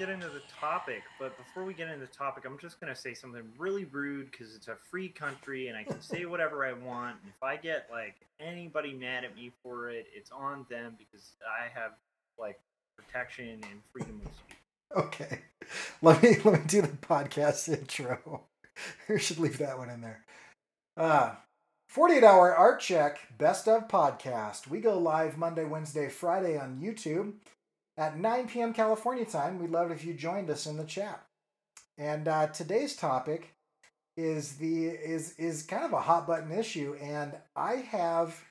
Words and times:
get 0.00 0.08
into 0.08 0.28
the 0.28 0.40
topic, 0.58 1.02
but 1.18 1.36
before 1.36 1.62
we 1.62 1.74
get 1.74 1.88
into 1.88 2.00
the 2.00 2.06
topic, 2.06 2.46
I'm 2.46 2.56
just 2.58 2.80
gonna 2.80 2.96
say 2.96 3.12
something 3.12 3.42
really 3.58 3.84
rude 3.84 4.30
because 4.30 4.56
it's 4.56 4.68
a 4.68 4.76
free 4.90 5.10
country 5.10 5.68
and 5.68 5.76
I 5.76 5.84
can 5.84 6.00
say 6.00 6.24
whatever 6.24 6.64
I 6.64 6.72
want. 6.72 7.16
And 7.22 7.30
if 7.30 7.42
I 7.42 7.56
get 7.56 7.86
like 7.90 8.14
anybody 8.40 8.94
mad 8.94 9.24
at 9.24 9.36
me 9.36 9.52
for 9.62 9.90
it, 9.90 10.06
it's 10.14 10.30
on 10.30 10.64
them 10.70 10.94
because 10.96 11.32
I 11.44 11.68
have 11.78 11.92
like 12.38 12.58
protection 12.96 13.60
and 13.70 13.82
freedom 13.92 14.22
of 14.24 14.32
speech. 14.32 14.56
Okay, 14.96 15.40
let 16.00 16.22
me 16.22 16.36
let 16.44 16.60
me 16.60 16.66
do 16.66 16.80
the 16.80 16.88
podcast 16.88 17.68
intro. 17.68 18.44
we 19.08 19.18
should 19.18 19.38
leave 19.38 19.58
that 19.58 19.76
one 19.76 19.90
in 19.90 20.00
there. 20.00 20.24
Uh 20.96 21.34
48 21.88 22.24
hour 22.24 22.56
art 22.56 22.80
check 22.80 23.18
best 23.36 23.68
of 23.68 23.86
podcast. 23.86 24.66
We 24.66 24.80
go 24.80 24.98
live 24.98 25.36
Monday, 25.36 25.64
Wednesday, 25.66 26.08
Friday 26.08 26.56
on 26.56 26.80
YouTube 26.80 27.34
at 27.96 28.18
9 28.18 28.48
p.m. 28.48 28.72
California 28.72 29.24
time. 29.24 29.58
We'd 29.58 29.70
love 29.70 29.90
it 29.90 29.94
if 29.94 30.04
you 30.04 30.14
joined 30.14 30.50
us 30.50 30.66
in 30.66 30.76
the 30.76 30.84
chat. 30.84 31.22
And 31.98 32.28
uh, 32.28 32.46
today's 32.48 32.96
topic 32.96 33.54
is 34.16 34.56
the 34.56 34.86
is 34.86 35.34
is 35.38 35.62
kind 35.62 35.84
of 35.84 35.92
a 35.92 36.00
hot 36.00 36.26
button 36.26 36.52
issue, 36.52 36.96
and 37.00 37.34
I 37.54 37.76
have 37.76 38.42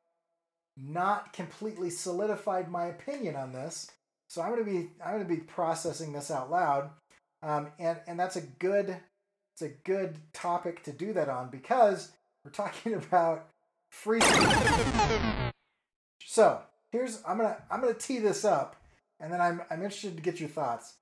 not 0.78 1.34
completely 1.34 1.90
solidified 1.90 2.72
my 2.72 2.86
opinion 2.86 3.36
on 3.36 3.52
this. 3.52 3.92
So 4.28 4.42
I'm 4.42 4.52
gonna 4.52 4.64
be 4.64 4.90
I'm 5.04 5.14
gonna 5.14 5.26
be 5.26 5.38
processing 5.38 6.14
this 6.14 6.32
out 6.32 6.52
loud, 6.52 6.92
um, 7.42 7.70
and 7.80 8.00
and 8.08 8.20
that's 8.20 8.36
a 8.36 8.42
good 8.42 8.98
it's 9.54 9.62
a 9.62 9.70
good 9.84 10.16
topic 10.34 10.84
to 10.84 10.92
do 10.92 11.12
that 11.14 11.28
on 11.28 11.50
because 11.50 12.12
we're 12.46 12.52
talking 12.52 12.94
about 13.12 13.48
free. 13.90 14.22
so 16.24 16.62
here's 16.92 17.22
I'm 17.28 17.38
gonna 17.38 17.58
I'm 17.70 17.82
gonna 17.82 17.94
tee 17.94 18.20
this 18.20 18.46
up 18.46 18.76
and 19.20 19.32
then 19.32 19.41
I'm 19.41 19.62
I'm 19.70 19.82
interested 19.84 20.16
to 20.16 20.22
get 20.22 20.39
your 20.39 20.50
thoughts. 20.50 20.95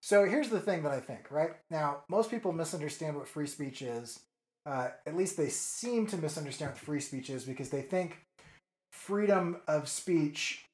So 0.00 0.24
here's 0.24 0.50
the 0.50 0.60
thing 0.60 0.82
that 0.82 0.92
I 0.92 1.00
think. 1.00 1.30
Right 1.30 1.52
now, 1.70 2.02
most 2.08 2.30
people 2.30 2.52
misunderstand 2.52 3.16
what 3.16 3.28
free 3.28 3.46
speech 3.46 3.80
is. 3.80 4.20
Uh, 4.66 4.88
at 5.06 5.16
least 5.16 5.36
they 5.36 5.48
seem 5.48 6.06
to 6.06 6.16
misunderstand 6.16 6.72
what 6.72 6.78
free 6.78 7.00
speech 7.00 7.30
is 7.30 7.44
because 7.44 7.70
they 7.70 7.82
think 7.82 8.18
freedom 8.92 9.58
of 9.66 9.88
speech 9.88 10.64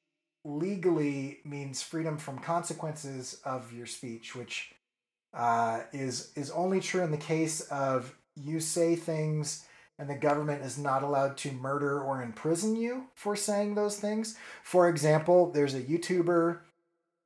legally 0.43 1.39
means 1.43 1.81
freedom 1.81 2.17
from 2.17 2.39
consequences 2.39 3.39
of 3.45 3.71
your 3.73 3.85
speech, 3.85 4.35
which 4.35 4.73
uh, 5.33 5.81
is 5.93 6.31
is 6.35 6.51
only 6.51 6.79
true 6.79 7.03
in 7.03 7.11
the 7.11 7.17
case 7.17 7.61
of 7.69 8.15
you 8.35 8.59
say 8.59 8.95
things 8.95 9.65
and 10.01 10.09
the 10.09 10.15
government 10.15 10.63
is 10.63 10.77
not 10.77 11.03
allowed 11.03 11.37
to 11.37 11.51
murder 11.51 12.01
or 12.01 12.23
imprison 12.23 12.75
you 12.75 13.05
for 13.13 13.35
saying 13.35 13.75
those 13.75 13.97
things. 13.97 14.35
For 14.63 14.89
example, 14.89 15.51
there's 15.51 15.75
a 15.75 15.81
YouTuber 15.81 16.59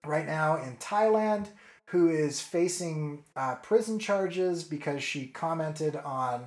right 0.08 0.26
now 0.26 0.58
in 0.58 0.78
Thailand 0.78 1.48
who 1.88 2.10
is 2.10 2.42
facing 2.42 3.24
uh, 3.36 3.56
prison 3.56 4.00
charges 4.00 4.64
because 4.64 5.04
she 5.04 5.28
commented 5.28 5.96
on 5.96 6.46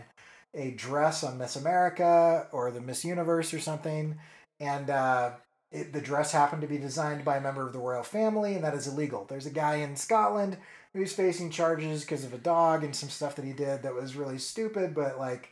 a 0.55 0.73
dress 0.73 1.23
on 1.23 1.39
Miss 1.39 1.57
America 1.57 2.47
or 2.53 2.71
the 2.71 2.81
Miss 2.81 3.05
Universe 3.05 3.55
or 3.55 3.61
something, 3.61 4.19
and 4.59 4.91
uh, 4.91 5.31
it, 5.71 5.93
the 5.93 6.01
dress 6.01 6.33
happened 6.33 6.63
to 6.63 6.69
be 6.69 6.79
designed 6.79 7.25
by 7.25 7.37
a 7.37 7.41
member 7.41 7.67
of 7.67 7.73
the 7.73 7.79
royal 7.79 8.03
family, 8.03 8.55
and 8.55 8.65
that 8.65 8.75
is 8.75 8.89
illegal. 8.89 9.27
There's 9.29 9.47
a 9.47 9.51
guy 9.51 9.77
in 9.77 9.95
Scotland 9.95 10.57
who's 10.95 11.13
facing 11.13 11.51
charges 11.51 12.03
because 12.03 12.25
of 12.25 12.33
a 12.33 12.39
dog 12.39 12.83
and 12.83 12.97
some 12.97 13.11
stuff 13.11 13.37
that 13.37 13.45
he 13.45 13.53
did 13.53 13.83
that 13.83 13.95
was 13.95 14.17
really 14.17 14.39
stupid, 14.39 14.95
but 14.95 15.19
like 15.19 15.51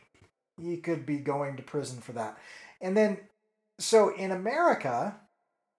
he 0.59 0.77
could 0.77 1.05
be 1.05 1.17
going 1.17 1.55
to 1.55 1.63
prison 1.63 2.01
for 2.01 2.11
that. 2.13 2.37
And 2.81 2.97
then, 2.97 3.17
so 3.79 4.13
in 4.15 4.31
America, 4.31 5.15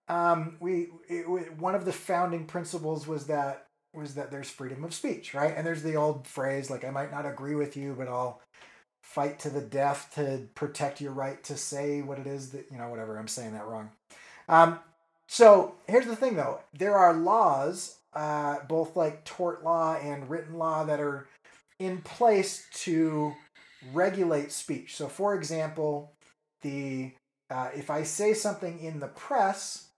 um, 0.09 0.57
we 0.59 0.89
it, 1.07 1.57
one 1.57 1.75
of 1.75 1.85
the 1.85 1.93
founding 1.93 2.45
principles 2.45 3.07
was 3.07 3.27
that 3.27 3.67
was 3.93 4.15
that 4.15 4.31
there's 4.31 4.49
freedom 4.49 4.83
of 4.83 4.93
speech, 4.93 5.33
right? 5.33 5.53
And 5.55 5.65
there's 5.65 5.83
the 5.83 5.95
old 5.95 6.27
phrase 6.27 6.69
like 6.69 6.83
I 6.83 6.89
might 6.89 7.11
not 7.11 7.25
agree 7.25 7.55
with 7.55 7.77
you, 7.77 7.95
but 7.97 8.07
I'll 8.07 8.41
fight 9.03 9.39
to 9.39 9.49
the 9.49 9.61
death 9.61 10.11
to 10.15 10.47
protect 10.55 11.01
your 11.01 11.11
right 11.11 11.43
to 11.43 11.55
say 11.55 12.01
what 12.01 12.19
it 12.19 12.27
is 12.27 12.51
that 12.51 12.65
you 12.71 12.77
know 12.77 12.89
whatever 12.89 13.17
I'm 13.17 13.27
saying 13.27 13.53
that 13.53 13.67
wrong. 13.67 13.91
Um, 14.47 14.79
so 15.27 15.75
here's 15.87 16.07
the 16.07 16.15
thing 16.15 16.35
though, 16.35 16.59
there 16.73 16.97
are 16.97 17.13
laws, 17.13 17.97
uh, 18.13 18.57
both 18.67 18.95
like 18.95 19.25
tort 19.25 19.63
law 19.63 19.95
and 19.95 20.27
written 20.27 20.55
law, 20.55 20.83
that 20.85 20.99
are 20.99 21.27
in 21.77 21.99
place 21.99 22.65
to 22.73 23.33
regulate 23.93 24.51
speech. 24.51 24.95
So 24.95 25.07
for 25.07 25.35
example, 25.35 26.13
the 26.63 27.11
uh, 27.51 27.69
if 27.75 27.91
I 27.91 28.03
say 28.03 28.33
something 28.33 28.79
in 28.79 28.99
the 28.99 29.07
press 29.07 29.88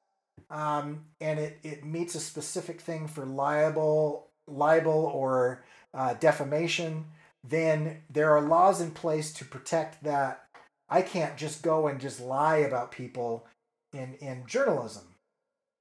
um, 0.49 1.05
and 1.19 1.39
it, 1.39 1.59
it 1.63 1.85
meets 1.85 2.15
a 2.15 2.19
specific 2.19 2.81
thing 2.81 3.07
for 3.07 3.25
libel, 3.25 4.29
libel 4.47 5.11
or 5.13 5.63
uh, 5.93 6.13
defamation, 6.15 7.05
then 7.43 8.01
there 8.09 8.35
are 8.35 8.41
laws 8.41 8.81
in 8.81 8.91
place 8.91 9.33
to 9.33 9.45
protect 9.45 10.03
that. 10.03 10.43
I 10.89 11.01
can't 11.01 11.37
just 11.37 11.63
go 11.63 11.87
and 11.87 11.99
just 11.99 12.19
lie 12.19 12.57
about 12.57 12.91
people 12.91 13.47
in, 13.93 14.15
in 14.15 14.43
journalism 14.47 15.03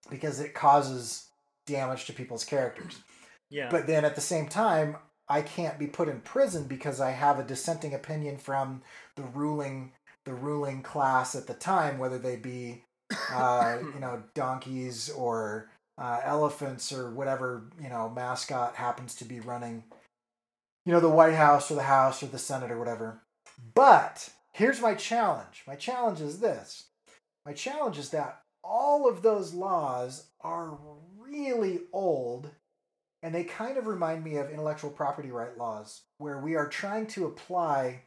because 0.09 0.41
it 0.41 0.55
causes 0.55 1.29
damage 1.67 2.07
to 2.07 2.13
people's 2.13 2.45
characters. 2.45 3.01
Yeah. 3.51 3.69
But 3.71 3.87
then 3.87 4.05
at 4.05 4.15
the 4.15 4.21
same 4.21 4.49
time, 4.49 4.97
I 5.29 5.43
can't 5.43 5.79
be 5.79 5.87
put 5.87 6.09
in 6.09 6.21
prison 6.21 6.65
because 6.67 7.01
I 7.01 7.11
have 7.11 7.39
a 7.39 7.45
dissenting 7.45 7.95
opinion 7.95 8.39
from 8.39 8.83
the 9.17 9.23
ruling 9.23 9.93
the 10.27 10.35
ruling 10.35 10.83
class 10.83 11.35
at 11.35 11.47
the 11.47 11.55
time, 11.55 11.99
whether 11.99 12.19
they 12.19 12.37
be 12.37 12.85
uh, 13.33 13.79
you 13.95 14.01
know, 14.01 14.23
donkeys 14.35 15.11
or 15.11 15.71
uh, 15.99 16.21
elephants 16.25 16.93
or 16.93 17.11
whatever, 17.11 17.65
you 17.83 17.89
know, 17.89 18.09
mascot 18.09 18.77
happens 18.77 19.15
to 19.17 19.25
be 19.25 19.41
running, 19.41 19.85
you 20.87 20.93
know, 20.93 21.01
the 21.01 21.09
White 21.09 21.35
House 21.35 21.71
or 21.71 21.75
the 21.75 21.83
House 21.83 22.23
or 22.23 22.27
the 22.27 22.39
Senate 22.39 22.71
or 22.71 22.79
whatever. 22.79 23.21
But 23.75 24.31
here's 24.53 24.81
my 24.81 24.95
challenge. 24.95 25.65
My 25.67 25.77
challenge 25.77 26.21
is 26.21 26.41
this. 26.41 26.85
My 27.45 27.53
challenge 27.53 27.99
is 27.99 28.11
that 28.11 28.43
all 28.63 29.09
of 29.09 29.23
those 29.23 29.55
laws 29.55 30.27
are 30.41 30.79
really 31.19 31.81
old 31.93 32.51
and 33.23 33.35
they 33.35 33.45
kind 33.45 33.77
of 33.77 33.87
remind 33.87 34.25
me 34.25 34.37
of 34.37 34.51
intellectual 34.51 34.91
property 34.91 35.31
right 35.31 35.57
laws 35.59 36.03
where 36.19 36.39
we 36.39 36.55
are 36.55 36.69
trying 36.69 37.07
to 37.09 37.27
apply 37.27 38.01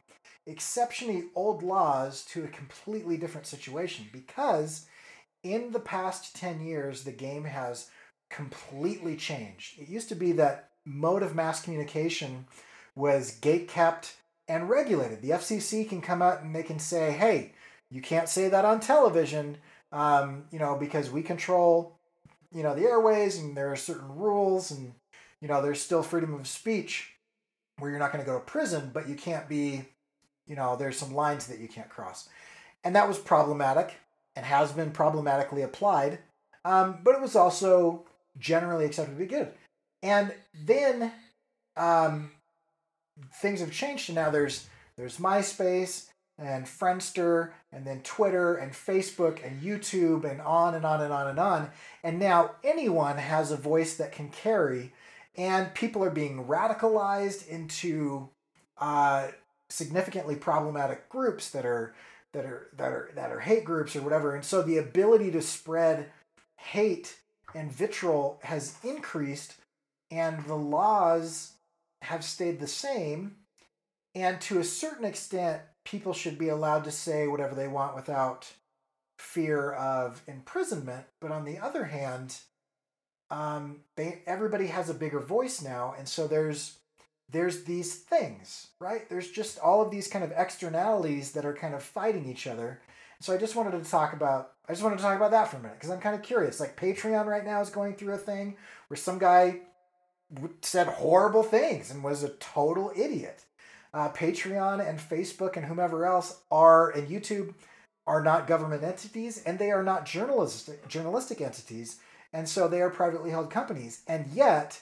exceptionally 0.46 1.24
old 1.34 1.62
laws 1.62 2.24
to 2.24 2.44
a 2.44 2.48
completely 2.48 3.16
different 3.16 3.46
situation 3.46 4.06
because 4.12 4.86
in 5.44 5.70
the 5.70 5.80
past 5.80 6.34
10 6.34 6.60
years, 6.60 7.04
the 7.04 7.12
game 7.12 7.44
has 7.44 7.90
completely 8.30 9.14
changed. 9.14 9.78
It 9.78 9.88
used 9.88 10.08
to 10.08 10.16
be 10.16 10.32
that 10.32 10.70
mode 10.84 11.22
of 11.22 11.34
mass 11.34 11.62
communication 11.62 12.46
was 12.96 13.32
gate 13.36 13.68
kept 13.68 14.16
and 14.48 14.68
regulated. 14.68 15.22
The 15.22 15.30
FCC 15.30 15.88
can 15.88 16.00
come 16.00 16.22
out 16.22 16.42
and 16.42 16.54
they 16.54 16.62
can 16.62 16.78
say, 16.78 17.12
hey, 17.12 17.52
you 17.90 18.00
can't 18.00 18.28
say 18.28 18.48
that 18.48 18.64
on 18.64 18.80
television, 18.80 19.58
um, 19.92 20.44
you 20.50 20.58
know, 20.58 20.76
because 20.76 21.10
we 21.10 21.22
control, 21.22 21.98
you 22.52 22.62
know, 22.62 22.74
the 22.74 22.82
airways 22.82 23.38
and 23.38 23.56
there 23.56 23.70
are 23.70 23.76
certain 23.76 24.16
rules 24.16 24.70
and, 24.70 24.94
you 25.40 25.48
know, 25.48 25.62
there's 25.62 25.80
still 25.80 26.02
freedom 26.02 26.34
of 26.34 26.46
speech 26.46 27.12
where 27.78 27.90
you're 27.90 28.00
not 28.00 28.12
going 28.12 28.24
to 28.24 28.30
go 28.30 28.38
to 28.38 28.44
prison, 28.44 28.90
but 28.92 29.08
you 29.08 29.14
can't 29.14 29.48
be, 29.48 29.84
you 30.46 30.56
know, 30.56 30.76
there's 30.76 30.98
some 30.98 31.14
lines 31.14 31.46
that 31.46 31.58
you 31.58 31.68
can't 31.68 31.88
cross. 31.88 32.28
And 32.82 32.96
that 32.96 33.08
was 33.08 33.18
problematic 33.18 33.94
and 34.36 34.44
has 34.46 34.72
been 34.72 34.90
problematically 34.90 35.62
applied, 35.62 36.18
um, 36.64 36.98
but 37.02 37.14
it 37.14 37.20
was 37.20 37.36
also 37.36 38.04
generally 38.38 38.84
accepted 38.84 39.12
to 39.12 39.18
be 39.18 39.26
good. 39.26 39.52
And 40.02 40.34
then 40.64 41.12
um, 41.76 42.30
things 43.40 43.60
have 43.60 43.72
changed, 43.72 44.08
and 44.08 44.16
now 44.16 44.30
there's 44.30 44.68
there's 44.96 45.18
MySpace 45.18 46.06
and 46.38 46.66
Friendster, 46.66 47.50
and 47.72 47.86
then 47.86 48.00
Twitter 48.02 48.56
and 48.56 48.72
Facebook 48.72 49.44
and 49.44 49.62
YouTube, 49.62 50.28
and 50.28 50.40
on 50.40 50.74
and 50.74 50.84
on 50.84 51.00
and 51.00 51.12
on 51.12 51.28
and 51.28 51.38
on. 51.38 51.70
And 52.02 52.18
now 52.18 52.52
anyone 52.62 53.18
has 53.18 53.50
a 53.50 53.56
voice 53.56 53.96
that 53.96 54.12
can 54.12 54.28
carry, 54.30 54.92
and 55.36 55.72
people 55.74 56.04
are 56.04 56.10
being 56.10 56.44
radicalized 56.44 57.48
into 57.48 58.28
uh, 58.78 59.28
significantly 59.70 60.36
problematic 60.36 61.08
groups 61.08 61.50
that 61.50 61.64
are 61.64 61.94
that 62.34 62.44
are 62.44 62.68
that 62.76 62.92
are 62.92 63.10
that 63.14 63.32
are 63.32 63.40
hate 63.40 63.64
groups 63.64 63.96
or 63.96 64.02
whatever. 64.02 64.34
And 64.34 64.44
so 64.44 64.60
the 64.60 64.76
ability 64.76 65.30
to 65.30 65.40
spread 65.40 66.10
hate 66.56 67.18
and 67.54 67.72
vitriol 67.72 68.38
has 68.42 68.76
increased 68.84 69.54
and 70.10 70.44
the 70.44 70.56
laws 70.56 71.52
have 72.02 72.22
stayed 72.24 72.60
the 72.60 72.66
same. 72.66 73.36
And 74.14 74.40
to 74.42 74.58
a 74.58 74.64
certain 74.64 75.04
extent 75.04 75.62
people 75.84 76.12
should 76.12 76.38
be 76.38 76.48
allowed 76.48 76.84
to 76.84 76.90
say 76.90 77.26
whatever 77.26 77.54
they 77.54 77.68
want 77.68 77.94
without 77.94 78.52
fear 79.18 79.72
of 79.72 80.22
imprisonment. 80.26 81.06
But 81.20 81.30
on 81.30 81.44
the 81.44 81.58
other 81.58 81.84
hand 81.84 82.36
um, 83.30 83.80
they 83.96 84.22
everybody 84.26 84.66
has 84.66 84.90
a 84.90 84.94
bigger 84.94 85.20
voice 85.20 85.62
now. 85.62 85.94
And 85.96 86.08
so 86.08 86.26
there's 86.26 86.78
there's 87.34 87.64
these 87.64 87.96
things, 87.96 88.68
right? 88.78 89.08
There's 89.08 89.30
just 89.30 89.58
all 89.58 89.82
of 89.82 89.90
these 89.90 90.08
kind 90.08 90.24
of 90.24 90.32
externalities 90.36 91.32
that 91.32 91.44
are 91.44 91.52
kind 91.52 91.74
of 91.74 91.82
fighting 91.82 92.30
each 92.30 92.46
other. 92.46 92.80
So 93.20 93.34
I 93.34 93.38
just 93.38 93.56
wanted 93.56 93.82
to 93.82 93.90
talk 93.90 94.12
about 94.12 94.52
I 94.68 94.72
just 94.72 94.82
wanted 94.82 94.96
to 94.96 95.02
talk 95.02 95.16
about 95.16 95.32
that 95.32 95.48
for 95.48 95.56
a 95.56 95.60
minute 95.60 95.76
because 95.78 95.90
I'm 95.90 96.00
kind 96.00 96.14
of 96.14 96.22
curious. 96.22 96.60
Like 96.60 96.80
Patreon 96.80 97.26
right 97.26 97.44
now 97.44 97.60
is 97.60 97.70
going 97.70 97.96
through 97.96 98.14
a 98.14 98.18
thing 98.18 98.56
where 98.88 98.96
some 98.96 99.18
guy 99.18 99.60
said 100.62 100.86
horrible 100.86 101.42
things 101.42 101.90
and 101.90 102.02
was 102.02 102.22
a 102.22 102.30
total 102.30 102.92
idiot. 102.96 103.44
Uh, 103.92 104.10
Patreon 104.10 104.86
and 104.86 104.98
Facebook 104.98 105.56
and 105.56 105.66
whomever 105.66 106.06
else 106.06 106.40
are 106.50 106.90
and 106.90 107.08
YouTube 107.08 107.54
are 108.06 108.22
not 108.22 108.46
government 108.46 108.82
entities 108.82 109.42
and 109.44 109.58
they 109.58 109.70
are 109.70 109.82
not 109.82 110.06
journalistic 110.06 110.86
journalistic 110.88 111.40
entities 111.40 111.98
and 112.32 112.48
so 112.48 112.68
they 112.68 112.80
are 112.80 112.90
privately 112.90 113.30
held 113.30 113.50
companies 113.50 114.02
and 114.06 114.26
yet 114.32 114.80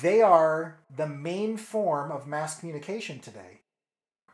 they 0.00 0.20
are 0.20 0.78
the 0.94 1.06
main 1.06 1.56
form 1.56 2.10
of 2.10 2.26
mass 2.26 2.58
communication 2.58 3.18
today 3.18 3.60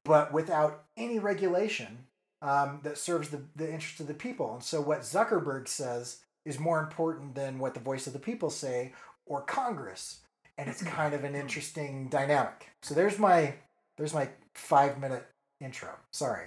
but 0.05 0.33
without 0.33 0.85
any 0.97 1.19
regulation 1.19 2.07
um, 2.43 2.81
that 2.83 2.99
serves 2.99 3.31
the, 3.31 3.43
the 3.57 3.71
interest 3.71 4.01
of 4.01 4.07
the 4.07 4.15
people 4.15 4.55
and 4.55 4.63
so 4.63 4.81
what 4.81 5.01
zuckerberg 5.01 5.69
says 5.69 6.21
is 6.45 6.59
more 6.59 6.81
important 6.81 7.35
than 7.35 7.59
what 7.59 7.75
the 7.75 7.81
voice 7.81 8.07
of 8.07 8.13
the 8.13 8.19
people 8.19 8.51
say 8.51 8.93
or 9.25 9.43
congress 9.43 10.21
and 10.59 10.69
it's 10.69 10.83
kind 10.83 11.15
of 11.15 11.25
an 11.25 11.35
interesting 11.43 12.09
dynamic 12.09 12.71
so 12.83 12.95
there's 12.95 13.19
my 13.19 13.55
there's 13.97 14.15
my 14.15 14.29
five 14.55 14.99
minute 14.99 15.27
intro 15.61 15.91
sorry 16.13 16.47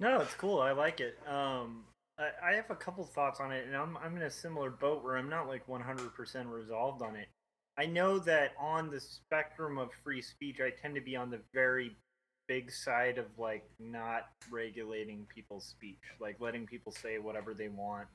no, 0.00 0.20
it's 0.20 0.34
cool. 0.34 0.60
I 0.60 0.72
like 0.72 1.00
it. 1.00 1.18
Um, 1.26 1.84
I, 2.18 2.50
I 2.50 2.54
have 2.54 2.70
a 2.70 2.76
couple 2.76 3.04
thoughts 3.04 3.40
on 3.40 3.52
it, 3.52 3.66
and 3.66 3.76
I'm 3.76 3.96
I'm 3.96 4.16
in 4.16 4.22
a 4.22 4.30
similar 4.30 4.70
boat 4.70 5.02
where 5.02 5.16
I'm 5.16 5.28
not 5.28 5.48
like 5.48 5.66
100% 5.66 6.50
resolved 6.50 7.02
on 7.02 7.16
it. 7.16 7.28
I 7.78 7.86
know 7.86 8.18
that 8.20 8.52
on 8.58 8.90
the 8.90 9.00
spectrum 9.00 9.78
of 9.78 9.90
free 10.02 10.20
speech, 10.20 10.58
I 10.60 10.70
tend 10.70 10.96
to 10.96 11.00
be 11.00 11.14
on 11.14 11.30
the 11.30 11.38
very 11.54 11.96
big 12.48 12.72
side 12.72 13.18
of 13.18 13.26
like 13.38 13.64
not 13.78 14.28
regulating 14.50 15.26
people's 15.32 15.66
speech, 15.66 16.02
like 16.20 16.40
letting 16.40 16.66
people 16.66 16.90
say 16.90 17.18
whatever 17.18 17.54
they 17.54 17.68
want 17.68 18.08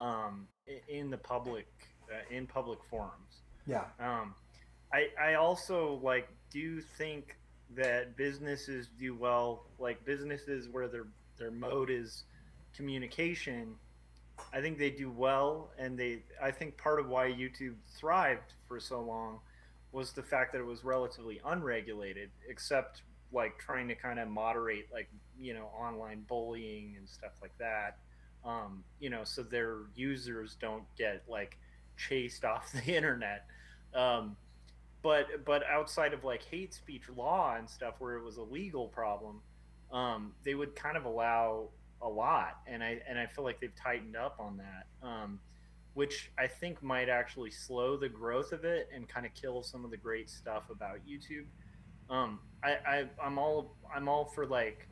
um, 0.00 0.48
in 0.88 1.08
the 1.08 1.16
public 1.16 1.66
uh, 2.12 2.34
in 2.34 2.46
public 2.46 2.80
forums. 2.90 3.42
Yeah. 3.66 3.84
Um, 3.98 4.34
I 4.92 5.08
I 5.18 5.34
also 5.34 5.98
like 6.02 6.28
do 6.50 6.80
think 6.80 7.36
that 7.76 8.16
businesses 8.16 8.88
do 8.98 9.14
well, 9.14 9.64
like 9.78 10.04
businesses 10.04 10.68
where 10.68 10.88
their 10.88 11.06
their 11.38 11.50
mode 11.50 11.88
is 11.90 12.24
communication. 12.76 13.76
I 14.52 14.60
think 14.60 14.78
they 14.78 14.90
do 14.90 15.10
well, 15.10 15.70
and 15.78 15.98
they. 15.98 16.22
I 16.42 16.50
think 16.50 16.76
part 16.76 17.00
of 17.00 17.08
why 17.08 17.28
YouTube 17.28 17.74
thrived 17.98 18.54
for 18.66 18.80
so 18.80 19.00
long 19.00 19.40
was 19.92 20.12
the 20.12 20.22
fact 20.22 20.52
that 20.52 20.58
it 20.58 20.66
was 20.66 20.84
relatively 20.84 21.40
unregulated, 21.44 22.30
except 22.48 23.02
like 23.32 23.58
trying 23.58 23.88
to 23.88 23.94
kind 23.94 24.18
of 24.18 24.28
moderate, 24.28 24.86
like 24.92 25.08
you 25.38 25.54
know, 25.54 25.66
online 25.78 26.24
bullying 26.28 26.94
and 26.98 27.08
stuff 27.08 27.32
like 27.40 27.56
that. 27.58 27.98
Um, 28.44 28.84
you 28.98 29.10
know, 29.10 29.24
so 29.24 29.42
their 29.42 29.78
users 29.94 30.56
don't 30.60 30.84
get 30.96 31.22
like 31.28 31.58
chased 31.96 32.44
off 32.46 32.72
the 32.72 32.94
internet. 32.94 33.46
Um, 33.94 34.36
but 35.02 35.44
but 35.44 35.62
outside 35.66 36.12
of 36.12 36.24
like 36.24 36.42
hate 36.44 36.74
speech 36.74 37.04
law 37.14 37.56
and 37.56 37.68
stuff 37.68 37.94
where 37.98 38.16
it 38.16 38.22
was 38.22 38.36
a 38.36 38.42
legal 38.42 38.88
problem 38.88 39.40
um, 39.92 40.32
they 40.44 40.54
would 40.54 40.76
kind 40.76 40.96
of 40.96 41.04
allow 41.04 41.68
a 42.02 42.08
lot 42.08 42.58
and 42.66 42.82
i 42.82 42.98
and 43.08 43.18
i 43.18 43.26
feel 43.26 43.44
like 43.44 43.60
they've 43.60 43.74
tightened 43.74 44.16
up 44.16 44.36
on 44.38 44.56
that 44.56 45.06
um, 45.06 45.38
which 45.94 46.30
i 46.38 46.46
think 46.46 46.82
might 46.82 47.08
actually 47.08 47.50
slow 47.50 47.96
the 47.96 48.08
growth 48.08 48.52
of 48.52 48.64
it 48.64 48.88
and 48.94 49.08
kind 49.08 49.26
of 49.26 49.34
kill 49.34 49.62
some 49.62 49.84
of 49.84 49.90
the 49.90 49.96
great 49.96 50.28
stuff 50.30 50.64
about 50.70 50.98
youtube 51.06 51.44
um, 52.08 52.40
I, 52.64 52.70
I 52.86 53.04
i'm 53.22 53.38
all 53.38 53.74
i'm 53.94 54.08
all 54.08 54.24
for 54.24 54.46
like 54.46 54.88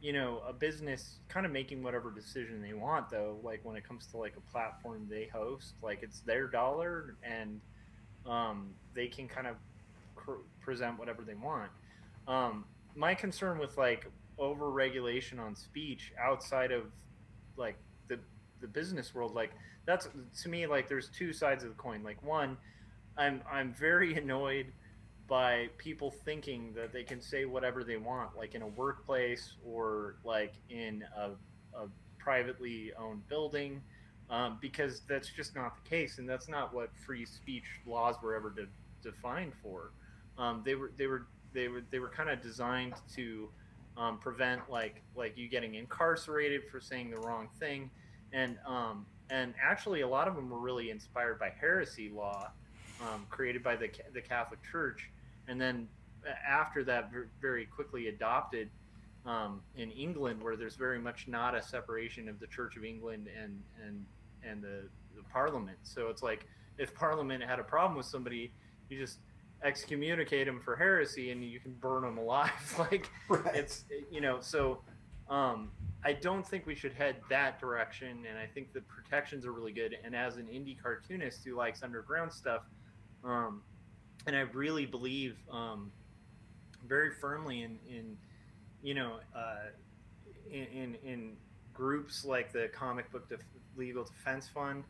you 0.00 0.12
know 0.12 0.42
a 0.46 0.52
business 0.52 1.20
kind 1.28 1.46
of 1.46 1.52
making 1.52 1.82
whatever 1.82 2.10
decision 2.10 2.60
they 2.60 2.74
want 2.74 3.08
though 3.10 3.38
like 3.42 3.60
when 3.62 3.76
it 3.76 3.84
comes 3.86 4.06
to 4.08 4.18
like 4.18 4.34
a 4.36 4.50
platform 4.52 5.06
they 5.08 5.28
host 5.32 5.74
like 5.82 6.02
it's 6.02 6.20
their 6.20 6.46
dollar 6.46 7.16
and 7.22 7.60
um, 8.28 8.70
they 8.94 9.06
can 9.06 9.28
kind 9.28 9.46
of 9.46 9.56
cr- 10.14 10.44
present 10.60 10.98
whatever 10.98 11.22
they 11.22 11.34
want. 11.34 11.70
Um, 12.26 12.64
my 12.96 13.14
concern 13.14 13.58
with 13.58 13.76
like 13.76 14.06
over 14.38 14.70
regulation 14.70 15.38
on 15.38 15.54
speech 15.54 16.12
outside 16.20 16.72
of 16.72 16.84
like 17.56 17.76
the 18.08 18.18
the 18.60 18.66
business 18.66 19.14
world, 19.14 19.34
like 19.34 19.52
that's 19.84 20.08
to 20.42 20.48
me 20.48 20.66
like 20.66 20.88
there's 20.88 21.08
two 21.08 21.32
sides 21.32 21.62
of 21.62 21.70
the 21.70 21.76
coin. 21.76 22.02
Like 22.02 22.22
one, 22.22 22.56
I'm 23.16 23.42
I'm 23.50 23.72
very 23.74 24.14
annoyed 24.18 24.72
by 25.28 25.68
people 25.76 26.10
thinking 26.24 26.72
that 26.74 26.92
they 26.92 27.02
can 27.02 27.20
say 27.20 27.44
whatever 27.44 27.82
they 27.82 27.96
want, 27.96 28.36
like 28.36 28.54
in 28.54 28.62
a 28.62 28.68
workplace 28.68 29.54
or 29.64 30.16
like 30.24 30.54
in 30.70 31.04
a, 31.16 31.30
a 31.76 31.88
privately 32.18 32.92
owned 32.98 33.26
building 33.28 33.82
um, 34.30 34.58
because 34.60 35.02
that's 35.08 35.28
just 35.28 35.54
not 35.54 35.76
the 35.82 35.88
case, 35.88 36.18
and 36.18 36.28
that's 36.28 36.48
not 36.48 36.74
what 36.74 36.90
free 37.04 37.24
speech 37.24 37.64
laws 37.86 38.16
were 38.22 38.34
ever 38.34 38.50
de- 38.50 38.66
defined 39.02 39.52
for. 39.62 39.92
Um, 40.38 40.62
they 40.64 40.74
were 40.74 40.92
they 40.96 41.06
were 41.06 41.26
they 41.56 41.68
were 41.68 41.82
they 41.90 41.98
were 41.98 42.10
kind 42.10 42.28
of 42.28 42.40
designed 42.40 42.94
to 43.14 43.48
um, 43.96 44.18
prevent 44.18 44.70
like 44.70 45.02
like 45.16 45.36
you 45.36 45.48
getting 45.48 45.74
incarcerated 45.74 46.62
for 46.70 46.80
saying 46.80 47.10
the 47.10 47.18
wrong 47.18 47.48
thing, 47.58 47.90
and 48.32 48.58
um, 48.66 49.06
and 49.30 49.54
actually 49.60 50.02
a 50.02 50.08
lot 50.08 50.28
of 50.28 50.36
them 50.36 50.50
were 50.50 50.60
really 50.60 50.90
inspired 50.90 51.38
by 51.40 51.50
heresy 51.58 52.10
law 52.10 52.50
um, 53.02 53.26
created 53.30 53.62
by 53.64 53.74
the 53.74 53.88
the 54.12 54.20
Catholic 54.20 54.60
Church, 54.70 55.10
and 55.48 55.60
then 55.60 55.88
after 56.46 56.84
that 56.84 57.10
very 57.40 57.64
quickly 57.64 58.08
adopted 58.08 58.68
um, 59.24 59.62
in 59.76 59.90
England, 59.92 60.42
where 60.42 60.56
there's 60.56 60.76
very 60.76 60.98
much 60.98 61.26
not 61.26 61.54
a 61.54 61.62
separation 61.62 62.28
of 62.28 62.38
the 62.38 62.46
Church 62.46 62.76
of 62.76 62.84
England 62.84 63.28
and 63.42 63.62
and 63.84 64.04
and 64.48 64.62
the, 64.62 64.88
the 65.16 65.22
Parliament. 65.32 65.78
So 65.82 66.08
it's 66.08 66.22
like 66.22 66.46
if 66.76 66.94
Parliament 66.94 67.42
had 67.42 67.58
a 67.58 67.64
problem 67.64 67.96
with 67.96 68.06
somebody, 68.06 68.52
you 68.90 68.98
just 68.98 69.18
excommunicate 69.66 70.46
them 70.46 70.60
for 70.60 70.76
heresy 70.76 71.30
and 71.30 71.44
you 71.44 71.60
can 71.60 71.74
burn 71.74 72.02
them 72.02 72.18
alive. 72.18 72.74
like 72.78 73.10
right. 73.28 73.54
it's 73.54 73.84
you 74.10 74.20
know 74.20 74.38
so. 74.40 74.80
Um, 75.28 75.72
I 76.04 76.12
don't 76.12 76.46
think 76.46 76.66
we 76.66 76.76
should 76.76 76.92
head 76.92 77.16
that 77.30 77.58
direction, 77.58 78.26
and 78.30 78.38
I 78.38 78.46
think 78.46 78.72
the 78.72 78.82
protections 78.82 79.44
are 79.44 79.50
really 79.50 79.72
good. 79.72 79.96
And 80.04 80.14
as 80.14 80.36
an 80.36 80.46
indie 80.46 80.80
cartoonist 80.80 81.44
who 81.44 81.56
likes 81.56 81.82
underground 81.82 82.32
stuff, 82.32 82.62
um, 83.24 83.62
and 84.28 84.36
I 84.36 84.42
really 84.52 84.86
believe 84.86 85.36
um, 85.50 85.90
very 86.86 87.10
firmly 87.10 87.62
in, 87.62 87.78
in 87.88 88.16
you 88.82 88.94
know, 88.94 89.16
uh, 89.34 89.70
in, 90.48 90.64
in, 90.66 90.94
in 91.04 91.32
groups 91.72 92.24
like 92.24 92.52
the 92.52 92.68
Comic 92.72 93.10
Book 93.10 93.28
Def- 93.28 93.40
Legal 93.76 94.04
Defense 94.04 94.48
Fund. 94.48 94.84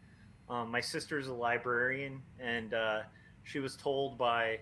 Um, 0.51 0.71
my 0.71 0.81
sister's 0.81 1.29
a 1.29 1.33
librarian, 1.33 2.21
and 2.39 2.75
uh, 2.75 3.01
she 3.47 3.61
was 3.61 3.77
told 3.77 4.19
by 4.19 4.59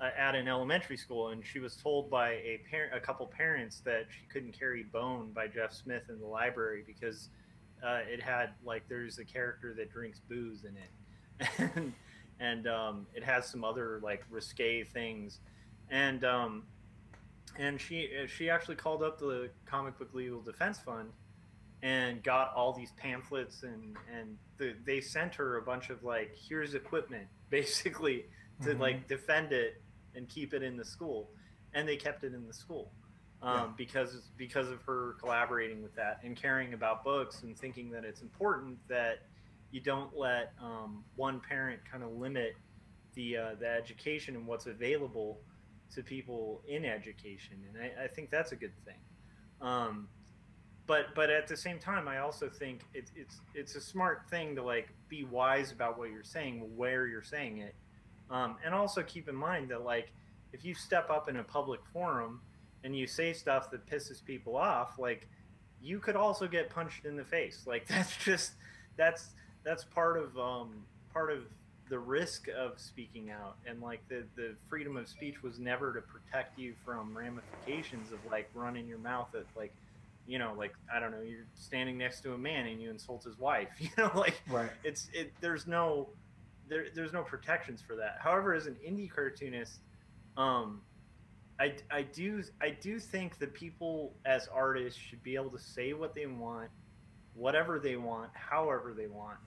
uh, 0.00 0.10
at 0.18 0.34
an 0.34 0.48
elementary 0.48 0.96
school, 0.96 1.28
and 1.28 1.44
she 1.44 1.60
was 1.60 1.76
told 1.76 2.10
by 2.10 2.30
a 2.32 2.60
parent, 2.68 2.94
a 2.94 3.00
couple 3.00 3.26
parents, 3.26 3.80
that 3.84 4.06
she 4.10 4.26
couldn't 4.26 4.52
carry 4.52 4.82
Bone 4.82 5.30
by 5.32 5.46
Jeff 5.46 5.72
Smith 5.72 6.02
in 6.08 6.18
the 6.18 6.26
library 6.26 6.82
because 6.86 7.28
uh, 7.84 8.00
it 8.06 8.20
had 8.20 8.50
like 8.64 8.82
there's 8.88 9.18
a 9.18 9.24
character 9.24 9.72
that 9.74 9.92
drinks 9.92 10.20
booze 10.28 10.64
in 10.64 10.76
it, 10.76 11.48
and 11.58 11.92
and 12.40 12.66
um, 12.66 13.06
it 13.14 13.22
has 13.22 13.46
some 13.46 13.62
other 13.62 14.00
like 14.02 14.24
risque 14.30 14.82
things, 14.82 15.38
and 15.90 16.24
um, 16.24 16.64
and 17.56 17.80
she 17.80 18.10
she 18.26 18.50
actually 18.50 18.76
called 18.76 19.02
up 19.02 19.18
the 19.18 19.48
Comic 19.64 19.96
Book 19.96 20.10
Legal 20.12 20.40
Defense 20.40 20.80
Fund 20.80 21.10
and 21.82 22.22
got 22.22 22.52
all 22.54 22.72
these 22.72 22.92
pamphlets 22.96 23.62
and 23.62 23.96
and 24.12 24.36
the, 24.56 24.74
they 24.84 25.00
sent 25.00 25.34
her 25.34 25.58
a 25.58 25.62
bunch 25.62 25.90
of 25.90 26.02
like 26.02 26.34
here's 26.48 26.74
equipment 26.74 27.28
basically 27.50 28.26
to 28.62 28.70
mm-hmm. 28.70 28.80
like 28.80 29.08
defend 29.08 29.52
it 29.52 29.82
and 30.14 30.28
keep 30.28 30.54
it 30.54 30.62
in 30.62 30.76
the 30.76 30.84
school 30.84 31.30
and 31.74 31.88
they 31.88 31.96
kept 31.96 32.24
it 32.24 32.32
in 32.34 32.46
the 32.46 32.52
school 32.52 32.92
um, 33.42 33.56
yeah. 33.56 33.66
because 33.76 34.30
because 34.36 34.68
of 34.70 34.80
her 34.82 35.16
collaborating 35.20 35.82
with 35.82 35.94
that 35.94 36.20
and 36.22 36.36
caring 36.36 36.74
about 36.74 37.04
books 37.04 37.42
and 37.42 37.58
thinking 37.58 37.90
that 37.90 38.04
it's 38.04 38.22
important 38.22 38.78
that 38.88 39.26
you 39.70 39.80
don't 39.80 40.16
let 40.16 40.52
um, 40.62 41.04
one 41.16 41.40
parent 41.40 41.80
kind 41.90 42.02
of 42.02 42.12
limit 42.12 42.54
the 43.14 43.36
uh, 43.36 43.54
the 43.58 43.68
education 43.68 44.36
and 44.36 44.46
what's 44.46 44.66
available 44.66 45.40
to 45.94 46.02
people 46.02 46.62
in 46.68 46.84
education 46.84 47.56
and 47.68 47.82
I, 47.82 48.04
I 48.04 48.08
think 48.08 48.30
that's 48.30 48.52
a 48.52 48.56
good 48.56 48.72
thing 48.84 48.98
um, 49.60 50.08
but 50.86 51.14
but 51.14 51.30
at 51.30 51.46
the 51.46 51.56
same 51.56 51.78
time 51.78 52.08
i 52.08 52.18
also 52.18 52.48
think 52.48 52.80
it's 52.92 53.10
it's 53.16 53.40
it's 53.54 53.74
a 53.74 53.80
smart 53.80 54.28
thing 54.28 54.54
to 54.54 54.62
like 54.62 54.88
be 55.14 55.24
wise 55.24 55.70
about 55.70 55.96
what 55.96 56.10
you're 56.10 56.24
saying 56.24 56.68
where 56.76 57.06
you're 57.06 57.22
saying 57.22 57.58
it. 57.58 57.74
Um, 58.30 58.56
and 58.64 58.74
also 58.74 59.02
keep 59.02 59.28
in 59.28 59.36
mind 59.36 59.70
that 59.70 59.84
like 59.84 60.12
if 60.52 60.64
you 60.64 60.74
step 60.74 61.10
up 61.10 61.28
in 61.28 61.36
a 61.36 61.44
public 61.44 61.80
forum 61.92 62.40
and 62.82 62.96
you 62.96 63.06
say 63.06 63.32
stuff 63.32 63.70
that 63.70 63.86
pisses 63.86 64.24
people 64.24 64.56
off 64.56 64.98
like 64.98 65.28
you 65.80 65.98
could 65.98 66.16
also 66.16 66.48
get 66.48 66.70
punched 66.70 67.04
in 67.04 67.16
the 67.16 67.24
face. 67.24 67.64
Like 67.66 67.86
that's 67.86 68.16
just 68.16 68.52
that's 68.96 69.30
that's 69.64 69.84
part 69.84 70.16
of 70.16 70.36
um 70.38 70.84
part 71.12 71.30
of 71.30 71.44
the 71.90 71.98
risk 71.98 72.48
of 72.48 72.80
speaking 72.80 73.30
out. 73.30 73.56
And 73.66 73.80
like 73.80 74.00
the 74.08 74.24
the 74.34 74.56
freedom 74.68 74.96
of 74.96 75.08
speech 75.08 75.42
was 75.42 75.58
never 75.58 75.92
to 75.92 76.00
protect 76.00 76.58
you 76.58 76.74
from 76.84 77.16
ramifications 77.16 78.10
of 78.10 78.18
like 78.30 78.50
running 78.54 78.88
your 78.88 78.98
mouth 78.98 79.28
at 79.34 79.44
like 79.56 79.74
you 80.26 80.38
know, 80.38 80.54
like 80.56 80.72
I 80.94 81.00
don't 81.00 81.10
know, 81.10 81.22
you're 81.22 81.46
standing 81.54 81.98
next 81.98 82.20
to 82.22 82.32
a 82.32 82.38
man 82.38 82.66
and 82.66 82.80
you 82.80 82.90
insult 82.90 83.24
his 83.24 83.38
wife. 83.38 83.68
You 83.80 83.90
know, 83.98 84.10
like 84.14 84.40
right. 84.48 84.70
it's 84.82 85.08
it. 85.12 85.32
There's 85.40 85.66
no 85.66 86.08
there, 86.68 86.86
there's 86.94 87.12
no 87.12 87.22
protections 87.22 87.82
for 87.82 87.96
that. 87.96 88.18
However, 88.20 88.54
as 88.54 88.66
an 88.66 88.76
indie 88.86 89.10
cartoonist, 89.10 89.80
um, 90.36 90.80
I, 91.60 91.74
I 91.90 92.02
do 92.02 92.42
I 92.60 92.70
do 92.70 92.98
think 92.98 93.38
that 93.38 93.54
people 93.54 94.14
as 94.24 94.48
artists 94.48 94.98
should 94.98 95.22
be 95.22 95.36
able 95.36 95.50
to 95.50 95.58
say 95.58 95.92
what 95.92 96.14
they 96.14 96.26
want, 96.26 96.70
whatever 97.34 97.78
they 97.78 97.96
want, 97.96 98.30
however 98.34 98.94
they 98.96 99.06
want. 99.06 99.38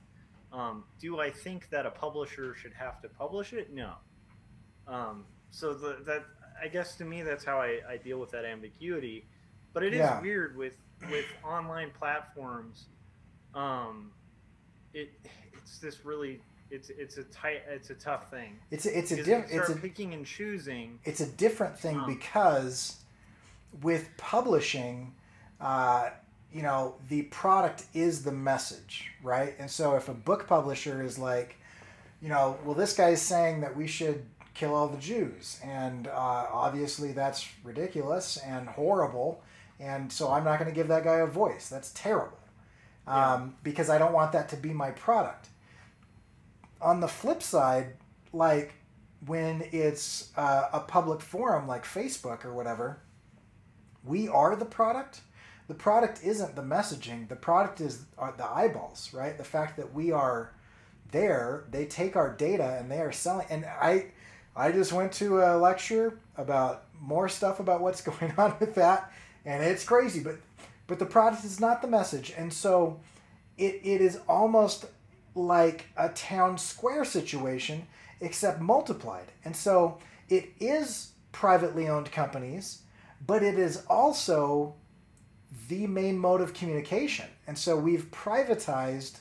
Um, 0.53 0.85
do 0.99 1.19
I 1.19 1.29
think 1.29 1.69
that 1.71 1.85
a 1.85 1.91
publisher 1.91 2.55
should 2.55 2.73
have 2.73 3.01
to 3.01 3.09
publish 3.09 3.51
it? 3.51 3.73
No. 3.73 3.93
Um, 4.87 5.25
so 5.51 5.73
the, 5.73 5.97
that 6.05 6.23
I 6.63 6.69
guess 6.69 6.95
to 6.97 7.05
me 7.05 7.23
that's 7.23 7.43
how 7.43 7.57
I, 7.57 7.79
I 7.89 7.97
deal 7.97 8.19
with 8.19 8.31
that 8.31 8.45
ambiguity. 8.45 9.27
But 9.73 9.83
it 9.83 9.93
is 9.93 9.99
Yeah. 9.99 10.21
weird 10.21 10.57
with 10.57 10.77
with 11.11 11.25
online 11.43 11.91
platforms. 11.91 12.85
Um, 13.53 14.11
it 14.93 15.11
it's 15.53 15.77
this 15.79 16.03
really 16.05 16.41
it's 16.71 16.89
it's 16.89 17.17
a 17.17 17.23
tight 17.25 17.61
it's 17.69 17.89
a 17.91 17.95
tough 17.95 18.29
thing. 18.31 18.57
It's 18.71 18.85
a, 18.85 18.97
it's 18.97 19.11
a 19.11 19.15
Because 19.17 19.27
you 19.27 19.35
diff- 19.41 19.51
it's 19.51 19.69
a 19.69 19.75
picking 19.75 20.13
and 20.13 20.25
choosing. 20.25 20.99
it's 21.05 21.19
a 21.21 21.27
different 21.27 21.77
thing 21.77 21.97
Um, 21.99 22.07
because 22.07 22.97
with 23.81 24.09
publishing, 24.17 25.13
uh, 25.61 26.09
you 26.51 26.61
know, 26.63 26.95
the 27.09 27.23
product 27.23 27.83
is 27.93 28.23
the 28.23 28.31
message, 28.31 29.11
right? 29.21 29.53
And 29.59 29.69
so 29.69 29.95
if 29.95 30.09
a 30.09 30.13
book 30.13 30.47
publisher 30.47 31.03
is 31.03 31.19
like, 31.19 31.57
you 32.21 32.29
know, 32.29 32.57
well, 32.63 32.73
this 32.73 32.93
guy's 32.95 33.21
saying 33.21 33.61
that 33.61 33.75
we 33.75 33.85
should 33.85 34.25
kill 34.55 34.73
all 34.73 34.87
the 34.87 34.97
Jews, 34.97 35.59
and 35.63 36.07
uh, 36.07 36.11
obviously 36.51 37.11
that's 37.11 37.47
ridiculous 37.63 38.37
and 38.37 38.67
horrible, 38.69 39.43
and 39.79 40.11
so 40.11 40.31
I'm 40.31 40.43
not 40.43 40.59
going 40.59 40.69
to 40.69 40.75
give 40.75 40.87
that 40.89 41.03
guy 41.03 41.17
a 41.17 41.25
voice. 41.27 41.69
That's 41.69 41.91
terrible 41.93 42.37
Yeah. 43.07 43.33
um, 43.33 43.55
because 43.63 43.89
I 43.89 43.97
don't 43.97 44.13
want 44.13 44.31
that 44.33 44.49
to 44.49 44.57
be 44.57 44.73
my 44.73 44.91
product. 44.91 45.47
On 46.81 46.99
the 46.99 47.07
flip 47.07 47.41
side, 47.43 47.93
like 48.33 48.73
when 49.25 49.63
it's 49.71 50.31
uh, 50.37 50.69
a 50.73 50.79
public 50.81 51.21
forum 51.21 51.67
like 51.67 51.85
Facebook 51.85 52.45
or 52.45 52.53
whatever, 52.53 52.99
we 54.03 54.27
are 54.27 54.55
the 54.55 54.65
product. 54.65 55.21
The 55.67 55.73
product 55.73 56.21
isn't 56.23 56.55
the 56.55 56.61
messaging. 56.61 57.27
The 57.27 57.35
product 57.35 57.81
is 57.81 58.05
the 58.37 58.45
eyeballs, 58.45 59.11
right? 59.13 59.37
The 59.37 59.43
fact 59.43 59.75
that 59.77 59.93
we 59.93 60.11
are 60.11 60.53
there, 61.11 61.65
they 61.71 61.85
take 61.85 62.15
our 62.15 62.33
data 62.33 62.77
and 62.79 62.89
they 62.91 62.99
are 62.99 63.11
selling. 63.11 63.47
And 63.49 63.65
I, 63.65 64.07
I 64.55 64.71
just 64.71 64.93
went 64.93 65.11
to 65.13 65.39
a 65.41 65.57
lecture 65.57 66.19
about 66.37 66.85
more 67.01 67.27
stuff 67.27 67.59
about 67.59 67.81
what's 67.81 68.01
going 68.11 68.33
on 68.37 68.55
with 68.59 68.75
that, 68.75 69.11
and 69.47 69.63
it's 69.63 69.83
crazy. 69.83 70.19
But, 70.19 70.35
but 70.85 70.99
the 70.99 71.05
product 71.05 71.43
is 71.43 71.59
not 71.59 71.81
the 71.81 71.87
message, 71.87 72.33
and 72.37 72.53
so 72.53 72.99
it, 73.57 73.81
it 73.83 74.01
is 74.01 74.19
almost 74.27 74.85
like 75.33 75.85
a 75.95 76.09
town 76.09 76.57
square 76.57 77.05
situation 77.05 77.87
except 78.19 78.59
multiplied. 78.59 79.31
And 79.45 79.55
so 79.55 79.99
it 80.29 80.49
is 80.59 81.11
privately 81.31 81.87
owned 81.87 82.11
companies, 82.11 82.81
but 83.25 83.43
it 83.43 83.57
is 83.57 83.83
also 83.89 84.75
the 85.69 85.87
main 85.87 86.17
mode 86.17 86.41
of 86.41 86.53
communication. 86.53 87.27
And 87.45 87.57
so 87.57 87.77
we've 87.77 88.09
privatized 88.11 89.19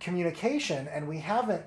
communication 0.00 0.88
and 0.88 1.06
we 1.08 1.18
haven't 1.18 1.62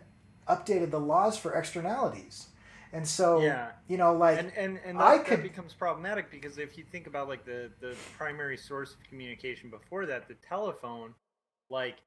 updated 0.48 0.92
the 0.92 1.00
laws 1.00 1.38
for 1.38 1.54
externalities. 1.54 2.48
And 2.96 3.06
so, 3.06 3.42
Yeah. 3.42 3.74
you 3.90 3.98
know, 3.98 4.14
like, 4.16 4.40
and 4.40 4.52
and, 4.56 4.80
and 4.86 4.98
I 5.02 5.18
that, 5.18 5.26
could- 5.26 5.40
that 5.40 5.44
becomes 5.44 5.74
problematic 5.74 6.32
because 6.32 6.58
if 6.58 6.78
you 6.78 6.86
think 6.86 7.08
about 7.08 7.28
like 7.28 7.44
the 7.46 7.70
the 7.82 7.96
primary 8.18 8.56
source 8.58 8.94
of 8.94 9.04
communication 9.04 9.70
before 9.70 10.06
that 10.06 10.30
the 10.30 10.36
telephone 10.36 11.14
like 11.70 11.98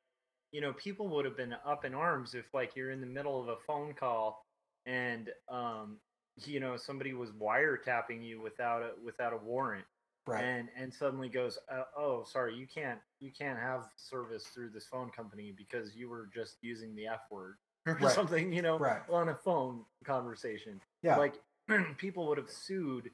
you 0.51 0.63
know 0.63 0.73
people 0.73 1.07
would 1.09 1.27
have 1.27 1.37
been 1.37 1.55
up 1.67 1.85
in 1.85 1.95
arms 1.95 2.35
if 2.35 2.47
like 2.55 2.75
you're 2.75 2.91
in 2.91 3.03
the 3.03 3.07
middle 3.07 3.39
of 3.41 3.49
a 3.49 3.57
phone 3.67 3.93
call 3.93 4.47
and 4.87 5.29
um 5.51 5.99
you 6.47 6.59
know 6.59 6.77
somebody 6.79 7.13
was 7.13 7.33
wiretapping 7.33 8.25
you 8.25 8.41
without 8.41 8.81
a 8.83 8.93
without 9.05 9.35
a 9.35 9.37
warrant. 9.37 9.85
Right, 10.27 10.43
and 10.45 10.69
and 10.77 10.93
suddenly 10.93 11.29
goes 11.29 11.59
uh, 11.71 11.85
oh 11.99 12.25
sorry 12.25 12.55
you 12.55 12.67
can't 12.67 13.01
you 13.21 13.31
can't 13.39 13.59
have 13.59 13.89
service 13.97 14.45
through 14.55 14.71
this 14.71 14.87
phone 14.87 15.11
company 15.11 15.53
because 15.57 15.95
you 15.97 16.09
were 16.09 16.29
just 16.35 16.57
using 16.63 16.95
the 16.95 17.07
f 17.09 17.21
word 17.31 17.57
or 17.89 17.99
Right. 18.01 18.15
something 18.15 18.53
you 18.53 18.63
know 18.63 18.79
Right. 18.79 19.03
on 19.11 19.29
a 19.29 19.35
phone 19.35 19.85
conversation 20.05 20.81
yeah, 21.03 21.17
like 21.17 21.35
people 21.99 22.27
would 22.29 22.39
have 22.39 22.51
sued 22.51 23.11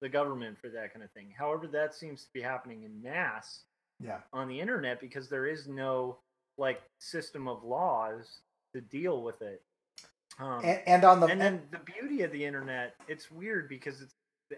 the 0.00 0.08
government 0.08 0.58
for 0.60 0.68
that 0.68 0.92
kind 0.92 1.02
of 1.04 1.10
thing. 1.12 1.32
However, 1.36 1.66
that 1.68 1.94
seems 1.94 2.24
to 2.24 2.32
be 2.32 2.40
happening 2.40 2.82
in 2.84 3.02
mass 3.02 3.62
yeah, 3.98 4.18
on 4.32 4.48
the 4.48 4.60
internet 4.60 5.00
because 5.00 5.28
there 5.28 5.46
is 5.46 5.66
no 5.66 6.18
like 6.58 6.82
system 6.98 7.48
of 7.48 7.64
laws 7.64 8.40
to 8.74 8.80
deal 8.80 9.22
with 9.22 9.40
it. 9.42 9.62
Um, 10.38 10.60
and, 10.64 10.80
and 10.86 11.04
on 11.04 11.20
the 11.20 11.26
and 11.26 11.40
then 11.40 11.62
the 11.70 11.78
beauty 11.78 12.22
of 12.22 12.32
the 12.32 12.44
internet, 12.44 12.94
it's 13.08 13.30
weird 13.30 13.68
because 13.68 14.02
it's 14.02 14.14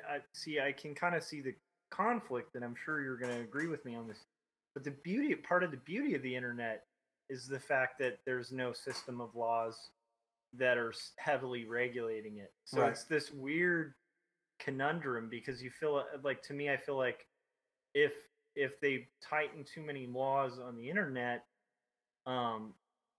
I 0.09 0.19
see 0.35 0.61
I 0.61 0.73
can 0.73 0.95
kind 0.95 1.15
of 1.15 1.23
see 1.23 1.41
the 1.41 1.55
conflict, 1.91 2.57
and 2.57 2.65
I'm 2.65 2.75
sure 2.85 3.01
you're 3.01 3.17
going 3.17 3.35
to 3.35 3.41
agree 3.41 3.69
with 3.69 3.85
me 3.85 3.95
on 3.95 4.09
this. 4.09 4.19
But 4.75 4.85
the 4.85 4.91
beauty, 4.91 5.35
part 5.37 5.63
of 5.63 5.71
the 5.71 5.77
beauty 5.79 6.15
of 6.15 6.23
the 6.23 6.35
internet, 6.35 6.85
is 7.29 7.47
the 7.47 7.61
fact 7.61 7.99
that 7.99 8.19
there's 8.25 8.53
no 8.53 8.73
system 8.73 9.21
of 9.21 9.35
laws 9.35 9.91
that 10.55 10.79
are 10.79 10.93
heavily 11.19 11.65
regulating 11.67 12.39
it. 12.39 12.53
So 12.65 12.83
Right. 12.83 12.93
it's 12.93 13.05
this 13.05 13.31
weird 13.33 13.95
conundrum 14.59 15.29
because 15.31 15.63
you 15.63 15.71
feel 15.71 15.97
uh, 15.97 16.19
like 16.23 16.43
to 16.45 16.55
me, 16.55 16.71
I 16.71 16.77
feel 16.77 16.97
like 16.97 17.27
if 17.95 18.13
if 18.57 18.81
they 18.81 19.09
tighten 19.23 19.65
too 19.65 19.83
many 19.83 20.07
laws 20.07 20.59
on 20.59 20.77
the 20.77 20.89
internet, 20.89 21.45
um, 22.27 22.75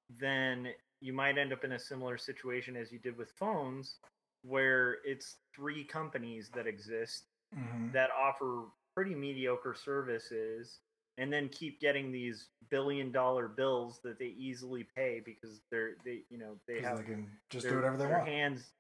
then 0.10 0.70
you 1.02 1.14
might 1.14 1.38
end 1.38 1.54
up 1.54 1.64
in 1.64 1.74
a 1.74 1.80
similar 1.80 2.18
situation 2.18 2.76
as 2.76 2.92
you 2.92 3.00
did 3.00 3.18
with 3.18 3.32
phones, 3.32 4.00
where 4.44 4.98
it's 5.06 5.38
three 5.56 5.84
companies 5.84 6.50
that 6.56 6.68
exist 6.68 7.26
mhm, 7.56 7.94
that 7.94 8.10
offer 8.18 8.66
pretty 8.96 9.16
mediocre 9.16 9.76
services 9.76 10.80
and 11.20 11.32
then 11.32 11.50
keep 11.50 11.80
getting 11.80 12.12
these 12.12 12.48
billion 12.72 13.12
dollar 13.12 13.48
bills 13.48 14.00
that 14.04 14.18
they 14.18 14.34
easily 14.38 14.88
pay 14.96 15.22
because 15.24 15.62
they're 15.70 15.92
they 16.04 16.22
you 16.30 16.40
know 16.40 16.56
they 16.68 16.82
have 16.82 16.98
they 16.98 17.04
can 17.04 17.28
just 17.50 17.64
their, 17.64 17.74
do 17.74 17.78
whatever 17.78 17.98
they 17.98 18.06
their 18.06 18.18
want. 18.18 18.28
hands 18.28 18.72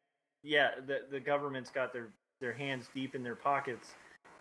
yeah 0.41 0.69
the 0.88 1.01
the 1.12 1.19
government's 1.19 1.69
got 1.69 1.93
their 1.93 2.10
their 2.39 2.53
hands 2.53 2.89
deep 2.93 3.15
in 3.15 3.24
their 3.24 3.36
pockets. 3.36 3.89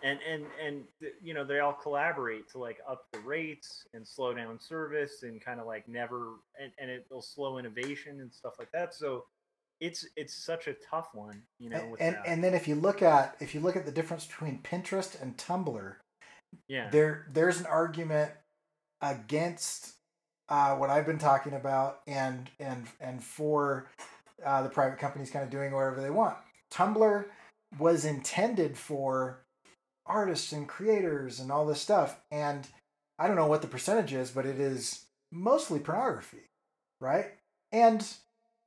And 0.01 0.17
and 0.27 0.45
and 0.65 0.83
you 1.21 1.33
know 1.33 1.43
they 1.43 1.59
all 1.59 1.73
collaborate 1.73 2.49
to 2.51 2.57
like 2.57 2.77
up 2.89 3.05
the 3.11 3.19
rates 3.19 3.85
and 3.93 4.07
slow 4.07 4.33
down 4.33 4.57
service 4.57 5.23
and 5.23 5.43
kind 5.43 5.59
of 5.59 5.67
like 5.67 5.89
never 5.89 6.35
and, 6.61 6.71
and 6.79 6.89
it'll 6.89 7.21
slow 7.21 7.57
innovation 7.57 8.21
and 8.21 8.33
stuff 8.33 8.53
like 8.59 8.71
that. 8.71 8.93
So 8.93 9.25
it's 9.81 10.07
it's 10.15 10.33
such 10.33 10.67
a 10.67 10.75
tough 10.89 11.09
one 11.13 11.41
you 11.57 11.69
know 11.69 11.77
and, 11.77 11.91
with 11.91 12.01
and, 12.01 12.17
and 12.25 12.43
then 12.43 12.53
if 12.53 12.67
you 12.67 12.75
look 12.75 13.01
at 13.01 13.35
if 13.41 13.53
you 13.53 13.59
look 13.59 13.75
at 13.75 13.85
the 13.85 13.91
difference 13.91 14.25
between 14.25 14.59
Pinterest 14.59 15.21
and 15.21 15.35
Tumblr, 15.35 15.95
yeah 16.67 16.89
there 16.89 17.27
there's 17.33 17.59
an 17.59 17.65
argument 17.65 18.31
against 19.01 19.93
uh, 20.49 20.75
what 20.75 20.89
I've 20.89 21.05
been 21.05 21.19
talking 21.19 21.53
about 21.53 22.01
and 22.07 22.49
and 22.59 22.87
and 22.99 23.23
for 23.23 23.89
uh, 24.45 24.63
the 24.63 24.69
private 24.69 24.99
companies 24.99 25.29
kind 25.29 25.43
of 25.43 25.51
doing 25.51 25.71
whatever 25.71 26.01
they 26.01 26.09
want. 26.09 26.37
Tumblr 26.71 27.25
was 27.77 28.05
intended 28.05 28.77
for 28.77 29.43
artists 30.05 30.51
and 30.51 30.67
creators 30.67 31.39
and 31.39 31.51
all 31.51 31.65
this 31.65 31.81
stuff, 31.81 32.19
and 32.31 32.67
I 33.19 33.27
don't 33.27 33.35
know 33.35 33.47
what 33.47 33.61
the 33.61 33.67
percentage 33.67 34.13
is, 34.13 34.31
but 34.31 34.45
it 34.45 34.59
is 34.59 35.05
mostly 35.31 35.79
pornography, 35.79 36.49
right? 36.99 37.27
And 37.71 38.05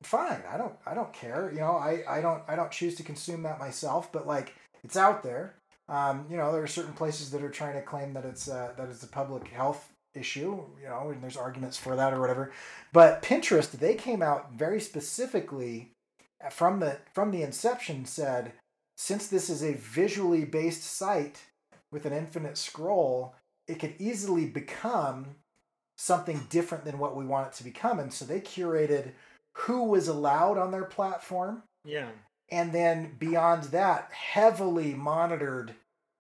fine, 0.05 0.43
I 0.49 0.57
don't 0.57 0.75
I 0.87 0.95
don't 0.95 1.13
care. 1.13 1.51
You 1.53 1.61
know, 1.61 1.73
I 1.77 2.05
I 2.09 2.21
don't 2.21 2.43
I 2.47 2.55
don't 2.55 2.71
choose 2.71 2.95
to 2.97 3.03
consume 3.03 3.43
that 3.43 3.59
myself, 3.59 4.13
but 4.13 4.27
like 4.27 4.55
it's 4.85 4.97
out 4.97 5.23
there. 5.23 5.57
Um, 5.89 6.27
you 6.31 6.37
know, 6.37 6.53
there 6.53 6.63
are 6.63 6.69
certain 6.69 6.95
places 6.95 7.31
that 7.31 7.43
are 7.43 7.51
trying 7.51 7.75
to 7.75 7.83
claim 7.83 8.15
that 8.15 8.25
it's 8.25 8.49
uh, 8.49 8.73
that 8.77 8.89
it's 8.89 9.03
a 9.03 9.09
public 9.09 9.49
health 9.49 9.93
issue. 10.15 10.63
You 10.81 10.89
know, 10.89 11.11
and 11.11 11.23
there's 11.23 11.37
arguments 11.37 11.77
for 11.77 11.97
that 11.97 12.13
or 12.13 12.21
whatever. 12.21 12.53
But 12.93 13.23
Pinterest, 13.23 13.71
they 13.71 13.95
came 13.95 14.23
out 14.23 14.53
very 14.53 14.81
specifically 14.81 15.93
uh, 16.45 16.51
from 16.51 16.81
the 16.81 16.99
from 17.13 17.31
the 17.31 17.43
inception 17.43 18.05
said, 18.05 18.53
since 18.97 19.27
this 19.27 19.51
is 19.51 19.63
a 19.63 19.75
visually 19.75 20.45
based 20.45 20.85
site 20.85 21.41
with 21.91 22.07
an 22.07 22.13
infinite 22.13 22.57
scroll, 22.57 23.35
it 23.69 23.79
could 23.79 23.95
easily 23.99 24.47
become 24.47 25.37
something 25.99 26.47
different 26.49 26.85
than 26.85 26.99
what 26.99 27.17
we 27.17 27.25
want 27.25 27.49
it 27.49 27.53
to 27.55 27.65
become. 27.65 27.99
And 27.99 28.13
so 28.13 28.25
they 28.25 28.41
curated 28.41 29.13
who 29.55 29.85
was 29.85 30.09
allowed 30.09 30.59
on 30.59 30.71
their 30.71 30.85
platform 30.85 31.63
yeah 31.85 32.09
and 32.53 32.73
then 32.73 33.17
beyond 33.19 33.65
that 33.65 34.13
heavily 34.13 34.95
monitored 34.95 35.75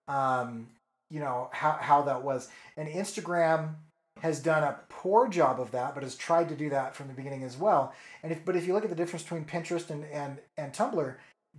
um, 0.09 0.67
you 1.11 1.21
know 1.21 1.49
how, 1.53 1.73
how 1.73 2.03
that 2.03 2.23
was. 2.25 2.49
And 2.77 2.89
instagram 2.89 3.75
has 4.21 4.41
done 4.41 4.63
a 4.63 4.79
poor 4.89 5.29
job 5.29 5.61
of 5.61 5.71
that 5.73 5.95
but 5.95 6.03
has 6.03 6.15
tried 6.17 6.49
to 6.49 6.55
do 6.55 6.71
that 6.71 6.95
from 6.97 7.09
the 7.09 7.15
beginning 7.15 7.45
as 7.45 7.57
well. 7.57 7.95
And 8.23 8.33
if 8.33 8.45
but 8.45 8.57
if 8.57 8.67
you 8.67 8.73
look 8.73 8.85
at 8.85 8.91
the 8.91 8.97
difference 8.97 9.23
between 9.23 9.45
pinterest 9.45 9.91
and 9.91 10.05
and, 10.07 10.39
and 10.57 10.73
tumblr 10.73 11.15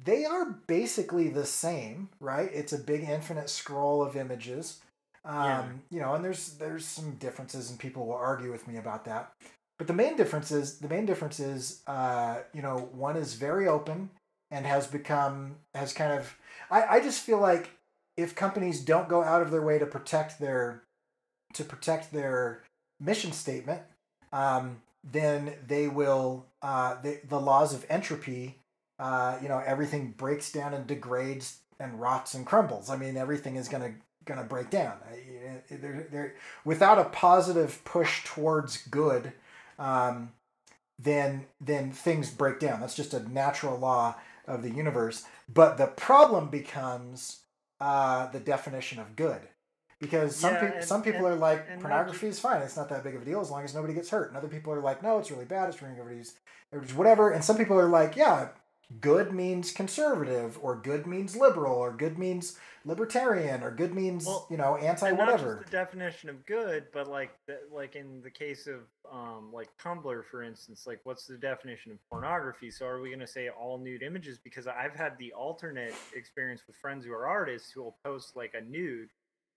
they 0.06 0.26
are 0.26 0.46
basically 0.68 1.30
the 1.30 1.46
same 1.46 2.10
right? 2.20 2.50
It's 2.52 2.74
a 2.74 2.80
big 2.80 3.04
infinite 3.04 3.50
scroll 3.50 4.02
of 4.02 4.16
images. 4.18 4.82
Um, 5.26 5.46
Yeah. 5.46 5.66
you 5.92 6.00
know 6.02 6.16
and 6.16 6.26
there's 6.26 6.54
there's 6.58 6.86
some 6.86 7.12
differences 7.16 7.70
and 7.70 7.80
people 7.80 8.08
will 8.08 8.16
argue 8.16 8.52
with 8.52 8.68
me 8.68 8.78
about 8.78 9.06
that. 9.06 9.32
But 9.78 9.88
the 9.88 9.94
main 9.94 10.16
difference 10.18 10.52
is 10.52 10.80
the 10.80 10.90
main 10.90 11.06
difference 11.06 11.40
is 11.40 11.82
uh, 11.88 12.40
you 12.54 12.62
know 12.62 12.90
one 12.94 13.18
is 13.18 13.36
very 13.36 13.68
open 13.68 14.10
and 14.54 14.68
has 14.68 14.88
become 14.88 15.56
has 15.74 15.92
kind 15.92 16.14
of 16.14 16.38
I, 16.70 16.84
I 16.84 17.00
just 17.00 17.22
feel 17.22 17.40
like 17.40 17.72
if 18.16 18.36
companies 18.36 18.80
don't 18.80 19.10
go 19.10 19.24
out 19.24 19.42
of 19.42 19.52
their 19.52 19.64
way 19.64 19.80
to 19.80 19.86
protect 19.86 20.40
their 20.40 20.84
to 21.56 21.64
protect 21.66 22.14
their 22.14 22.64
mission 23.00 23.32
statement 23.32 23.82
um, 24.32 24.82
then 25.04 25.56
they 25.68 25.88
will 25.88 26.46
uh, 26.62 27.02
the, 27.02 27.20
the 27.28 27.40
laws 27.40 27.74
of 27.74 27.86
entropy 27.90 28.60
uh, 29.00 29.38
you 29.42 29.50
know 29.50 29.62
everything 29.66 30.14
breaks 30.16 30.52
down 30.52 30.74
and 30.74 30.86
degrades 30.88 31.58
and 31.80 32.00
rots 32.00 32.36
and 32.36 32.46
crumbles. 32.46 32.90
I 32.90 32.96
mean 32.96 33.18
everything 33.18 33.56
is 33.56 33.68
going 33.68 33.84
to 33.84 33.94
going 34.26 34.40
to 34.40 34.46
break 34.46 34.70
down 34.70 34.94
they're, 35.70 36.08
they're, 36.10 36.36
without 36.64 36.98
a 36.98 37.04
positive 37.04 37.84
push 37.84 38.24
towards 38.24 38.78
good 38.88 39.34
um, 39.78 40.32
then 41.00 41.46
then 41.60 41.92
things 41.92 42.30
break 42.30 42.60
down. 42.60 42.80
That's 42.80 42.96
just 42.96 43.14
a 43.14 43.30
natural 43.32 43.78
law 43.78 44.16
of 44.48 44.62
the 44.64 44.70
universe 44.70 45.24
but 45.54 45.78
the 45.78 45.88
problem 45.88 46.50
becomes 46.50 47.40
uh, 47.80 48.28
the 48.32 48.40
definition 48.40 49.00
of 49.00 49.16
good. 49.16 49.42
Because 50.00 50.36
some 50.36 50.54
Yeah, 50.54 50.60
people 50.62 50.78
and- 50.78 50.86
some 50.88 51.02
people 51.04 51.26
and- 51.26 51.36
are 51.36 51.40
like 51.40 51.80
pornography 51.80 52.28
is 52.28 52.40
fine 52.40 52.62
it's 52.62 52.76
not 52.78 52.90
that 52.90 53.04
big 53.04 53.16
of 53.16 53.22
a 53.22 53.26
deal 53.26 53.40
as 53.42 53.50
long 53.52 53.64
as 53.64 53.74
nobody 53.74 53.94
gets 53.94 54.10
hurt. 54.10 54.28
And 54.30 54.38
other 54.38 54.48
people 54.50 54.74
are 54.74 54.82
like 54.82 55.02
no 55.02 55.18
it's 55.20 55.32
really 55.32 55.46
bad 55.46 55.70
it's 55.70 55.82
ruining 55.82 56.00
everybody's 56.00 56.34
everybody's 56.72 56.96
whatever. 56.96 57.32
And 57.32 57.44
some 57.44 57.58
people 57.58 57.80
are 57.80 57.88
like 57.90 58.16
yeah 58.16 58.50
good 59.00 59.32
means 59.32 59.72
conservative 59.72 60.58
or 60.62 60.76
good 60.76 61.08
means 61.08 61.36
liberal 61.36 61.76
or 61.76 61.92
good 61.92 62.18
means 62.18 62.58
libertarian 62.86 63.64
or 63.64 63.72
good 63.72 63.94
means 63.94 64.26
Well, 64.26 64.46
you 64.50 64.58
know 64.58 64.76
anti 64.76 65.12
whatever 65.12 65.64
the 65.66 65.72
definition 65.72 66.30
of 66.30 66.46
good, 66.46 66.86
but 66.94 67.08
like 67.08 67.32
like 67.72 67.96
in 67.96 68.22
the 68.22 68.30
case 68.30 68.68
of 68.68 68.82
um, 69.12 69.52
like 69.54 69.70
Tumblr, 69.82 70.26
for 70.26 70.44
instance, 70.44 70.86
like 70.86 71.00
what's 71.04 71.26
the 71.26 71.38
definition 71.38 71.92
of 71.92 71.98
pornography? 72.10 72.72
So 72.72 72.86
are 72.86 73.02
we 73.02 73.10
going 73.10 73.20
to 73.20 73.28
say 73.28 73.50
all 73.50 73.78
nude 73.78 74.04
images? 74.04 74.40
Because 74.44 74.68
I've 74.68 74.96
had 74.96 75.18
the 75.18 75.34
alternate 75.34 75.96
experience 76.16 76.62
with 76.68 76.76
friends 76.76 77.06
who 77.06 77.14
are 77.14 77.28
artists 77.28 77.72
who 77.72 77.84
will 77.84 77.98
post 78.04 78.36
like 78.36 78.54
a 78.54 78.62
nude 78.62 79.10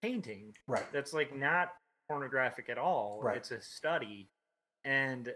painting 0.03 0.55
right 0.69 0.85
that's 0.93 1.13
like 1.13 1.35
not 1.35 1.73
pornographic 2.09 2.69
at 2.69 2.79
all. 2.79 3.21
Right. 3.23 3.37
It's 3.37 3.51
a 3.51 3.61
study, 3.61 4.29
and 4.85 5.33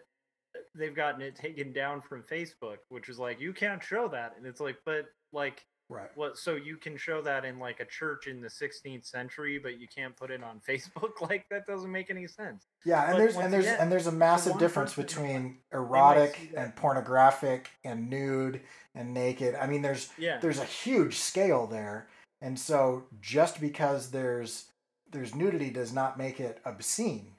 they've 0.75 0.95
gotten 0.95 1.21
it 1.23 1.37
taken 1.37 1.73
down 1.73 2.01
from 2.01 2.23
Facebook, 2.23 2.79
which 2.89 3.09
is 3.09 3.19
like 3.19 3.41
you 3.41 3.53
can't 3.53 3.83
show 3.83 4.09
that, 4.09 4.35
and 4.37 4.47
it's 4.47 4.61
like, 4.61 4.77
but 4.85 5.07
like 5.33 5.65
right 5.89 6.11
what? 6.15 6.39
So 6.39 6.55
you 6.57 6.77
can 6.77 6.97
show 6.97 7.21
that 7.23 7.45
in 7.45 7.59
like 7.59 7.81
a 7.81 7.85
church 7.85 8.27
in 8.27 8.41
the 8.41 8.49
16th 8.49 9.05
century, 9.07 9.59
but 9.59 9.81
you 9.81 9.87
can't 9.89 10.17
put 10.17 10.31
it 10.31 10.43
on 10.43 10.61
Facebook? 10.69 11.21
Like 11.21 11.47
that 11.51 11.67
doesn't 11.67 11.91
make 11.91 12.11
any 12.11 12.27
sense. 12.27 12.67
yeah 12.85 13.05
and 13.05 13.13
But 13.13 13.19
there's 13.19 13.37
and 13.37 13.53
there's 13.53 13.65
again, 13.67 13.79
and 13.81 13.93
there's 13.93 14.07
a 14.07 14.13
massive 14.13 14.59
difference 14.59 14.95
between 14.95 15.59
erotic 15.73 16.53
and 16.57 16.75
pornographic 16.75 17.71
and 17.85 18.09
nude 18.09 18.61
and 18.95 19.15
naked 19.15 19.55
i 19.55 19.67
mean 19.67 19.83
there's 19.83 20.11
Yeah, 20.19 20.39
there's 20.41 20.59
a 20.59 20.65
huge 20.65 21.19
scale 21.19 21.67
there 21.67 22.09
and 22.41 22.59
so 22.59 23.05
just 23.21 23.61
because 23.61 24.11
there's 24.11 24.67
there's 25.11 25.35
nudity 25.35 25.71
does 25.71 25.93
not 25.93 26.19
make 26.19 26.41
it 26.41 26.61
obscene 26.65 27.33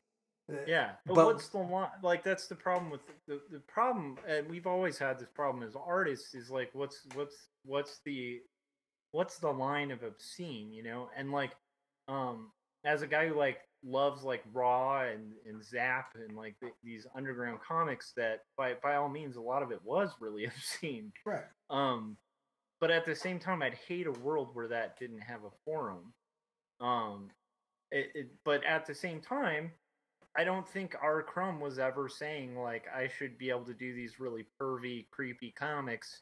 yeah. 0.67 0.91
But, 1.05 1.15
but- 1.15 1.25
what's 1.27 1.47
the 1.49 1.59
line? 1.59 1.89
Like 2.01 2.23
that's 2.23 2.47
the 2.47 2.55
problem 2.55 2.91
with 2.91 3.01
the, 3.05 3.13
the 3.27 3.41
the 3.51 3.59
problem, 3.59 4.17
and 4.27 4.49
we've 4.49 4.67
always 4.67 4.97
had 4.97 5.19
this 5.19 5.29
problem 5.33 5.63
as 5.63 5.75
artists. 5.75 6.33
Is 6.33 6.49
like 6.49 6.69
what's 6.73 7.07
what's 7.13 7.47
what's 7.65 7.99
the 8.05 8.41
what's 9.11 9.37
the 9.37 9.51
line 9.51 9.91
of 9.91 10.03
obscene? 10.03 10.71
You 10.71 10.83
know, 10.83 11.09
and 11.15 11.31
like 11.31 11.51
um 12.07 12.51
as 12.83 13.01
a 13.01 13.07
guy 13.07 13.27
who 13.27 13.35
like 13.35 13.59
loves 13.83 14.23
like 14.23 14.43
raw 14.53 15.01
and 15.01 15.33
and 15.47 15.63
zap 15.63 16.13
and 16.15 16.37
like 16.37 16.55
the, 16.61 16.69
these 16.83 17.07
underground 17.15 17.59
comics 17.67 18.13
that 18.15 18.41
by 18.57 18.75
by 18.83 18.95
all 18.95 19.09
means 19.09 19.37
a 19.37 19.41
lot 19.41 19.63
of 19.63 19.71
it 19.71 19.79
was 19.83 20.11
really 20.19 20.45
obscene 20.47 21.11
right 21.25 21.45
um 21.69 22.15
but 22.79 22.91
at 22.91 23.05
the 23.05 23.15
same 23.15 23.39
time 23.39 23.63
i'd 23.63 23.77
hate 23.87 24.05
a 24.05 24.11
world 24.11 24.49
where 24.53 24.67
that 24.67 24.99
didn't 24.99 25.19
have 25.21 25.43
a 25.43 25.49
forum 25.65 26.13
um 26.79 27.29
it, 27.91 28.11
it 28.13 28.31
but 28.45 28.63
at 28.63 28.85
the 28.85 28.93
same 28.93 29.19
time 29.19 29.71
i 30.37 30.43
don't 30.43 30.67
think 30.67 30.95
r. 31.01 31.21
Crumb 31.23 31.59
was 31.59 31.79
ever 31.79 32.07
saying 32.09 32.57
like 32.57 32.85
i 32.95 33.07
should 33.07 33.37
be 33.37 33.49
able 33.49 33.65
to 33.65 33.73
do 33.73 33.93
these 33.93 34.19
really 34.19 34.45
pervy 34.59 35.05
creepy 35.11 35.51
comics 35.51 36.21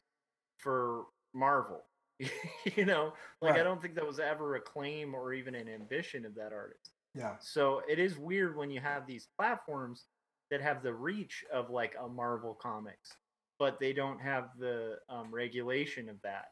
for 0.58 1.06
marvel. 1.34 1.84
You 2.76 2.86
know? 2.86 3.14
Like 3.42 3.56
i 3.56 3.64
don't 3.64 3.82
think 3.82 3.96
that 3.96 4.06
was 4.06 4.20
ever 4.20 4.56
a 4.56 4.62
claim 4.62 5.16
or 5.16 5.34
even 5.34 5.56
an 5.56 5.70
ambition 5.70 6.26
of 6.26 6.36
that 6.36 6.52
artist. 6.54 6.92
Yeah. 7.16 7.36
So 7.40 7.82
it 7.90 8.00
is 8.00 8.18
weird 8.18 8.56
when 8.56 8.70
you 8.70 8.80
have 8.82 9.08
these 9.08 9.28
platforms 9.38 10.06
that 10.52 10.62
have 10.62 10.84
the 10.84 10.94
reach 10.94 11.44
of 11.54 11.70
like 11.70 11.96
a 12.02 12.08
Marvel 12.08 12.58
Comics, 12.62 13.12
but 13.58 13.80
they 13.80 13.94
don't 13.94 14.20
have 14.20 14.50
the 14.60 14.98
um, 15.10 15.34
regulation 15.34 16.10
of 16.10 16.18
that. 16.24 16.46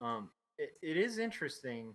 Um, 0.00 0.30
it, 0.58 0.72
it 0.82 0.96
is 0.96 1.18
interesting. 1.18 1.94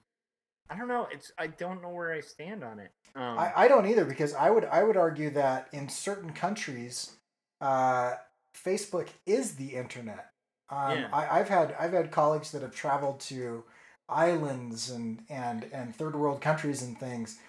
I 0.70 0.78
don't 0.78 0.88
know. 0.88 1.08
It's 1.12 1.32
I 1.38 1.48
don't 1.48 1.82
know 1.82 1.90
where 1.90 2.14
I 2.14 2.22
stand 2.22 2.64
on 2.64 2.80
it. 2.80 2.92
Um, 3.16 3.38
I, 3.38 3.52
I 3.56 3.68
don't 3.68 3.86
either 3.88 4.06
because 4.06 4.34
I 4.34 4.50
would 4.50 4.66
I 4.66 4.84
would 4.84 4.98
argue 4.98 5.30
that 5.32 5.68
in 5.74 5.90
certain 5.90 6.32
countries, 6.32 7.12
uh, 7.60 8.14
Facebook 8.56 9.10
is 9.26 9.56
the 9.56 9.76
internet. 9.76 10.30
Um, 10.70 10.92
Yeah. 10.98 11.10
I, 11.12 11.40
I've 11.40 11.50
had 11.50 11.76
I've 11.80 11.94
had 11.94 12.12
colleagues 12.12 12.52
that 12.52 12.62
have 12.62 12.74
traveled 12.74 13.20
to 13.22 13.64
islands 14.08 14.90
and 14.90 15.24
and 15.30 15.66
and 15.74 15.96
third 15.96 16.16
world 16.16 16.42
countries 16.42 16.82
and 16.82 16.98
things, 16.98 17.40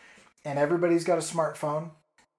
and 0.45 0.59
everybody's 0.59 1.05
got 1.05 1.19
a 1.19 1.23
smartphone, 1.23 1.91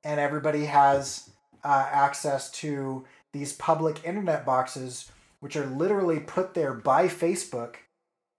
and 0.04 0.20
everybody 0.20 0.66
has 0.66 1.30
uh, 1.64 1.88
access 1.92 2.52
to 2.52 3.06
these 3.32 3.54
public 3.54 4.04
internet 4.04 4.46
boxes, 4.46 5.12
which 5.40 5.56
are 5.56 5.66
literally 5.66 6.20
put 6.20 6.54
there 6.54 6.74
by 6.74 7.08
Facebook, 7.08 7.76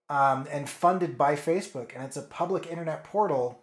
um, 0.09 0.47
and 0.51 0.69
funded 0.69 1.17
by 1.17 1.35
Facebook, 1.35 1.95
and 1.95 2.05
it's 2.05 2.17
a 2.17 2.23
public 2.23 2.67
internet 2.67 3.05
portal 3.05 3.61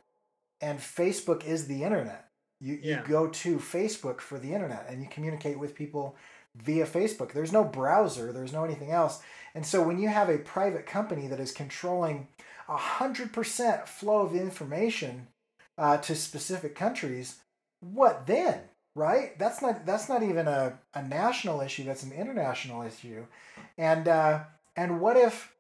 and 0.61 0.79
Facebook 0.79 1.43
is 1.43 1.67
the 1.67 1.83
internet. 1.83 2.29
You 2.59 2.79
Yeah. 2.81 3.01
you 3.01 3.07
go 3.07 3.27
to 3.27 3.57
Facebook 3.57 4.21
for 4.21 4.37
the 4.37 4.53
internet 4.53 4.85
and 4.87 5.01
you 5.01 5.09
communicate 5.09 5.57
with 5.57 5.75
people 5.75 6.15
via 6.55 6.85
Facebook. 6.85 7.31
There's 7.31 7.51
no 7.51 7.63
browser, 7.63 8.31
there's 8.31 8.53
no 8.53 8.63
anything 8.63 8.91
else. 8.91 9.21
And 9.55 9.65
so 9.65 9.81
when 9.81 9.97
you 9.99 10.09
have 10.09 10.29
a 10.29 10.37
private 10.37 10.85
company 10.85 11.27
that 11.27 11.39
is 11.39 11.51
controlling 11.51 12.27
a 12.69 12.77
hundred 12.77 13.33
percent 13.33 13.87
flow 13.87 14.19
of 14.19 14.35
information 14.35 15.27
uh, 15.77 15.97
to 15.97 16.15
specific 16.15 16.75
countries, 16.75 17.39
what 17.79 18.27
then? 18.27 18.61
Right? 18.93 19.39
That's 19.39 19.61
not 19.61 19.85
that's 19.85 20.09
not 20.09 20.21
even 20.21 20.47
a, 20.47 20.77
a 20.93 21.01
national 21.01 21.61
issue, 21.61 21.85
that's 21.85 22.03
an 22.03 22.11
international 22.11 22.83
issue. 22.83 23.25
And 23.77 24.07
uh, 24.07 24.43
and 24.75 25.01
what 25.01 25.17
if 25.17 25.51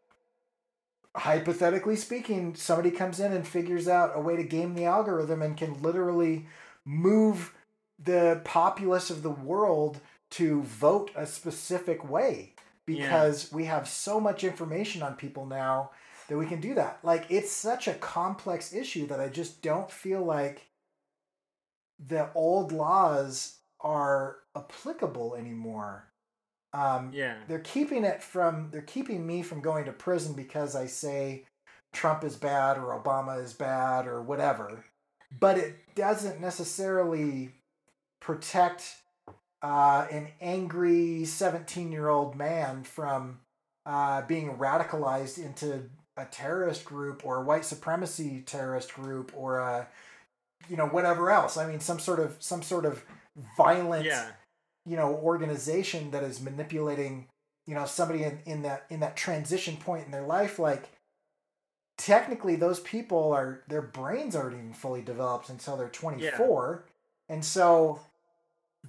hypothetically 1.15 1.95
speaking, 1.95 2.55
somebody 2.55 2.91
comes 2.91 3.19
in 3.19 3.33
and 3.33 3.47
figures 3.47 3.87
out 3.87 4.13
a 4.15 4.21
way 4.21 4.35
to 4.35 4.43
game 4.43 4.75
the 4.75 4.85
algorithm 4.85 5.41
and 5.41 5.57
can 5.57 5.81
literally 5.81 6.45
move 6.85 7.53
the 8.03 8.41
populace 8.43 9.09
of 9.09 9.23
the 9.23 9.29
world 9.29 9.99
to 10.31 10.61
vote 10.63 11.11
a 11.15 11.25
specific 11.25 12.09
way 12.09 12.53
because 12.85 13.51
we 13.51 13.65
have 13.65 13.87
so 13.87 14.19
much 14.19 14.43
information 14.43 15.03
on 15.03 15.15
people 15.15 15.45
now 15.45 15.91
that 16.27 16.37
we 16.37 16.45
can 16.45 16.61
do 16.61 16.73
that. 16.73 16.99
Like 17.03 17.25
it's 17.29 17.51
such 17.51 17.87
a 17.87 17.93
complex 17.93 18.73
issue 18.73 19.07
that 19.07 19.19
I 19.19 19.27
just 19.27 19.61
don't 19.61 19.91
feel 19.91 20.23
like 20.23 20.67
the 21.99 22.29
old 22.33 22.71
laws 22.71 23.57
are 23.81 24.37
applicable 24.55 25.35
anymore. 25.35 26.10
Um, 26.73 27.11
yeah, 27.13 27.35
they're 27.47 27.59
keeping 27.59 28.03
it 28.03 28.23
from 28.23 28.69
they're 28.71 28.81
keeping 28.81 29.25
me 29.25 29.41
from 29.41 29.61
going 29.61 29.85
to 29.85 29.91
prison 29.91 30.33
because 30.33 30.75
I 30.75 30.85
say 30.85 31.45
Trump 31.93 32.23
is 32.23 32.35
bad 32.35 32.77
or 32.77 32.99
Obama 32.99 33.43
is 33.43 33.53
bad 33.53 34.07
or 34.07 34.21
whatever. 34.21 34.85
But 35.37 35.57
it 35.57 35.95
doesn't 35.95 36.41
necessarily 36.41 37.51
protect 38.19 38.95
uh, 39.61 40.07
an 40.11 40.29
angry 40.39 41.25
17 41.25 41.91
year 41.91 42.09
old 42.09 42.35
man 42.35 42.83
from 42.83 43.39
uh, 43.85 44.21
being 44.23 44.57
radicalized 44.57 45.43
into 45.43 45.89
a 46.17 46.25
terrorist 46.25 46.85
group 46.85 47.25
or 47.25 47.37
a 47.37 47.43
white 47.43 47.65
supremacy 47.65 48.43
terrorist 48.45 48.93
group 48.93 49.31
or 49.35 49.59
a 49.59 49.87
you 50.69 50.77
know 50.77 50.87
whatever 50.87 51.31
else. 51.31 51.57
I 51.57 51.67
mean 51.67 51.79
some 51.79 51.99
sort 51.99 52.19
of 52.19 52.35
some 52.39 52.61
sort 52.61 52.85
of 52.85 53.03
violent 53.57 54.05
yeah, 54.05 54.31
you 54.85 54.95
know 54.95 55.13
organization 55.15 56.11
that 56.11 56.23
is 56.23 56.41
manipulating 56.41 57.27
you 57.67 57.75
know 57.75 57.85
somebody 57.85 58.23
in, 58.23 58.39
in 58.45 58.61
that 58.63 58.85
in 58.89 58.99
that 58.99 59.15
transition 59.15 59.77
point 59.77 60.05
in 60.05 60.11
their 60.11 60.25
life 60.25 60.59
like 60.59 60.89
technically 61.97 62.55
those 62.55 62.79
people 62.79 63.31
are 63.31 63.63
their 63.67 63.81
brains 63.81 64.35
aren't 64.35 64.55
even 64.57 64.73
fully 64.73 65.01
developed 65.01 65.49
until 65.49 65.77
they're 65.77 65.89
24 65.89 66.85
and 67.29 67.45
so 67.45 67.99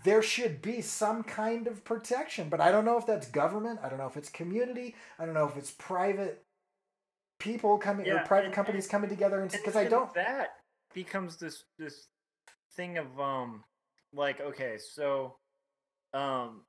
there 0.05 0.23
should 0.23 0.63
be 0.63 0.81
some 0.81 1.23
kind 1.23 1.67
of 1.67 1.85
protection 1.85 2.49
but 2.49 2.61
i 2.61 2.73
don't 2.73 2.87
know 2.87 2.97
if 2.97 3.07
that's 3.07 3.29
government 3.29 3.79
i 3.83 3.89
don't 3.89 3.99
know 3.99 4.07
if 4.07 4.17
it's 4.17 4.31
community 4.31 4.95
i 5.19 5.27
don't 5.27 5.35
know 5.35 5.47
if 5.47 5.57
it's 5.57 5.73
private 5.73 6.43
people 7.39 7.77
coming 7.77 8.09
or 8.09 8.21
private 8.21 8.47
and- 8.47 8.55
companies 8.55 8.87
coming 8.87 9.11
together 9.11 9.43
and 9.43 9.53
And 9.53 9.63
because 9.63 9.77
i 9.77 9.85
don't 9.85 10.15
That 10.15 10.55
becomes 10.95 11.37
this 11.37 11.65
this 11.79 12.09
thing 12.75 12.99
of 12.99 13.21
um, 13.21 13.65
like 14.13 14.41
okay, 14.41 14.79
so 14.79 15.37
um, 16.15 16.63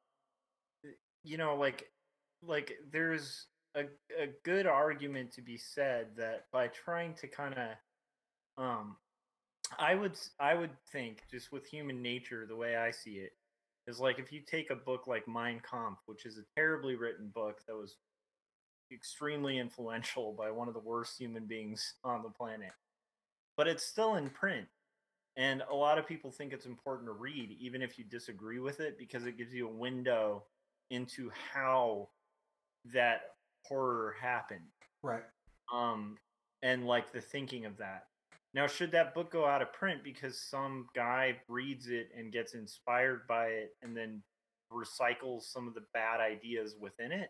you 1.23 1.37
know, 1.37 1.55
like, 1.55 1.89
like 2.45 2.73
there's 2.91 3.47
a 3.75 3.83
a 4.21 4.27
good 4.43 4.67
argument 4.67 5.31
to 5.33 5.41
be 5.41 5.57
said 5.57 6.07
that 6.17 6.45
by 6.51 6.67
trying 6.67 7.13
to 7.15 7.27
kind 7.27 7.55
of, 7.55 8.63
um, 8.63 8.97
I 9.79 9.95
would 9.95 10.17
I 10.39 10.53
would 10.55 10.71
think 10.91 11.23
just 11.31 11.51
with 11.51 11.65
human 11.67 12.01
nature, 12.01 12.45
the 12.45 12.55
way 12.55 12.75
I 12.75 12.91
see 12.91 13.13
it, 13.13 13.31
is 13.87 13.99
like 13.99 14.19
if 14.19 14.31
you 14.31 14.41
take 14.41 14.69
a 14.69 14.75
book 14.75 15.07
like 15.07 15.27
Mein 15.27 15.61
Kampf, 15.69 16.01
which 16.05 16.25
is 16.25 16.37
a 16.37 16.43
terribly 16.55 16.95
written 16.95 17.31
book 17.33 17.61
that 17.67 17.75
was 17.75 17.97
extremely 18.91 19.57
influential 19.57 20.33
by 20.33 20.51
one 20.51 20.67
of 20.67 20.73
the 20.73 20.79
worst 20.79 21.17
human 21.17 21.45
beings 21.47 21.95
on 22.03 22.21
the 22.23 22.29
planet, 22.29 22.71
but 23.57 23.67
it's 23.67 23.85
still 23.85 24.15
in 24.15 24.29
print. 24.29 24.67
And 25.35 25.63
a 25.71 25.75
lot 25.75 25.97
of 25.97 26.07
people 26.07 26.31
think 26.31 26.53
it's 26.53 26.65
important 26.67 27.07
to 27.07 27.13
read, 27.13 27.55
even 27.59 27.81
if 27.81 27.97
you 27.97 28.03
disagree 28.05 28.59
with 28.59 28.79
it, 28.79 28.97
because 28.97 29.25
it 29.25 29.37
gives 29.37 29.53
you 29.53 29.67
a 29.67 29.71
window 29.71 30.43
into 30.91 31.31
how 31.53 32.09
that 32.93 33.21
horror 33.65 34.15
happened. 34.19 34.61
Right. 35.01 35.23
um 35.73 36.17
and 36.61 36.85
like 36.85 37.11
the 37.11 37.21
thinking 37.21 37.65
of 37.65 37.77
that. 37.77 38.05
Now 38.53 38.67
should 38.67 38.91
that 38.91 39.13
book 39.15 39.31
go 39.31 39.45
out 39.45 39.61
of 39.61 39.73
print 39.73 40.03
because 40.03 40.39
some 40.39 40.87
guy 40.95 41.37
reads 41.47 41.87
it 41.87 42.09
and 42.17 42.31
gets 42.31 42.53
inspired 42.53 43.27
by 43.27 43.47
it 43.47 43.75
and 43.81 43.95
then 43.97 44.21
recycles 44.71 45.43
some 45.43 45.67
of 45.67 45.73
the 45.73 45.83
bad 45.93 46.19
ideas 46.19 46.75
within 46.79 47.11
it? 47.11 47.29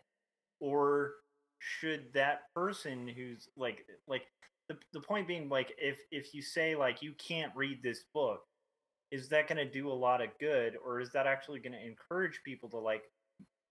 Or 0.60 1.14
should 1.60 2.12
that 2.14 2.54
person 2.54 3.08
who's 3.08 3.48
like 3.56 3.86
like 4.08 4.24
the, 4.70 4.78
the 4.94 5.00
point 5.02 5.28
being 5.28 5.50
like 5.50 5.74
if 5.78 6.00
if 6.12 6.34
you 6.34 6.42
say 6.42 6.76
like 6.76 7.02
you 7.02 7.14
can't 7.14 7.52
read 7.56 7.82
this 7.84 8.04
book 8.14 8.42
is 9.12 9.30
that 9.30 9.48
going 9.48 9.58
to 9.58 9.70
do 9.72 9.92
a 9.92 9.94
lot 9.94 10.22
of 10.22 10.30
good 10.40 10.78
or 10.84 11.00
is 11.00 11.12
that 11.12 11.28
actually 11.28 11.60
going 11.60 11.74
to 11.74 11.86
encourage 11.86 12.42
people 12.46 12.70
to 12.70 12.78
like 12.78 13.04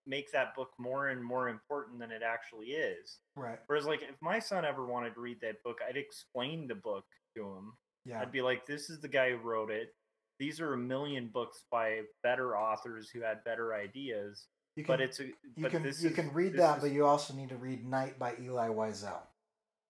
make 0.07 0.31
that 0.33 0.55
book 0.55 0.71
more 0.79 1.09
and 1.09 1.23
more 1.25 1.49
important 1.49 1.99
than 1.99 2.11
it 2.11 2.23
actually 2.25 2.69
is 2.69 3.19
Right. 3.37 3.59
Whereas, 3.67 3.87
like, 3.87 4.03
if 4.03 4.21
my 4.21 4.39
son 4.39 4.65
ever 4.65 4.85
wanted 4.85 5.15
to 5.15 5.21
read 5.21 5.41
that 5.41 5.63
book, 5.63 5.79
I'd 5.89 5.97
explain 5.97 6.69
the 6.69 6.75
book 6.75 7.05
to 7.35 7.43
him. 7.45 7.73
Yeah. 8.05 8.21
I'd 8.21 8.31
be 8.33 8.43
like, 8.43 8.67
"This 8.67 8.91
is 8.91 9.01
the 9.01 9.09
guy 9.09 9.31
who 9.31 9.39
wrote 9.39 9.71
it. 9.71 9.95
These 10.39 10.61
are 10.61 10.75
a 10.75 10.77
million 10.77 11.29
books 11.29 11.65
by 11.71 12.03
better 12.23 12.57
authors 12.59 13.09
who 13.09 13.23
had 13.23 13.43
better 13.45 13.73
ideas." 13.75 14.49
You 14.77 14.85
can 14.85 14.93
But 14.93 15.01
it's 15.01 15.21
a 15.21 15.27
you 15.57 15.69
can 15.71 15.83
you 15.85 15.89
is- 15.89 16.13
can 16.15 16.31
read 16.35 16.55
that, 16.55 16.77
is- 16.79 16.83
but 16.83 16.91
you 16.93 17.07
also 17.07 17.33
need 17.33 17.49
to 17.51 17.57
read 17.57 17.87
Night 17.87 18.19
by 18.19 18.33
Elie 18.37 18.69
Wiesel. 18.75 19.23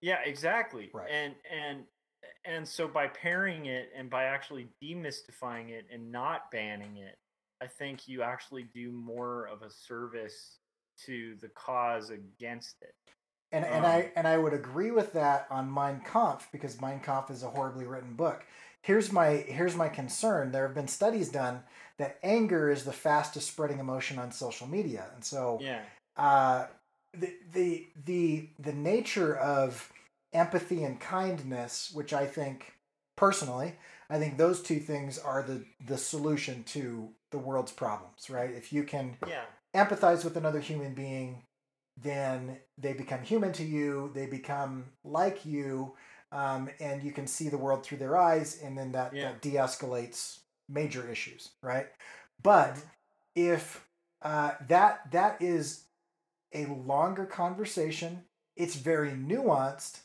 Yeah, 0.02 0.18
exactly. 0.24 0.90
Right. 0.92 1.10
And 1.10 1.34
and 1.50 1.84
and 2.44 2.68
so 2.68 2.86
by 2.86 3.06
pairing 3.06 3.66
it 3.66 3.90
and 3.96 4.10
by 4.10 4.24
actually 4.24 4.68
demystifying 4.82 5.70
it 5.70 5.86
and 5.92 6.12
not 6.12 6.50
banning 6.50 6.98
it, 6.98 7.16
I 7.62 7.66
think 7.68 8.08
you 8.08 8.22
actually 8.22 8.64
do 8.74 8.92
more 8.92 9.46
of 9.46 9.62
a 9.62 9.70
service 9.70 10.58
to 11.06 11.36
the 11.40 11.48
cause 11.48 12.10
against 12.10 12.76
it. 12.82 12.94
And 13.52 13.64
and 13.64 13.84
Um, 13.84 13.90
I 13.90 14.12
and 14.16 14.26
I 14.26 14.38
would 14.38 14.52
agree 14.52 14.90
with 14.90 15.12
that 15.14 15.46
on 15.50 15.72
Mein 15.72 16.00
Kampf 16.00 16.48
because 16.52 16.80
Mein 16.80 17.00
Kampf 17.00 17.30
is 17.30 17.42
a 17.42 17.50
horribly 17.50 17.86
written 17.86 18.14
book. 18.14 18.44
Here's 18.82 19.12
my 19.12 19.28
here's 19.28 19.76
my 19.76 19.88
concern. 19.88 20.50
There 20.52 20.66
have 20.66 20.74
been 20.74 20.88
studies 20.88 21.28
done 21.28 21.62
that 21.98 22.18
anger 22.22 22.70
is 22.70 22.84
the 22.84 22.92
fastest 22.92 23.46
spreading 23.48 23.78
emotion 23.78 24.18
on 24.18 24.32
social 24.32 24.66
media, 24.66 25.10
and 25.14 25.24
so 25.24 25.58
Yeah. 25.60 25.82
uh, 26.16 26.66
the 27.14 27.34
the 27.52 27.86
the 28.04 28.48
the 28.58 28.72
nature 28.72 29.36
of 29.36 29.92
empathy 30.32 30.82
and 30.84 31.00
kindness, 31.00 31.90
which 31.92 32.12
I 32.12 32.26
think 32.26 32.72
personally, 33.16 33.76
I 34.08 34.18
think 34.18 34.38
those 34.38 34.62
two 34.62 34.80
things 34.80 35.18
are 35.18 35.42
the 35.42 35.64
the 35.86 35.98
solution 35.98 36.64
to 36.64 37.10
the 37.30 37.38
world's 37.38 37.72
problems. 37.72 38.30
Right? 38.30 38.50
If 38.50 38.72
you 38.72 38.84
can 38.84 39.16
Yeah. 39.26 39.44
empathize 39.74 40.24
with 40.24 40.36
another 40.36 40.60
human 40.60 40.94
being, 40.94 41.42
then 42.00 42.58
they 42.78 42.92
become 42.92 43.22
human 43.22 43.52
to 43.54 43.64
you, 43.64 44.10
they 44.14 44.26
become 44.26 44.86
like 45.04 45.44
you, 45.44 45.94
um, 46.30 46.70
and 46.80 47.02
you 47.02 47.12
can 47.12 47.26
see 47.26 47.48
the 47.48 47.58
world 47.58 47.84
through 47.84 47.98
their 47.98 48.16
eyes, 48.16 48.60
and 48.62 48.76
then 48.76 48.92
that, 48.92 49.14
Yeah. 49.14 49.32
that 49.32 49.42
de 49.42 49.52
escalates 49.52 50.38
major 50.68 51.08
issues, 51.08 51.50
right? 51.62 51.88
But 52.42 52.78
if 53.34 53.86
uh, 54.22 54.52
that 54.68 55.10
that 55.12 55.42
is 55.42 55.84
a 56.54 56.66
longer 56.66 57.24
conversation, 57.26 58.24
it's 58.56 58.76
very 58.76 59.10
nuanced, 59.10 60.00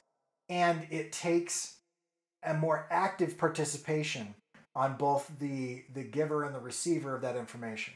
and 0.50 0.88
it 0.90 1.12
takes 1.12 1.78
a 2.44 2.54
more 2.54 2.88
active 2.90 3.38
participation 3.38 4.36
on 4.76 4.96
both 4.96 5.32
the 5.40 5.84
the 5.94 6.04
giver 6.04 6.44
and 6.44 6.54
the 6.56 6.60
receiver 6.60 7.16
of 7.16 7.22
that 7.22 7.36
information. 7.36 7.94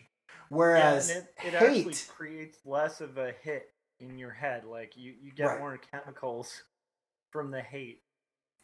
Whereas 0.49 1.09
yeah, 1.09 1.17
it, 1.17 1.33
it 1.47 1.53
actually 1.53 1.83
hate, 1.83 2.07
creates 2.09 2.57
less 2.65 2.99
of 2.99 3.17
a 3.17 3.33
hit 3.41 3.69
in 3.99 4.17
your 4.17 4.31
head. 4.31 4.65
Like 4.65 4.97
you, 4.97 5.13
you 5.21 5.31
get 5.31 5.45
Right. 5.45 5.59
more 5.59 5.79
chemicals 5.91 6.63
from 7.31 7.51
the 7.51 7.61
hate. 7.61 8.01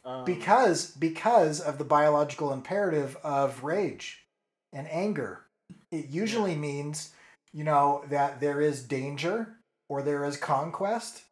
Um, 0.04 0.24
because 0.24 0.90
because 0.92 1.60
of 1.60 1.78
the 1.78 1.84
biological 1.84 2.52
imperative 2.52 3.16
of 3.22 3.64
rage 3.64 4.26
and 4.72 4.86
anger, 4.90 5.46
it 5.90 6.06
usually 6.08 6.56
means 6.56 7.12
you 7.52 7.64
know 7.64 8.04
that 8.08 8.40
there 8.40 8.60
is 8.60 8.82
danger 8.82 9.57
or 9.88 10.02
there 10.02 10.24
is 10.24 10.36
conquest, 10.36 11.22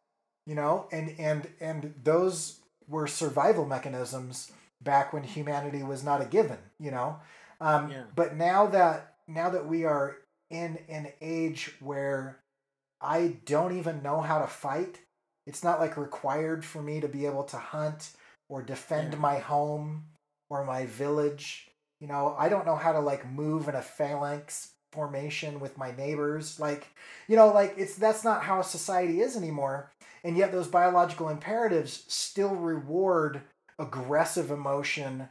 you 0.45 0.55
know, 0.55 0.87
and 0.91 1.13
and 1.19 1.47
and 1.59 1.93
those 2.03 2.59
were 2.87 3.07
survival 3.07 3.65
mechanisms 3.65 4.51
back 4.81 5.11
when 5.13 5.23
humanity 5.23 5.83
was 5.83 6.03
not 6.03 6.21
a 6.21 6.25
given, 6.25 6.59
you 6.79 6.91
know. 6.91 7.19
Um, 7.59 7.89
Yeah. 7.91 8.03
But 8.15 8.35
now 8.35 8.67
that 8.67 9.15
now 9.27 9.49
that 9.49 9.67
we 9.67 9.85
are 9.85 10.17
in 10.49 10.77
an 10.87 11.11
age 11.21 11.73
where 11.79 12.39
I 13.01 13.37
don't 13.45 13.77
even 13.77 14.01
know 14.01 14.21
how 14.21 14.39
to 14.39 14.47
fight. 14.47 14.99
It's 15.45 15.63
not 15.63 15.79
like 15.79 15.97
required 15.97 16.65
for 16.65 16.81
me 16.81 16.99
to 17.01 17.07
be 17.07 17.25
able 17.25 17.43
to 17.45 17.57
hunt 17.57 18.11
or 18.49 18.61
defend 18.61 19.13
Yeah. 19.13 19.19
my 19.19 19.39
home 19.39 20.05
or 20.49 20.63
my 20.65 20.85
village. 20.85 21.69
You 21.99 22.07
know, 22.07 22.35
I 22.37 22.49
don't 22.49 22.65
know 22.65 22.75
how 22.75 22.93
to 22.93 22.99
like 22.99 23.25
move 23.29 23.67
in 23.67 23.75
a 23.75 23.81
phalanx 23.81 24.71
formation 24.91 25.59
with 25.59 25.77
my 25.77 25.91
neighbors. 25.91 26.59
Like, 26.59 26.87
you 27.27 27.35
know, 27.35 27.47
like 27.51 27.73
it's 27.77 27.95
that's 27.95 28.23
not 28.23 28.43
how 28.43 28.61
society 28.61 29.21
is 29.21 29.35
anymore. 29.35 29.91
And 30.23 30.37
yet 30.37 30.51
those 30.51 30.67
biological 30.67 31.29
imperatives 31.29 32.03
still 32.07 32.55
reward 32.55 33.41
aggressive 33.79 34.51
emotion 34.51 35.29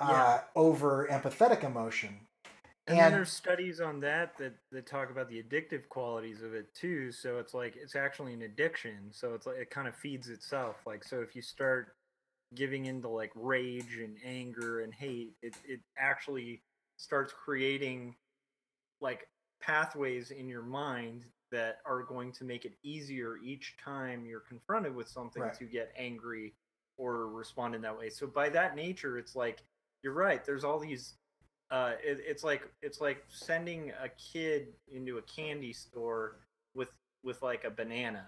uh, 0.00 0.08
Yeah. 0.10 0.40
over 0.56 1.06
empathetic 1.10 1.62
emotion. 1.64 2.20
And, 2.88 2.98
And- 2.98 3.14
there's 3.14 3.30
studies 3.30 3.80
on 3.80 4.00
that, 4.00 4.36
that 4.38 4.54
that 4.72 4.86
talk 4.86 5.10
about 5.10 5.28
the 5.28 5.42
addictive 5.42 5.88
qualities 5.88 6.42
of 6.42 6.54
it 6.54 6.74
too. 6.74 7.12
So 7.12 7.38
it's 7.38 7.54
like 7.54 7.76
it's 7.76 7.94
actually 7.94 8.34
an 8.34 8.42
addiction. 8.42 9.10
So 9.12 9.34
it's 9.34 9.46
like 9.46 9.56
it 9.56 9.70
kind 9.70 9.86
of 9.86 9.94
feeds 9.94 10.28
itself. 10.28 10.76
Like 10.86 11.04
so, 11.04 11.20
if 11.20 11.36
you 11.36 11.42
start 11.42 11.94
giving 12.54 12.86
into 12.86 13.08
like 13.08 13.32
rage 13.34 13.98
and 14.02 14.16
anger 14.24 14.80
and 14.80 14.92
hate, 14.92 15.34
it 15.42 15.54
it 15.64 15.80
actually 15.96 16.62
starts 16.98 17.32
creating 17.32 18.16
like 19.02 19.26
pathways 19.60 20.30
in 20.30 20.48
your 20.48 20.62
mind 20.62 21.24
that 21.50 21.78
are 21.84 22.02
going 22.02 22.32
to 22.32 22.44
make 22.44 22.64
it 22.64 22.72
easier 22.82 23.36
each 23.44 23.76
time 23.84 24.24
you're 24.24 24.40
confronted 24.40 24.94
with 24.94 25.08
something 25.08 25.42
Right. 25.42 25.54
to 25.54 25.64
get 25.64 25.92
angry 25.96 26.54
or 26.96 27.28
respond 27.28 27.74
in 27.74 27.82
that 27.82 27.98
way. 27.98 28.08
So 28.08 28.26
by 28.26 28.48
that 28.50 28.74
nature, 28.74 29.18
it's 29.18 29.36
like 29.36 29.62
you're 30.02 30.14
right. 30.14 30.44
There's 30.44 30.64
all 30.64 30.78
these 30.78 31.14
uh, 31.70 31.92
it, 32.04 32.20
it's 32.26 32.44
like 32.44 32.68
it's 32.82 33.00
like 33.00 33.24
sending 33.28 33.92
a 34.02 34.08
kid 34.10 34.68
into 34.88 35.18
a 35.18 35.22
candy 35.22 35.72
store 35.72 36.40
with 36.74 36.90
with 37.22 37.42
like 37.42 37.64
a 37.64 37.70
banana. 37.70 38.24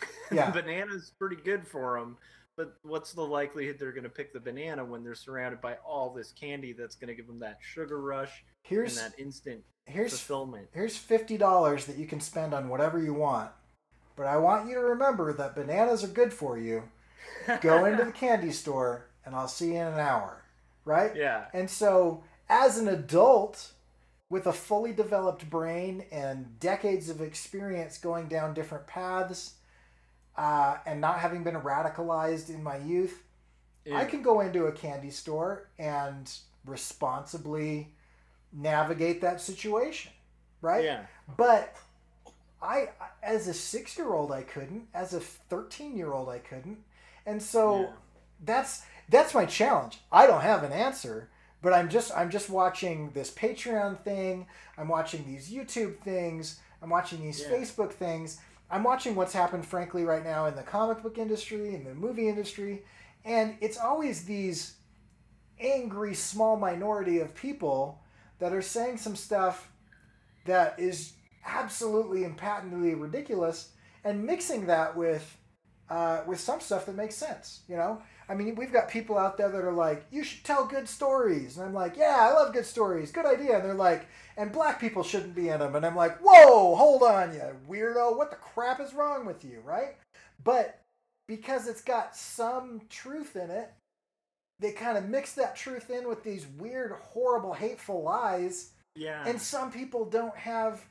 Yeah. 0.32 0.50
Banana's 0.52 1.10
pretty 1.18 1.34
good 1.42 1.66
for 1.66 1.98
them, 1.98 2.16
but 2.56 2.76
what's 2.82 3.12
the 3.12 3.20
likelihood 3.22 3.78
they're 3.80 3.90
going 3.90 4.04
to 4.04 4.08
pick 4.08 4.32
the 4.32 4.38
banana 4.38 4.84
when 4.84 5.02
they're 5.02 5.16
surrounded 5.16 5.60
by 5.60 5.74
all 5.84 6.10
this 6.14 6.30
candy 6.30 6.72
that's 6.72 6.94
going 6.94 7.08
to 7.08 7.14
give 7.16 7.26
them 7.26 7.40
that 7.40 7.58
sugar 7.60 8.00
rush 8.00 8.44
Here's 8.62 8.96
and 8.96 9.12
that 9.12 9.18
instant 9.18 9.64
here's 9.90 10.18
fulfillment? 10.18 10.68
here's 10.72 10.96
fifty 10.96 11.36
dollars 11.36 11.86
that 11.86 11.96
you 11.96 12.06
can 12.06 12.20
spend 12.20 12.54
on 12.54 12.68
whatever 12.68 13.00
you 13.02 13.14
want. 13.14 13.50
But 14.16 14.26
I 14.26 14.36
want 14.36 14.68
you 14.68 14.74
to 14.74 14.80
remember 14.80 15.32
that 15.32 15.54
bananas 15.54 16.04
are 16.04 16.08
good 16.08 16.32
for 16.32 16.58
you. 16.58 16.82
Go 17.60 17.84
into 17.84 18.04
the 18.04 18.12
candy 18.12 18.52
store 18.52 19.06
and 19.24 19.34
I'll 19.34 19.48
see 19.48 19.68
you 19.68 19.78
in 19.78 19.86
an 19.86 19.98
hour. 19.98 20.42
Right? 20.84 21.14
yeah, 21.14 21.44
And 21.52 21.70
so 21.70 22.24
as 22.48 22.78
an 22.78 22.88
adult 22.88 23.72
with 24.28 24.46
a 24.46 24.52
fully 24.52 24.92
developed 24.92 25.48
brain 25.50 26.04
and 26.10 26.58
decades 26.58 27.08
of 27.08 27.20
experience 27.20 27.98
going 27.98 28.28
down 28.28 28.54
different 28.54 28.86
paths, 28.86 29.54
uh, 30.36 30.78
and 30.86 31.00
not 31.00 31.18
having 31.18 31.44
been 31.44 31.56
radicalized 31.56 32.48
in 32.48 32.62
my 32.62 32.78
youth, 32.78 33.22
I 33.92 34.04
can 34.04 34.22
go 34.22 34.40
into 34.40 34.66
a 34.66 34.72
candy 34.72 35.10
store 35.10 35.68
and 35.78 36.32
responsibly 36.64 37.94
navigate 38.52 39.20
that 39.20 39.40
situation, 39.40 40.12
right? 40.60 40.84
yeah, 40.84 41.06
But 41.36 41.76
I, 42.62 42.88
as 43.22 43.48
a 43.48 43.54
six 43.54 43.96
year 43.96 44.12
old, 44.12 44.32
I 44.32 44.42
couldn't. 44.42 44.88
As 44.94 45.14
a 45.14 45.20
13 45.20 45.96
year 45.96 46.12
old, 46.12 46.28
I 46.28 46.38
couldn't. 46.38 46.78
And 47.26 47.42
so 47.42 47.80
Yeah. 47.80 47.86
that's 48.44 48.82
that's 49.08 49.34
my 49.34 49.44
challenge. 49.44 50.00
I 50.12 50.26
don't 50.26 50.42
have 50.42 50.62
an 50.62 50.72
answer, 50.72 51.30
but 51.62 51.72
I'm 51.72 51.88
just 51.88 52.12
I'm 52.16 52.30
just 52.30 52.50
watching 52.50 53.10
this 53.10 53.30
Patreon 53.30 54.00
thing. 54.00 54.46
I'm 54.78 54.88
watching 54.88 55.24
these 55.26 55.50
YouTube 55.50 55.98
things. 56.00 56.60
I'm 56.82 56.90
watching 56.90 57.20
these 57.22 57.40
Yeah. 57.40 57.48
Facebook 57.50 57.92
things. 57.92 58.38
I'm 58.70 58.84
watching 58.84 59.16
what's 59.16 59.32
happened, 59.32 59.66
frankly, 59.66 60.04
right 60.04 60.22
now 60.22 60.46
in 60.46 60.54
the 60.54 60.62
comic 60.62 61.02
book 61.02 61.18
industry, 61.18 61.74
in 61.74 61.82
the 61.84 61.94
movie 61.94 62.28
industry, 62.28 62.84
and 63.24 63.56
it's 63.60 63.78
always 63.78 64.24
these 64.24 64.74
angry 65.58 66.14
small 66.14 66.56
minority 66.56 67.18
of 67.20 67.34
people 67.34 68.00
that 68.40 68.52
are 68.52 68.62
saying 68.62 68.98
some 68.98 69.16
stuff 69.16 69.70
that 70.46 70.78
is 70.78 71.12
absolutely 71.46 72.24
and 72.24 72.36
patently 72.36 72.94
ridiculous, 72.94 73.70
and 74.04 74.24
mixing 74.24 74.66
that 74.66 74.96
with 74.96 75.36
uh, 75.88 76.22
with 76.26 76.38
some 76.40 76.60
stuff 76.60 76.86
that 76.86 76.94
makes 76.94 77.16
sense. 77.16 77.62
You 77.68 77.76
know, 77.76 78.02
I 78.28 78.34
mean, 78.34 78.54
we've 78.54 78.72
got 78.72 78.88
people 78.88 79.18
out 79.18 79.36
there 79.36 79.48
that 79.48 79.64
are 79.64 79.72
like, 79.72 80.06
"You 80.10 80.24
should 80.24 80.44
tell 80.44 80.64
good 80.64 80.88
stories," 80.88 81.56
and 81.56 81.66
I'm 81.66 81.74
like, 81.74 81.96
"Yeah, 81.96 82.16
I 82.20 82.32
love 82.32 82.52
good 82.52 82.66
stories. 82.66 83.12
Good 83.12 83.26
idea." 83.26 83.56
And 83.56 83.64
they're 83.64 83.74
like, 83.74 84.06
"And 84.36 84.52
black 84.52 84.80
people 84.80 85.02
shouldn't 85.02 85.34
be 85.34 85.48
in 85.48 85.60
them," 85.60 85.74
and 85.76 85.84
I'm 85.84 85.96
like, 85.96 86.18
"Whoa, 86.18 86.74
hold 86.74 87.02
on, 87.02 87.34
you 87.34 87.42
weirdo! 87.68 88.16
What 88.16 88.30
the 88.30 88.36
crap 88.36 88.80
is 88.80 88.94
wrong 88.94 89.26
with 89.26 89.44
you?" 89.44 89.60
Right? 89.60 89.96
But 90.42 90.80
because 91.26 91.68
it's 91.68 91.82
got 91.82 92.16
some 92.16 92.82
truth 92.88 93.36
in 93.36 93.50
it, 93.50 93.72
they 94.60 94.72
kind 94.72 94.96
of 94.98 95.08
mix 95.08 95.32
that 95.34 95.56
truth 95.56 95.90
in 95.90 96.06
with 96.08 96.22
these 96.22 96.46
weird, 96.46 96.92
horrible, 96.92 97.52
hateful 97.54 98.02
lies 98.02 98.72
Yeah. 98.94 99.24
and 99.26 99.40
some 99.40 99.72
people 99.72 100.04
don't 100.04 100.36
have 100.36 100.84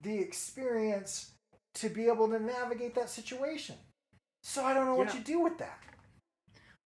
the 0.00 0.18
experience 0.18 1.30
to 1.74 1.88
be 1.88 2.06
able 2.08 2.28
to 2.28 2.38
navigate 2.38 2.94
that 2.96 3.08
situation. 3.08 3.76
So 4.42 4.64
I 4.64 4.74
don't 4.74 4.86
know 4.86 4.96
what 4.96 5.08
Yeah. 5.08 5.18
you 5.18 5.24
do 5.24 5.40
with 5.40 5.58
that. 5.58 5.78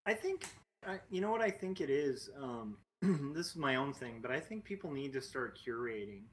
I 0.06 0.14
think, 0.14 0.46
I, 0.86 1.00
you 1.10 1.20
know 1.20 1.30
what 1.30 1.40
I 1.42 1.50
think 1.50 1.80
it 1.80 1.90
is. 1.90 2.30
Um, 2.40 2.78
this 3.34 3.48
is 3.48 3.56
my 3.56 3.76
own 3.76 3.92
thing, 3.92 4.20
but 4.22 4.30
I 4.30 4.40
think 4.40 4.64
people 4.64 4.90
need 4.90 5.12
to 5.14 5.20
start 5.20 5.58
curating 5.58 6.24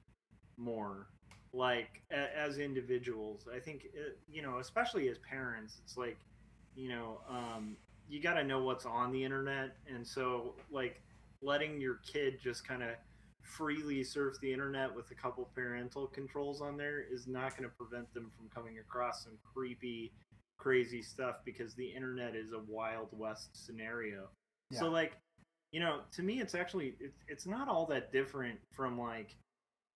more, 0.57 1.07
like 1.53 2.01
a, 2.11 2.37
as 2.37 2.57
individuals. 2.59 3.47
I 3.53 3.59
think, 3.59 3.87
uh 3.97 4.11
you 4.27 4.41
know, 4.41 4.59
especially 4.59 5.07
as 5.09 5.17
parents, 5.19 5.79
it's 5.83 5.97
like, 5.97 6.17
you 6.75 6.89
know, 6.89 7.21
um, 7.29 7.77
you 8.09 8.21
got 8.21 8.35
to 8.35 8.43
know 8.43 8.59
what's 8.61 8.85
on 8.85 9.11
the 9.11 9.23
internet, 9.23 9.75
and 9.93 10.05
so 10.05 10.55
like 10.71 11.01
letting 11.41 11.79
your 11.79 11.99
kid 12.05 12.39
just 12.41 12.67
kind 12.67 12.83
of 12.83 12.89
freely 13.41 14.03
surf 14.03 14.35
the 14.41 14.51
internet 14.51 14.93
with 14.93 15.09
a 15.11 15.13
couple 15.13 15.47
parental 15.53 16.07
controls 16.07 16.61
on 16.61 16.75
there 16.77 17.03
is 17.11 17.27
not 17.27 17.55
going 17.55 17.69
to 17.69 17.75
prevent 17.75 18.11
them 18.13 18.31
from 18.35 18.49
coming 18.49 18.79
across 18.79 19.23
some 19.23 19.37
creepy 19.53 20.11
crazy 20.57 21.01
stuff 21.01 21.37
because 21.45 21.75
the 21.75 21.85
internet 21.85 22.35
is 22.35 22.51
a 22.53 22.59
wild 22.67 23.09
west 23.11 23.49
scenario. 23.53 24.29
So 24.71 24.89
like 24.89 25.17
you 25.71 25.79
know 25.79 25.99
to 26.13 26.23
me 26.23 26.41
it's 26.41 26.55
actually 26.55 26.95
it, 26.99 27.13
it's 27.27 27.45
not 27.45 27.67
all 27.67 27.85
that 27.87 28.11
different 28.11 28.59
from 28.71 28.99
like 28.99 29.35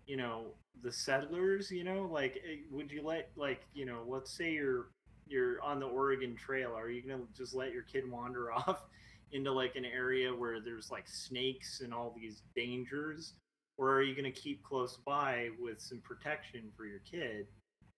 you 0.05 0.15
know 0.15 0.53
the 0.83 0.91
settlers 0.91 1.71
you 1.71 1.83
know? 1.83 2.07
Like 2.11 2.41
eh, 2.47 2.57
would 2.69 2.91
you 2.91 3.01
let 3.01 3.29
like 3.35 3.61
you 3.73 3.85
know 3.85 4.03
let's 4.07 4.31
say 4.31 4.51
you're 4.51 4.89
you're 5.29 5.61
on 5.61 5.79
the 5.79 5.85
oregon 5.85 6.35
trail 6.35 6.73
are 6.75 6.89
you 6.89 7.01
gonna 7.01 7.23
just 7.37 7.53
let 7.53 7.71
your 7.71 7.83
kid 7.83 8.09
wander 8.09 8.51
off 8.53 8.85
into 9.31 9.51
like 9.51 9.75
an 9.75 9.85
area 9.85 10.33
where 10.33 10.59
there's 10.59 10.91
like 10.91 11.07
snakes 11.07 11.81
and 11.81 11.93
all 11.93 12.13
these 12.15 12.41
dangers? 12.55 13.33
Or 13.77 13.91
are 13.93 14.01
you 14.01 14.13
going 14.13 14.31
to 14.31 14.39
keep 14.39 14.61
close 14.63 14.97
by 15.05 15.49
with 15.59 15.79
some 15.79 16.01
protection 16.01 16.71
for 16.75 16.85
your 16.85 16.99
kid 16.99 17.47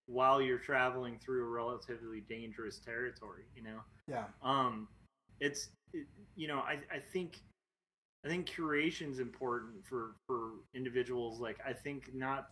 while 0.05 0.41
you're 0.41 0.59
traveling 0.59 1.19
through 1.23 1.45
a 1.45 1.49
relatively 1.49 2.21
dangerous 2.21 2.79
territory 2.79 3.43
you 3.55 3.63
know? 3.63 3.79
Yeah. 4.07 4.25
um 4.43 4.87
it's 5.39 5.69
it, 5.93 6.05
you 6.35 6.47
know 6.47 6.59
i 6.59 6.77
i 6.93 6.99
think 6.99 7.39
i 8.25 8.27
think 8.27 8.45
curation's 8.45 9.19
important 9.19 9.85
for 9.85 10.15
for 10.27 10.51
individuals. 10.73 11.39
Like 11.39 11.59
i 11.65 11.73
think 11.73 12.13
not 12.13 12.49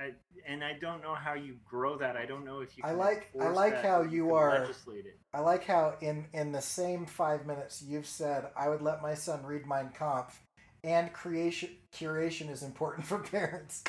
I, 0.00 0.12
and 0.46 0.64
I 0.64 0.72
don't 0.80 1.02
know 1.02 1.14
how 1.14 1.34
you 1.34 1.56
grow 1.64 1.96
that. 1.98 2.16
I 2.16 2.24
don't 2.26 2.44
know 2.44 2.60
if 2.60 2.76
you. 2.76 2.84
I 2.84 2.92
like- 2.92 3.30
I 3.40 3.48
like 3.48 3.82
how 3.82 4.02
you 4.02 4.34
are-. 4.34 4.66
I 5.34 5.40
like 5.40 5.64
how 5.64 5.94
in 6.00 6.26
in 6.32 6.52
the 6.52 6.62
same 6.62 7.06
five 7.06 7.46
minutes 7.46 7.82
you've 7.82 8.06
said 8.06 8.46
I 8.56 8.68
would 8.68 8.82
let 8.82 9.02
my 9.02 9.14
son 9.14 9.44
read 9.44 9.66
Mein 9.66 9.90
Kampf, 9.96 10.40
and 10.82 11.12
creation 11.12 11.70
curation 11.94 12.50
is 12.50 12.62
important 12.62 13.06
for 13.10 13.18
parents. 13.18 13.84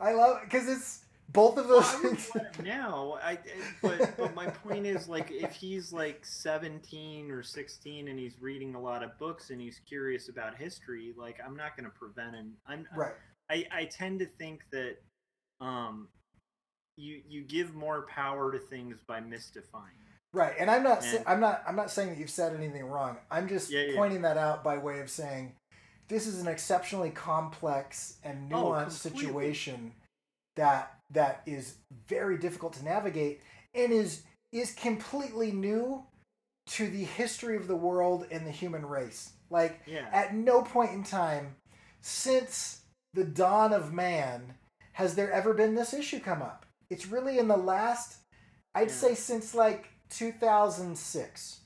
I 0.00 0.12
love 0.12 0.40
because 0.44 0.68
it's 0.68 1.04
both 1.28 1.56
of 1.56 1.66
Well, 1.66 1.80
those 1.80 1.94
I 1.94 1.98
things. 2.08 2.30
now. 2.64 3.18
I 3.22 3.38
but 3.80 4.16
but 4.16 4.34
my 4.34 4.46
point 4.48 4.86
is 4.86 5.08
like 5.08 5.30
if 5.30 5.52
he's 5.52 5.92
like 5.92 6.24
17 6.26 7.30
or 7.30 7.42
16 7.42 8.08
and 8.08 8.18
he's 8.18 8.34
reading 8.40 8.74
a 8.74 8.80
lot 8.80 9.02
of 9.02 9.16
books 9.18 9.50
and 9.50 9.60
he's 9.60 9.80
curious 9.86 10.28
about 10.28 10.56
history, 10.56 11.14
like 11.16 11.38
I'm 11.46 11.56
not 11.56 11.76
going 11.76 11.84
to 11.90 11.96
prevent 11.96 12.34
him. 12.34 12.52
I'm 12.66 12.86
right. 12.96 13.12
I, 13.50 13.64
I 13.70 13.84
tend 13.84 14.18
to 14.20 14.26
think 14.38 14.62
that 14.72 14.96
um 15.62 16.08
you 16.96 17.22
you 17.26 17.42
give 17.42 17.74
more 17.74 18.02
power 18.06 18.52
to 18.52 18.58
things 18.58 18.98
by 19.06 19.20
mystifying. 19.20 19.94
Right, 20.34 20.54
and 20.58 20.70
I'm 20.70 20.82
not. 20.82 21.04
And- 21.04 21.24
I'm 21.26 21.40
not. 21.40 21.62
I'm 21.66 21.76
not 21.76 21.90
saying 21.90 22.08
that 22.10 22.18
you've 22.18 22.30
said 22.30 22.54
anything 22.54 22.84
wrong. 22.86 23.18
I'm 23.30 23.48
just 23.48 23.70
Yeah, 23.70 23.82
yeah. 23.82 23.96
pointing 23.96 24.22
that 24.22 24.36
out 24.38 24.64
by 24.64 24.78
way 24.78 25.00
of 25.00 25.10
saying 25.10 25.54
this 26.08 26.26
is 26.26 26.40
an 26.40 26.48
exceptionally 26.48 27.10
complex 27.10 28.18
and 28.24 28.52
Oh, 28.52 28.64
nuanced 28.72 29.02
completely. 29.02 29.54
situation 29.54 29.92
that 30.56 30.98
that 31.10 31.42
is 31.46 31.76
very 32.08 32.36
difficult 32.38 32.72
to 32.74 32.84
navigate 32.84 33.40
and 33.74 33.92
is 33.92 34.22
is 34.52 34.72
completely 34.74 35.50
new 35.52 36.04
to 36.66 36.88
the 36.88 37.04
history 37.04 37.56
of 37.56 37.66
the 37.66 37.76
world 37.76 38.26
and 38.30 38.46
the 38.46 38.50
human 38.50 38.84
race. 38.86 39.32
Like 39.50 39.80
Yeah. 39.86 40.08
at 40.12 40.34
no 40.34 40.62
point 40.62 40.92
in 40.92 41.04
time 41.04 41.56
since 42.00 42.82
the 43.14 43.24
dawn 43.24 43.72
of 43.72 43.92
man 43.92 44.54
has 44.92 45.14
there 45.14 45.30
ever 45.32 45.54
been 45.54 45.74
this 45.74 45.94
issue 45.94 46.20
come 46.20 46.42
up. 46.42 46.66
It's 46.90 47.06
really 47.06 47.38
in 47.38 47.48
the 47.48 47.56
last, 47.56 48.18
I'd 48.74 48.88
Yeah. 48.88 48.94
say, 48.94 49.14
since 49.14 49.54
like 49.54 49.88
2006. 50.10 51.60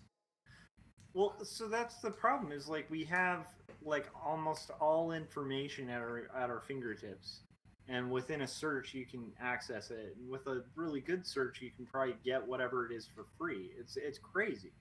Well, 1.14 1.34
so 1.44 1.68
that's 1.68 1.96
the 2.00 2.10
problem 2.10 2.52
is 2.52 2.68
like 2.68 2.90
we 2.90 3.04
have 3.04 3.46
like 3.82 4.08
almost 4.24 4.70
all 4.80 5.12
information 5.12 5.88
at 5.88 6.00
our 6.00 6.28
at 6.36 6.50
our 6.50 6.60
fingertips. 6.60 7.40
And 7.88 8.10
within 8.10 8.42
a 8.42 8.46
search 8.46 8.94
you 8.94 9.06
can 9.06 9.32
access 9.40 9.90
it. 9.90 10.16
And 10.16 10.28
with 10.28 10.46
a 10.46 10.64
really 10.74 11.00
good 11.00 11.26
search 11.26 11.62
you 11.62 11.70
can 11.70 11.86
probably 11.86 12.16
get 12.24 12.46
whatever 12.46 12.84
it 12.86 12.94
is 12.94 13.06
for 13.06 13.24
free. 13.38 13.72
It's 13.78 13.96
it's 13.96 14.18
crazy. 14.18 14.72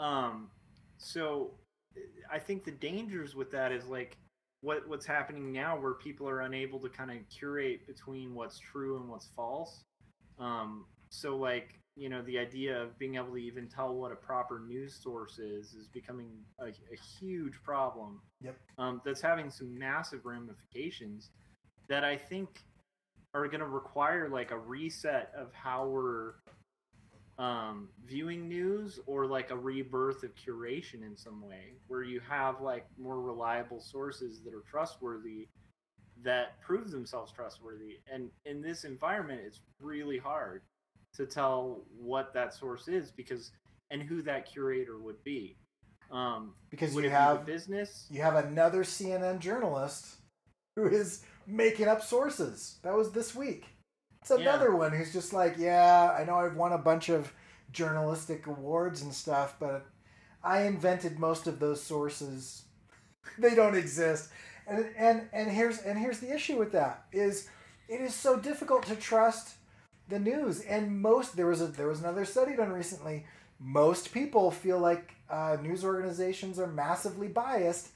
Um 0.00 0.50
so 0.98 1.54
I 2.30 2.38
think 2.38 2.64
the 2.64 2.70
dangers 2.72 3.34
with 3.34 3.50
that 3.52 3.70
is 3.72 3.86
like 3.86 4.16
what 4.60 4.88
what's 4.88 5.06
happening 5.06 5.52
now 5.52 5.78
where 5.78 5.94
people 5.94 6.28
are 6.28 6.40
unable 6.40 6.80
to 6.80 6.88
kind 6.88 7.10
of 7.10 7.16
curate 7.28 7.86
between 7.86 8.34
what's 8.34 8.58
true 8.58 8.96
and 8.96 9.08
what's 9.08 9.28
false. 9.36 9.84
Um 10.38 10.84
so 11.10 11.36
like 11.36 11.78
you 11.96 12.08
know 12.08 12.22
the 12.22 12.38
idea 12.38 12.80
of 12.80 12.96
being 12.98 13.16
able 13.16 13.32
to 13.32 13.36
even 13.38 13.68
tell 13.68 13.94
what 13.94 14.12
a 14.12 14.16
proper 14.16 14.60
news 14.60 14.98
source 15.02 15.38
is 15.38 15.74
is 15.74 15.88
becoming 15.88 16.30
a, 16.60 16.66
a 16.66 16.96
huge 17.18 17.54
problem 17.64 18.20
Yep. 18.40 18.56
um, 18.78 19.02
that's 19.04 19.20
having 19.20 19.50
some 19.50 19.76
massive 19.76 20.24
ramifications 20.24 21.30
that 21.88 22.04
i 22.04 22.16
think 22.16 22.62
are 23.34 23.48
going 23.48 23.60
to 23.60 23.66
require 23.66 24.28
like 24.28 24.52
a 24.52 24.58
reset 24.58 25.32
of 25.36 25.52
how 25.52 25.88
we're 25.88 26.34
um, 27.38 27.88
viewing 28.04 28.48
news 28.48 28.98
or 29.06 29.26
like 29.26 29.50
a 29.50 29.56
rebirth 29.56 30.24
of 30.24 30.30
curation 30.34 31.06
in 31.06 31.16
some 31.16 31.40
way 31.46 31.74
where 31.86 32.02
you 32.02 32.20
have 32.28 32.60
like 32.60 32.86
more 32.98 33.20
reliable 33.20 33.80
sources 33.80 34.40
that 34.44 34.52
are 34.52 34.64
trustworthy 34.68 35.48
that 36.24 36.60
prove 36.60 36.90
themselves 36.90 37.30
trustworthy 37.32 37.98
and 38.12 38.28
in 38.44 38.60
this 38.60 38.82
environment 38.82 39.40
it's 39.44 39.60
really 39.80 40.18
hard 40.18 40.62
to 41.14 41.26
tell 41.26 41.84
what 41.96 42.34
that 42.34 42.52
source 42.54 42.88
is 42.88 43.10
because 43.12 43.52
and 43.90 44.02
who 44.02 44.22
that 44.22 44.50
curator 44.50 44.98
would 44.98 45.22
be. 45.24 45.56
Um, 46.10 46.54
Because 46.70 46.94
would 46.94 47.04
you 47.04 47.10
have 47.10 47.44
be 47.44 47.52
business? 47.52 48.06
you 48.10 48.22
have 48.22 48.34
another 48.34 48.82
CNN 48.84 49.38
journalist 49.40 50.16
who 50.76 50.86
is 50.86 51.24
making 51.46 51.88
up 51.88 52.02
sources. 52.02 52.78
That 52.82 52.94
was 52.94 53.12
this 53.12 53.34
week. 53.34 53.66
It's 54.30 54.40
another 54.40 54.74
one 54.74 54.92
who's 54.92 55.12
just 55.12 55.32
like, 55.32 55.56
yeah, 55.58 56.14
I 56.18 56.24
know 56.24 56.36
I've 56.36 56.56
won 56.56 56.72
a 56.72 56.78
bunch 56.78 57.08
of 57.08 57.32
journalistic 57.72 58.46
awards 58.46 59.02
and 59.02 59.12
stuff, 59.12 59.56
but 59.58 59.86
I 60.42 60.62
invented 60.62 61.18
most 61.18 61.46
of 61.46 61.58
those 61.58 61.82
sources. 61.82 62.64
They 63.38 63.54
don't 63.54 63.76
exist. 63.76 64.30
And 64.66 64.86
and 64.96 65.28
and 65.32 65.50
here's 65.50 65.78
and 65.80 65.98
here's 65.98 66.18
the 66.18 66.34
issue 66.34 66.58
with 66.58 66.72
that 66.72 67.04
is 67.12 67.48
it 67.88 68.00
is 68.00 68.14
so 68.14 68.38
difficult 68.38 68.84
to 68.86 68.96
trust 68.96 69.56
the 70.08 70.18
news 70.18 70.60
and 70.62 71.00
most 71.00 71.36
there 71.36 71.46
was 71.46 71.60
a 71.60 71.66
there 71.66 71.88
was 71.88 72.00
another 72.00 72.24
study 72.24 72.56
done 72.56 72.72
recently 72.72 73.26
most 73.58 74.12
people 74.12 74.50
feel 74.50 74.78
like 74.78 75.14
uh, 75.30 75.56
news 75.62 75.84
organizations 75.84 76.58
are 76.58 76.66
massively 76.66 77.28
biased 77.28 77.88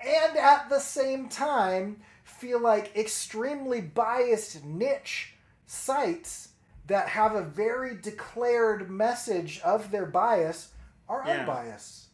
and 0.00 0.36
at 0.36 0.68
the 0.68 0.78
same 0.78 1.28
time 1.28 1.96
feel 2.24 2.60
like 2.60 2.96
extremely 2.96 3.80
biased 3.80 4.64
niche 4.64 5.35
sites 5.66 6.50
that 6.86 7.08
have 7.08 7.34
a 7.34 7.42
very 7.42 7.96
declared 7.96 8.90
message 8.90 9.60
of 9.60 9.90
their 9.90 10.06
bias 10.06 10.72
are 11.08 11.22
Yeah. 11.26 11.40
unbiased 11.40 12.06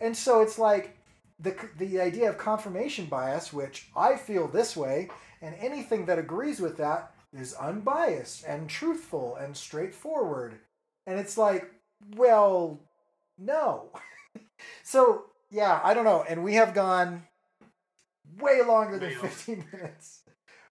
and 0.00 0.16
so 0.16 0.40
it's 0.40 0.58
like 0.58 0.96
the 1.38 1.54
the 1.78 2.00
idea 2.00 2.28
of 2.28 2.38
confirmation 2.38 3.06
bias, 3.06 3.52
which 3.52 3.88
I 3.96 4.16
feel 4.16 4.46
this 4.48 4.76
way, 4.76 5.08
and 5.40 5.54
anything 5.56 6.06
that 6.06 6.18
agrees 6.18 6.60
with 6.60 6.76
that 6.78 7.14
is 7.32 7.54
unbiased 7.54 8.44
and 8.44 8.68
truthful 8.68 9.36
and 9.36 9.56
straightforward. 9.56 10.58
And 11.06 11.18
it's 11.18 11.38
like, 11.38 11.70
well, 12.16 12.80
no. 13.38 13.90
so 14.82 15.26
yeah, 15.50 15.80
I 15.82 15.94
don't 15.94 16.04
know. 16.04 16.24
And 16.28 16.44
we 16.44 16.54
have 16.54 16.74
gone 16.74 17.26
way 18.38 18.62
longer 18.62 18.98
than 18.98 19.14
15 19.14 19.64
minutes. 19.72 20.22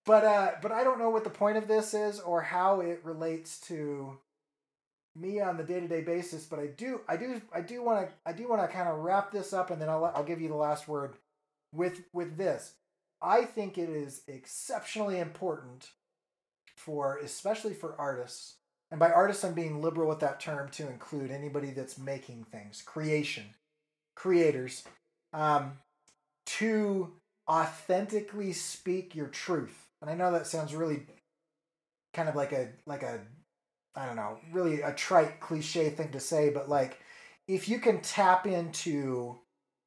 But 0.10 0.24
uh 0.24 0.52
but 0.64 0.72
I 0.72 0.84
don't 0.84 0.98
know 0.98 1.12
what 1.12 1.24
the 1.24 1.30
point 1.30 1.58
of 1.58 1.68
this 1.68 1.94
is 1.94 2.20
or 2.20 2.42
how 2.42 2.80
it 2.80 3.00
relates 3.04 3.60
to 3.68 4.18
me 5.16 5.40
on 5.40 5.56
the 5.56 5.64
day-to-day 5.64 6.02
basis, 6.02 6.48
but 6.48 6.58
I 6.58 6.66
do 6.66 7.02
I 7.08 7.16
do 7.16 7.40
I 7.54 7.62
do 7.62 7.84
want 7.84 8.08
to 8.08 8.14
I 8.26 8.34
do 8.34 8.50
want 8.50 8.60
to 8.60 8.76
kind 8.76 8.90
of 8.90 9.02
wrap 9.02 9.32
this 9.32 9.54
up 9.54 9.70
and 9.70 9.80
then 9.80 9.88
I'll 9.88 10.06
I'll 10.06 10.24
give 10.24 10.42
you 10.42 10.48
the 10.48 10.56
last 10.56 10.88
word 10.88 11.14
with 11.72 12.02
with 12.12 12.38
this. 12.38 12.74
I 13.22 13.46
think 13.46 13.78
it 13.78 13.88
is 13.88 14.24
exceptionally 14.28 15.20
important 15.20 15.92
for 16.76 17.20
especially 17.20 17.76
for 17.76 17.94
artists. 18.00 18.56
And 18.90 19.00
by 19.00 19.12
artists 19.12 19.44
I'm 19.44 19.54
being 19.54 19.80
liberal 19.80 20.10
with 20.10 20.22
that 20.22 20.40
term 20.40 20.70
to 20.70 20.90
include 20.90 21.30
anybody 21.30 21.70
that's 21.70 22.00
making 22.00 22.46
things, 22.46 22.82
creation, 22.82 23.44
creators, 24.16 24.86
um, 25.34 25.74
to 26.58 27.14
authentically 27.48 28.54
speak 28.54 29.14
your 29.14 29.28
truth. 29.28 29.86
And 30.02 30.10
I 30.10 30.16
know 30.16 30.32
that 30.32 30.48
sounds 30.48 30.74
really 30.74 31.06
kind 32.14 32.30
of 32.30 32.36
like 32.36 32.52
a 32.52 32.70
like 32.86 33.04
a 33.04 33.20
I 33.96 34.06
don't 34.06 34.16
know, 34.16 34.38
really 34.52 34.82
a 34.82 34.94
trite 34.94 35.40
cliche 35.40 35.90
thing 35.90 36.12
to 36.12 36.20
say, 36.20 36.50
but 36.50 36.70
like 36.70 37.00
if 37.48 37.68
you 37.68 37.80
can 37.80 38.02
tap 38.02 38.46
into 38.46 39.40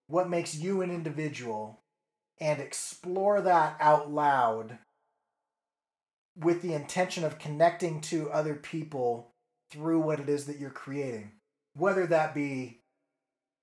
what 0.08 0.28
makes 0.28 0.54
you 0.54 0.82
an 0.82 0.90
individual 0.90 1.80
and 2.40 2.60
explore 2.60 3.40
that 3.40 3.76
out 3.80 4.10
loud 4.10 4.78
with 6.36 6.62
the 6.62 6.74
intention 6.74 7.24
of 7.24 7.38
connecting 7.38 8.00
to 8.00 8.30
other 8.30 8.54
people 8.54 9.32
through 9.70 10.00
what 10.00 10.20
it 10.20 10.28
is 10.28 10.46
that 10.46 10.58
you're 10.58 10.70
creating, 10.70 11.32
whether 11.74 12.06
that 12.06 12.34
be 12.34 12.80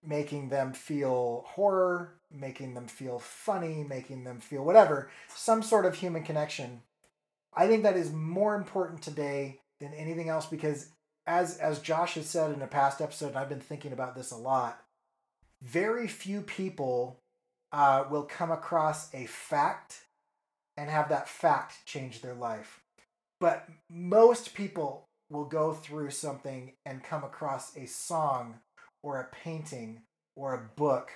making 0.04 0.50
them 0.50 0.74
feel 0.74 1.44
horror, 1.48 2.19
making 2.32 2.74
them 2.74 2.88
feel 2.88 3.20
funny, 3.20 3.84
making 3.88 4.24
them 4.24 4.40
feel 4.40 4.64
whatever, 4.64 5.10
some 5.28 5.64
sort 5.64 5.86
of 5.86 5.96
human 5.96 6.24
connection. 6.24 6.82
I 7.54 7.68
think 7.68 7.84
that 7.84 7.98
is 7.98 8.12
more 8.12 8.56
important 8.56 9.02
today 9.02 9.60
than 9.80 9.94
anything 9.94 10.30
else 10.30 10.46
because 10.46 10.90
as 11.26 11.58
as 11.58 11.80
Josh 11.80 12.16
has 12.16 12.28
said 12.28 12.52
in 12.52 12.62
a 12.62 12.68
past 12.68 13.02
episode, 13.02 13.30
and 13.30 13.38
I've 13.38 13.50
been 13.50 13.60
thinking 13.60 13.94
about 13.94 14.16
this 14.16 14.32
a 14.32 14.38
lot, 14.38 14.82
very 15.62 16.08
few 16.08 16.42
people 16.42 17.20
uh, 17.72 18.06
will 18.10 18.24
come 18.24 18.52
across 18.52 19.14
a 19.14 19.26
fact 19.26 20.06
and 20.78 20.90
have 20.90 21.10
that 21.10 21.28
fact 21.28 21.86
change 21.86 22.22
their 22.22 22.34
life. 22.34 22.82
But 23.40 23.68
most 23.90 24.54
people 24.54 25.06
will 25.30 25.46
go 25.46 25.74
through 25.74 26.10
something 26.10 26.74
and 26.86 27.04
come 27.04 27.24
across 27.24 27.76
a 27.78 27.86
song 27.86 28.60
or 29.04 29.20
a 29.20 29.36
painting 29.36 30.02
or 30.36 30.54
a 30.54 30.70
book 30.80 31.12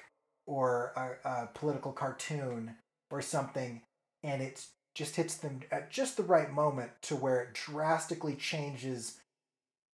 or 0.45 0.91
a, 0.95 1.27
a 1.27 1.49
political 1.53 1.91
cartoon 1.91 2.75
or 3.09 3.21
something, 3.21 3.81
and 4.23 4.41
it 4.41 4.65
just 4.95 5.15
hits 5.15 5.35
them 5.35 5.61
at 5.71 5.89
just 5.89 6.17
the 6.17 6.23
right 6.23 6.51
moment 6.51 6.91
to 7.01 7.15
where 7.15 7.41
it 7.41 7.53
drastically 7.53 8.35
changes 8.35 9.19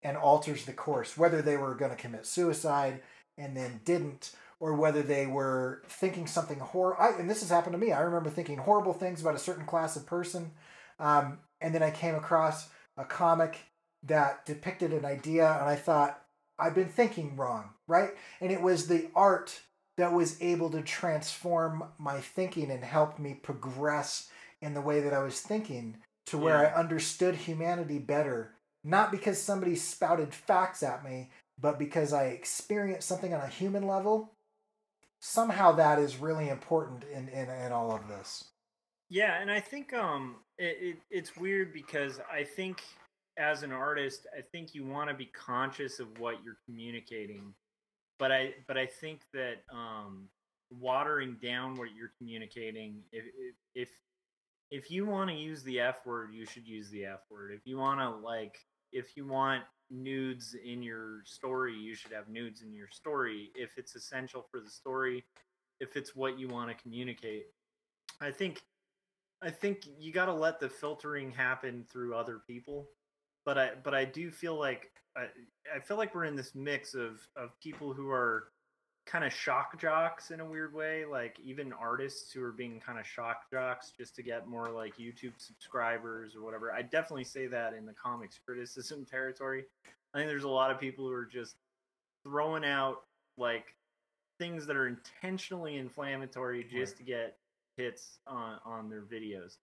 and 0.04 0.18
alters 0.18 0.66
the 0.66 0.74
course, 0.74 1.18
whether 1.18 1.42
they 1.42 1.58
were 1.58 1.76
going 1.76 1.92
to 1.92 1.98
commit 1.98 2.26
suicide 2.26 3.02
and 3.38 3.56
then 3.56 3.82
didn't, 3.86 4.32
or 4.60 4.74
whether 4.74 5.04
they 5.04 5.28
were 5.28 5.84
thinking 5.88 6.26
something 6.26 6.60
horrible. 6.60 7.20
And 7.20 7.30
this 7.30 7.42
has 7.42 7.50
happened 7.50 7.74
to 7.74 7.80
me. 7.80 7.92
I 7.92 8.02
remember 8.02 8.30
thinking 8.30 8.58
horrible 8.58 8.94
things 8.94 9.22
about 9.22 9.36
a 9.36 9.40
certain 9.40 9.66
class 9.66 9.96
of 9.96 10.06
person, 10.06 10.52
um, 11.00 11.40
and 11.62 11.74
then 11.74 11.84
I 11.84 11.92
came 11.92 12.16
across 12.16 12.70
a 12.98 13.06
comic 13.06 13.60
that 14.04 14.46
depicted 14.46 14.94
an 14.94 15.06
idea, 15.06 15.52
and 15.60 15.70
I 15.70 15.76
thought, 15.76 16.24
I've 16.58 16.76
been 16.76 16.90
thinking 16.90 17.36
wrong, 17.36 17.72
right? 17.88 18.12
And 18.42 18.52
it 18.52 18.62
was 18.62 18.88
the 18.88 19.10
art 19.16 19.60
that 19.98 20.14
was 20.14 20.42
able 20.42 20.70
to 20.70 20.82
transform 20.82 21.84
my 21.98 22.20
thinking 22.20 22.72
and 22.72 22.84
help 22.84 23.20
me 23.20 23.34
progress 23.34 24.30
in 24.62 24.74
the 24.74 24.82
way 24.82 25.02
that 25.02 25.14
I 25.14 25.24
was 25.24 25.42
thinking 25.42 25.98
to 26.28 26.38
where 26.38 26.62
yeah. 26.62 26.70
I 26.70 26.80
understood 26.80 27.36
humanity 27.36 28.00
better, 28.00 28.54
not 28.84 29.12
because 29.12 29.42
somebody 29.42 29.76
spouted 29.76 30.34
facts 30.34 30.84
at 30.84 31.04
me, 31.04 31.30
but 31.60 31.80
because 31.80 32.14
I 32.14 32.26
experienced 32.26 33.08
something 33.08 33.34
on 33.34 33.42
a 33.42 33.48
human 33.48 33.88
level. 33.88 34.34
Somehow 35.20 35.72
that 35.74 35.98
is 35.98 36.18
really 36.18 36.50
important 36.50 37.04
in, 37.04 37.28
in, 37.30 37.50
in 37.50 37.72
all 37.72 37.92
of 37.92 38.08
this. 38.08 38.46
Yeah, 39.10 39.42
and 39.42 39.50
I 39.50 39.60
think 39.60 39.94
um 39.94 40.36
it, 40.58 40.78
it 40.82 40.98
it's 41.10 41.38
weird 41.38 41.74
because 41.74 42.20
I 42.32 42.44
think 42.44 42.84
as 43.38 43.64
an 43.64 43.72
artist, 43.72 44.28
I 44.38 44.42
think 44.42 44.76
you 44.76 44.86
want 44.86 45.10
to 45.10 45.16
be 45.16 45.28
conscious 45.28 46.00
of 46.00 46.08
what 46.20 46.44
you're 46.44 46.58
communicating. 46.66 47.54
But 48.19 48.32
I 48.32 48.53
but 48.67 48.77
I 48.77 48.86
think 48.86 49.21
that 49.34 49.63
um 49.71 50.27
watering 50.69 51.38
down 51.41 51.75
what 51.75 51.89
you're 51.95 52.12
communicating 52.17 53.01
if 53.12 53.25
if 53.75 53.89
if 54.69 54.91
you 54.91 55.06
want 55.06 55.30
to 55.30 55.36
use 55.36 55.63
the 55.63 55.80
F 55.80 56.06
word, 56.06 56.34
you 56.34 56.45
should 56.45 56.67
use 56.67 56.89
the 56.89 57.06
F 57.06 57.21
word. 57.30 57.51
If 57.53 57.65
you 57.65 57.77
want 57.77 57.99
to 57.99 58.10
like 58.10 58.58
if 58.91 59.15
you 59.15 59.25
want 59.25 59.63
nudes 59.89 60.56
in 60.65 60.84
your 60.84 61.21
story, 61.25 61.73
you 61.73 61.95
should 61.95 62.12
have 62.12 62.27
nudes 62.27 62.62
in 62.62 62.73
your 62.73 62.89
story 62.89 63.51
if 63.56 63.77
it's 63.77 63.95
essential 63.95 64.45
for 64.51 64.60
the 64.60 64.69
story, 64.69 65.23
if 65.80 65.95
it's 65.95 66.15
what 66.15 66.38
you 66.38 66.47
want 66.47 66.69
to 66.69 66.84
communicate. 66.84 67.45
I 68.19 68.32
think 68.32 68.62
I 69.41 69.51
think 69.51 69.88
you 69.99 70.12
got 70.12 70.25
to 70.25 70.34
let 70.34 70.60
the 70.60 70.69
filtering 70.69 71.32
happen 71.32 71.86
through 71.89 72.15
other 72.15 72.41
people. 72.47 72.89
But 73.48 73.58
I 73.58 73.72
but 73.82 73.96
I 73.96 74.04
do 74.04 74.30
feel 74.30 74.60
like 74.60 74.92
I, 75.16 75.28
I 75.74 75.80
feel 75.80 75.96
like 75.96 76.14
we're 76.14 76.26
in 76.26 76.36
this 76.36 76.54
mix 76.54 76.94
of 76.94 77.26
of 77.38 77.58
people 77.62 77.94
who 77.94 78.10
are 78.10 78.50
kind 79.06 79.24
of 79.24 79.32
shock 79.32 79.80
jocks 79.80 80.32
in 80.32 80.42
a 80.42 80.46
weird 80.46 80.74
way 80.74 81.06
like 81.06 81.40
even 81.42 81.72
artists 81.72 82.30
who 82.34 82.44
are 82.44 82.52
being 82.52 82.78
kind 82.78 83.00
of 83.00 83.08
shock 83.08 83.50
jocks 83.50 83.94
just 83.98 84.14
to 84.14 84.22
get 84.22 84.50
more 84.50 84.70
like 84.70 84.98
youtube 84.98 85.32
subscribers 85.38 86.36
or 86.36 86.44
whatever. 86.44 86.74
I 86.74 86.82
definitely 86.82 87.24
say 87.24 87.48
that 87.48 87.74
in 87.74 87.86
the 87.86 87.94
comics 87.94 88.38
criticism 88.46 89.06
territory. 89.10 89.64
I 90.14 90.18
think 90.18 90.28
there's 90.28 90.44
a 90.44 90.50
lot 90.50 90.70
of 90.70 90.78
people 90.78 91.08
who 91.08 91.14
are 91.14 91.26
just 91.26 91.56
throwing 92.26 92.66
out 92.66 93.04
like 93.38 93.76
things 94.40 94.68
that 94.68 94.76
are 94.76 94.88
intentionally 94.88 95.78
inflammatory 95.78 96.66
just 96.66 96.96
right. 96.96 96.98
to 96.98 97.04
get 97.04 97.38
hits 97.78 98.20
on 98.28 98.60
on 98.66 98.90
their 98.90 99.04
videos. 99.04 99.56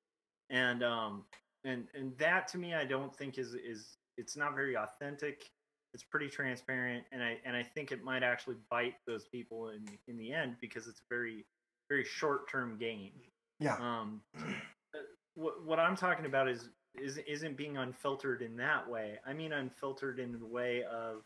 And 0.48 0.82
um 0.82 1.24
and 1.64 1.86
and 1.94 2.16
that 2.18 2.48
to 2.48 2.58
me 2.58 2.74
i 2.74 2.84
don't 2.84 3.14
think 3.14 3.38
is 3.38 3.54
is 3.54 3.96
it's 4.16 4.36
not 4.36 4.54
very 4.54 4.76
authentic 4.76 5.50
it's 5.94 6.02
pretty 6.02 6.28
transparent, 6.28 7.04
and 7.12 7.22
I 7.22 7.38
and 7.46 7.56
I 7.56 7.62
think 7.62 7.92
it 7.92 8.02
might 8.02 8.24
actually 8.24 8.56
bite 8.68 8.96
those 9.06 9.26
people 9.26 9.68
in 9.68 9.86
in 10.08 10.18
the 10.18 10.32
end 10.32 10.56
because 10.60 10.88
it's 10.88 11.00
a 11.00 11.08
very 11.08 11.46
very 11.88 12.04
short 12.04 12.50
term 12.50 12.76
gain. 12.78 13.12
Yeah. 13.60 13.76
Um, 13.76 14.20
what 15.34 15.64
what 15.64 15.78
I'm 15.78 15.96
talking 15.96 16.26
about 16.26 16.48
is 16.48 16.68
is 16.96 17.18
isn't 17.28 17.56
being 17.56 17.76
unfiltered 17.76 18.42
in 18.42 18.56
that 18.56 18.88
way. 18.90 19.20
I 19.24 19.32
mean 19.32 19.52
unfiltered 19.52 20.18
in 20.18 20.32
the 20.32 20.44
way 20.44 20.82
of 20.82 21.22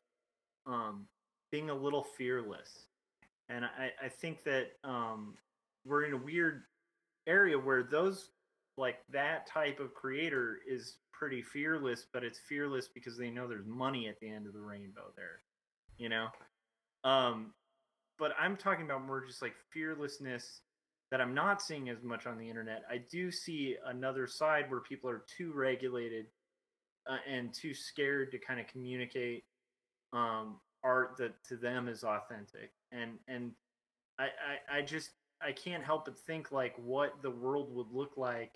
um, 0.66 1.06
being 1.50 1.70
a 1.70 1.74
little 1.74 2.04
fearless, 2.04 2.88
and 3.48 3.64
I 3.64 3.90
I 4.04 4.08
think 4.08 4.44
that 4.44 4.72
um, 4.84 5.34
we're 5.86 6.04
in 6.04 6.12
a 6.12 6.18
weird 6.18 6.64
area 7.26 7.58
where 7.58 7.82
those 7.82 8.32
like 8.78 8.98
that 9.12 9.46
type 9.46 9.80
of 9.80 9.94
creator 9.94 10.58
is 10.68 10.96
pretty 11.12 11.42
fearless, 11.42 12.06
but 12.12 12.24
it's 12.24 12.38
fearless 12.38 12.88
because 12.88 13.18
they 13.18 13.30
know 13.30 13.48
there's 13.48 13.66
money 13.66 14.08
at 14.08 14.20
the 14.20 14.30
end 14.30 14.46
of 14.46 14.52
the 14.52 14.60
rainbow 14.60 15.12
there. 15.16 15.40
You 15.98 16.08
know? 16.08 16.28
Um 17.04 17.52
but 18.18 18.32
I'm 18.38 18.56
talking 18.56 18.84
about 18.84 19.06
more 19.06 19.24
just 19.24 19.42
like 19.42 19.54
fearlessness 19.70 20.60
that 21.10 21.20
I'm 21.20 21.34
not 21.34 21.62
seeing 21.62 21.88
as 21.88 22.02
much 22.02 22.26
on 22.26 22.36
the 22.36 22.48
internet. 22.48 22.82
I 22.90 22.98
do 23.10 23.30
see 23.30 23.76
another 23.86 24.26
side 24.26 24.70
where 24.70 24.80
people 24.80 25.08
are 25.08 25.22
too 25.36 25.52
regulated 25.54 26.26
uh, 27.08 27.16
and 27.28 27.54
too 27.54 27.72
scared 27.74 28.32
to 28.32 28.38
kind 28.38 28.60
of 28.60 28.66
communicate 28.66 29.44
um, 30.12 30.56
art 30.84 31.16
that 31.18 31.32
to 31.48 31.56
them 31.56 31.88
is 31.88 32.04
authentic. 32.04 32.72
And 32.92 33.12
and 33.26 33.52
I, 34.18 34.24
I 34.24 34.78
I 34.78 34.82
just 34.82 35.10
I 35.40 35.52
can't 35.52 35.84
help 35.84 36.04
but 36.04 36.18
think 36.18 36.52
like 36.52 36.74
what 36.76 37.22
the 37.22 37.30
world 37.30 37.74
would 37.74 37.90
look 37.92 38.16
like 38.16 38.52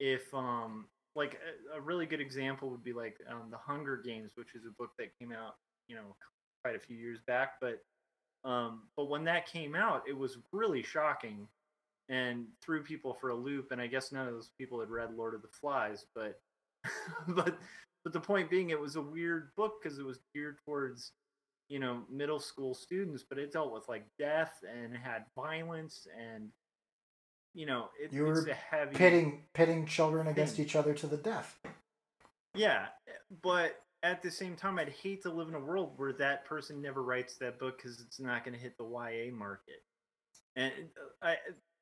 if 0.00 0.32
um 0.34 0.86
like 1.14 1.38
a, 1.74 1.78
a, 1.78 1.80
really 1.80 2.06
good 2.06 2.20
example 2.20 2.70
would 2.70 2.84
be 2.84 2.92
like 2.92 3.16
um, 3.30 3.50
the 3.50 3.58
Hunger 3.58 4.00
Games, 4.02 4.32
which 4.34 4.54
is 4.54 4.64
a 4.64 4.70
book 4.78 4.90
that 4.98 5.16
came 5.18 5.32
out, 5.32 5.56
you 5.86 5.94
know, 5.94 6.16
quite 6.64 6.76
a 6.76 6.80
few 6.80 6.96
years 6.96 7.20
back. 7.26 7.54
But 7.60 7.80
um, 8.48 8.84
but 8.96 9.08
when 9.08 9.24
that 9.24 9.46
came 9.46 9.74
out, 9.74 10.02
it 10.08 10.16
was 10.16 10.38
really 10.52 10.82
shocking 10.82 11.46
and 12.08 12.46
threw 12.62 12.82
people 12.82 13.14
for 13.14 13.30
a 13.30 13.36
loop. 13.36 13.70
And 13.70 13.80
I 13.80 13.86
guess 13.86 14.10
none 14.10 14.26
of 14.26 14.34
those 14.34 14.50
people 14.58 14.80
had 14.80 14.90
read 14.90 15.14
Lord 15.14 15.34
of 15.34 15.42
the 15.42 15.48
Flies, 15.48 16.06
but 16.14 16.40
but 17.28 17.58
but 18.04 18.12
the 18.12 18.20
point 18.20 18.50
being, 18.50 18.70
it 18.70 18.80
was 18.80 18.96
a 18.96 19.02
weird 19.02 19.50
book 19.56 19.74
because 19.82 19.98
it 19.98 20.06
was 20.06 20.18
geared 20.34 20.58
towards 20.64 21.12
you 21.68 21.78
know 21.78 22.02
middle 22.10 22.40
school 22.40 22.74
students, 22.74 23.24
but 23.28 23.38
it 23.38 23.52
dealt 23.52 23.72
with 23.72 23.88
like 23.88 24.06
death 24.18 24.54
and 24.68 24.96
had 24.96 25.24
violence 25.36 26.06
and 26.18 26.48
you 27.54 27.66
know 27.66 27.88
it, 28.00 28.12
You 28.12 28.28
it's 28.28 28.44
were 28.44 28.50
a 28.50 28.54
heavy 28.54 28.94
pitting 28.94 29.42
pitting 29.54 29.86
children 29.86 30.24
thing. 30.24 30.32
against 30.32 30.58
each 30.58 30.76
other 30.76 30.94
to 30.94 31.06
the 31.06 31.16
death. 31.16 31.58
Yeah, 32.54 32.86
but 33.42 33.82
at 34.02 34.22
the 34.22 34.30
same 34.30 34.56
time, 34.56 34.78
I'd 34.78 34.88
hate 34.88 35.22
to 35.22 35.30
live 35.30 35.48
in 35.48 35.54
a 35.54 35.60
world 35.60 35.92
where 35.96 36.12
that 36.14 36.44
person 36.44 36.82
never 36.82 37.02
writes 37.02 37.36
that 37.38 37.58
book 37.58 37.76
because 37.78 38.00
it's 38.00 38.18
not 38.20 38.44
going 38.44 38.54
to 38.54 38.60
hit 38.60 38.76
the 38.76 38.84
YA 38.84 39.32
market. 39.32 39.82
And 40.56 40.72
uh, 41.22 41.26
I, 41.28 41.36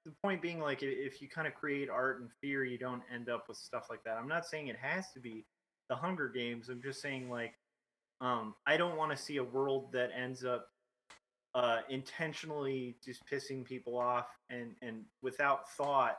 the 0.05 0.13
point 0.23 0.43
being, 0.43 0.61
like, 0.61 0.83
if 0.83 1.21
you 1.23 1.29
kind 1.29 1.47
of 1.47 1.55
create 1.55 1.89
art 1.89 2.21
and 2.21 2.31
fear, 2.41 2.65
you 2.65 2.79
don't 2.79 3.03
end 3.13 3.29
up 3.29 3.45
with 3.49 3.57
stuff 3.57 3.87
like 3.91 4.05
that. 4.05 4.17
I'm 4.19 4.29
not 4.29 4.47
saying 4.47 4.69
it 4.69 4.77
has 4.81 5.11
to 5.13 5.21
be 5.21 5.45
the 5.89 5.97
Hunger 5.97 6.29
Games. 6.29 6.69
I'm 6.69 6.83
just 6.83 7.01
saying, 7.01 7.31
like, 7.31 7.55
um, 8.21 8.55
I 8.67 8.77
don't 8.77 8.97
want 8.97 9.11
to 9.11 9.17
see 9.17 9.39
a 9.39 9.45
world 9.45 9.93
that 9.93 10.11
ends 10.17 10.45
up 10.45 10.69
uh, 11.55 11.79
intentionally 11.89 12.97
just 13.05 13.23
pissing 13.27 13.65
people 13.65 13.99
off 13.99 14.29
and 14.51 14.75
and 14.83 15.05
without 15.23 15.69
thought 15.71 16.19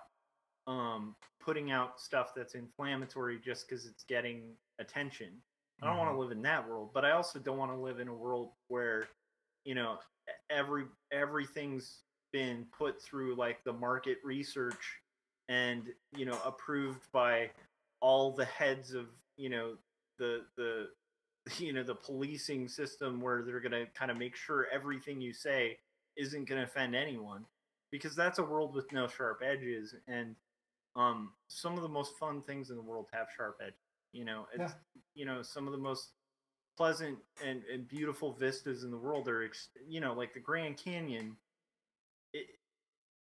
um, 0.68 1.16
putting 1.40 1.72
out 1.72 2.00
stuff 2.00 2.34
that's 2.36 2.56
inflammatory 2.56 3.40
just 3.44 3.68
because 3.68 3.86
it's 3.86 4.04
getting 4.04 4.54
attention. 4.80 5.30
I 5.82 5.88
don't 5.88 5.98
want 5.98 6.12
to 6.12 6.20
live 6.20 6.32
in 6.32 6.44
that 6.44 6.68
world, 6.70 6.92
but 6.94 7.06
I 7.06 7.12
also 7.12 7.40
don't 7.40 7.58
want 7.58 7.72
to 7.72 7.78
live 7.78 8.00
in 8.00 8.08
a 8.08 8.14
world 8.14 8.52
where, 8.68 9.08
you 9.66 9.74
know, 9.74 9.98
every 10.52 10.86
everything's 11.12 12.04
been 12.32 12.68
put 12.78 13.02
through 13.02 13.36
like 13.36 13.64
the 13.64 13.74
market 13.74 14.20
research 14.24 15.00
and 15.50 15.88
you 16.16 16.26
know 16.26 16.38
approved 16.46 17.12
by 17.12 17.50
all 18.00 18.32
the 18.32 18.46
heads 18.46 18.94
of 18.94 19.08
you 19.38 19.50
know 19.50 19.74
the 20.20 20.42
the 20.56 20.88
you 21.58 21.74
know 21.74 21.84
the 21.84 21.96
policing 21.96 22.68
system 22.68 23.22
where 23.22 23.44
they're 23.44 23.60
going 23.60 23.72
to 23.72 23.86
kind 23.98 24.12
of 24.12 24.18
make 24.18 24.36
sure 24.36 24.68
everything 24.72 25.22
you 25.22 25.34
say 25.34 25.78
isn't 26.18 26.48
going 26.48 26.60
to 26.60 26.68
offend 26.68 26.96
anyone 26.96 27.46
because 27.92 28.16
that's 28.16 28.40
a 28.40 28.44
world 28.44 28.74
with 28.76 28.92
no 28.92 29.08
sharp 29.08 29.42
edges 29.44 29.96
and 30.08 30.36
um 30.96 31.32
some 31.48 31.76
of 31.76 31.82
the 31.82 31.90
most 31.90 32.18
fun 32.20 32.42
things 32.42 32.70
in 32.70 32.76
the 32.76 32.82
world 32.82 33.08
have 33.12 33.28
sharp 33.36 33.60
edges 33.62 33.76
you 34.12 34.26
know? 34.26 34.46
It's 34.54 34.74
you 35.16 35.26
know 35.26 35.42
some 35.42 35.68
of 35.68 35.74
the 35.74 35.80
most 35.80 36.12
pleasant 36.78 37.18
and, 37.46 37.62
and 37.72 37.88
beautiful 37.88 38.34
vistas 38.34 38.84
in 38.84 38.92
the 38.92 38.98
world 38.98 39.28
are 39.28 39.50
you 39.88 40.00
know 40.00 40.14
like 40.14 40.34
the 40.34 40.40
grand 40.40 40.78
canyon 40.78 41.36
it, 42.34 42.48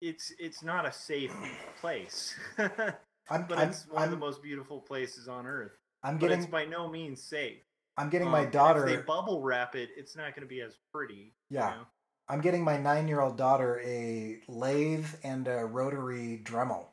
it's 0.03 0.33
it's 0.39 0.63
not 0.63 0.87
a 0.87 0.93
safe 0.93 1.35
place 1.81 2.39
but 2.57 2.99
I'm 3.31 3.47
I'm, 3.51 3.71
it's 3.71 3.87
one 3.89 4.05
of 4.05 4.11
the 4.11 4.17
most 4.17 4.43
beautiful 4.43 4.79
places 4.79 5.27
on 5.27 5.47
earth 5.47 5.73
I'm 6.03 6.19
but 6.19 6.29
getting 6.29 6.43
it's 6.43 6.51
by 6.51 6.67
no 6.67 6.89
means 6.89 7.23
safe 7.23 7.63
I'm 8.01 8.11
getting 8.11 8.29
Um, 8.29 8.33
my 8.33 8.45
daughter 8.45 8.89
if 8.89 8.97
they 9.01 9.03
bubble 9.03 9.43
wrap 9.43 9.75
it 9.77 9.91
it's 9.97 10.17
not 10.17 10.35
going 10.35 10.43
to 10.43 10.47
be 10.49 10.61
as 10.61 10.77
pretty 10.93 11.35
you 11.51 11.57
Yeah. 11.59 11.71
know? 11.71 11.87
I'm 12.29 12.41
getting 12.41 12.63
my 12.63 12.77
nine 12.79 13.09
year 13.09 13.21
old 13.21 13.37
daughter 13.37 13.81
a 13.85 14.41
lathe 14.47 15.09
and 15.25 15.49
a 15.49 15.65
rotary 15.67 16.41
Dremel 16.45 16.87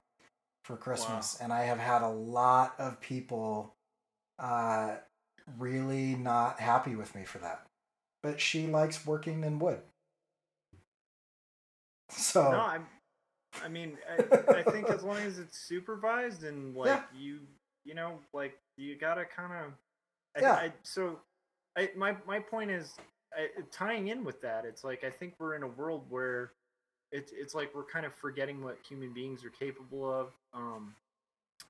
for 0.63 0.77
Christmas. 0.77 1.39
And 1.39 1.53
I 1.53 1.63
have 1.63 1.77
had 1.79 2.01
a 2.01 2.09
lot 2.09 2.73
of 2.79 2.99
people 2.99 3.75
uh, 4.39 4.95
really 5.59 6.15
not 6.15 6.59
happy 6.59 6.95
with 6.95 7.13
me 7.15 7.23
for 7.23 7.37
that. 7.37 7.67
But 8.23 8.41
she 8.41 8.65
likes 8.67 9.05
working 9.05 9.43
in 9.43 9.59
wood. 9.59 9.81
So, 12.09 12.51
No, 12.51 12.61
I'm. 12.61 12.87
I 13.63 13.67
mean, 13.67 13.97
I, 14.09 14.59
I 14.59 14.63
think 14.63 14.89
as 14.89 15.03
long 15.09 15.17
as 15.17 15.39
it's 15.39 15.57
supervised 15.59 16.43
and 16.43 16.75
like 16.75 16.87
Yeah. 16.87 17.01
you, 17.15 17.39
you 17.83 17.93
know, 17.95 18.19
like 18.33 18.57
you 18.77 18.97
gotta 18.97 19.25
kind 19.25 19.53
of. 19.53 19.73
I, 20.37 20.41
Yeah. 20.41 20.53
I, 20.53 20.73
so, 20.83 21.19
I 21.77 21.89
my 21.95 22.15
my 22.25 22.39
point 22.39 22.71
is 22.71 22.95
I, 23.33 23.47
tying 23.71 24.07
in 24.07 24.23
with 24.23 24.41
that. 24.41 24.65
It's 24.65 24.83
like 24.83 25.03
I 25.03 25.09
think 25.09 25.35
we're 25.39 25.55
in 25.55 25.63
a 25.63 25.67
world 25.67 26.05
where 26.09 26.53
it's 27.11 27.31
it's 27.33 27.55
like 27.55 27.73
we're 27.73 27.85
kind 27.85 28.05
of 28.05 28.13
forgetting 28.15 28.63
what 28.63 28.77
human 28.87 29.13
beings 29.13 29.43
are 29.43 29.49
capable 29.49 30.09
of. 30.09 30.27
Um, 30.53 30.95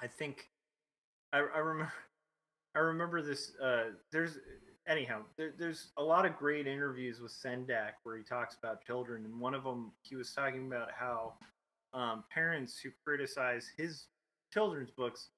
I 0.01 0.07
think 0.07 0.49
I 1.33 1.39
I 1.39 1.59
remember 1.59 1.93
I 2.75 2.79
remember 2.79 3.21
this. 3.21 3.53
Uh, 3.61 3.91
there's 4.11 4.37
anyhow 4.87 5.21
there, 5.37 5.53
there's 5.57 5.91
a 5.97 6.03
lot 6.03 6.25
of 6.25 6.37
great 6.37 6.67
interviews 6.67 7.19
with 7.19 7.31
Sendak 7.31 7.93
where 8.03 8.17
he 8.17 8.23
talks 8.23 8.55
about 8.55 8.85
children, 8.85 9.25
and 9.25 9.39
one 9.39 9.53
of 9.53 9.63
them 9.63 9.91
he 10.01 10.15
was 10.15 10.31
talking 10.31 10.67
about 10.67 10.89
how 10.97 11.33
um, 11.93 12.23
parents 12.31 12.79
who 12.79 12.89
criticize 13.03 13.69
his 13.77 14.05
children's 14.53 14.91
books 14.91 15.29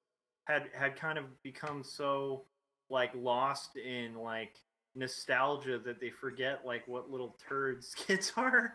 had 0.44 0.64
had 0.74 0.96
kind 0.96 1.18
of 1.18 1.24
become 1.42 1.82
so 1.82 2.44
like 2.90 3.12
lost 3.14 3.76
in 3.76 4.14
like 4.14 4.56
nostalgia 4.94 5.78
that 5.78 6.00
they 6.00 6.10
forget 6.10 6.60
like 6.64 6.86
what 6.86 7.10
little 7.10 7.36
turds 7.48 7.94
kids 8.06 8.32
are. 8.36 8.74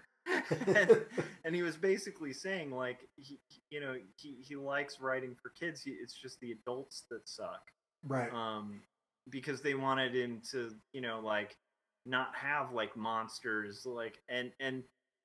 And, 0.65 1.05
and 1.45 1.55
he 1.55 1.61
was 1.61 1.77
basically 1.77 2.33
saying 2.33 2.71
like 2.71 3.07
he, 3.15 3.39
you 3.69 3.79
know 3.79 3.95
he, 4.15 4.37
he 4.41 4.55
likes 4.55 4.99
writing 4.99 5.35
for 5.41 5.49
kids. 5.49 5.83
He, 5.83 5.91
it's 5.91 6.13
just 6.13 6.39
the 6.39 6.51
adults 6.51 7.03
that 7.11 7.27
suck. 7.27 7.61
Right. 8.07 8.31
um 8.33 8.81
because 9.31 9.61
they 9.61 9.73
wanted 9.73 10.15
him 10.15 10.41
to 10.51 10.71
you 10.93 11.01
know 11.01 11.19
like 11.19 11.57
not 12.05 12.29
have 12.35 12.71
like 12.71 12.95
monsters 12.95 13.83
like 13.83 14.19
and 14.29 14.51
and 14.59 14.83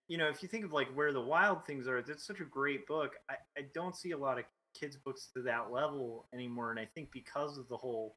you 0.08 0.16
know 0.16 0.28
if 0.28 0.42
you 0.42 0.48
think 0.48 0.64
of 0.64 0.72
like 0.72 0.88
where 0.94 1.12
the 1.12 1.20
wild 1.20 1.66
things 1.66 1.86
are 1.86 2.00
that's 2.00 2.26
such 2.26 2.40
a 2.40 2.44
great 2.44 2.86
book. 2.86 3.12
I 3.28 3.34
i 3.58 3.62
don't 3.74 3.96
see 3.96 4.12
a 4.12 4.18
lot 4.18 4.38
of 4.38 4.44
kids 4.78 4.96
books 4.96 5.28
to 5.34 5.42
that 5.42 5.70
level 5.70 6.26
anymore. 6.34 6.70
And 6.70 6.80
i 6.80 6.88
think 6.94 7.10
because 7.12 7.58
of 7.58 7.68
the 7.68 7.76
whole 7.76 8.16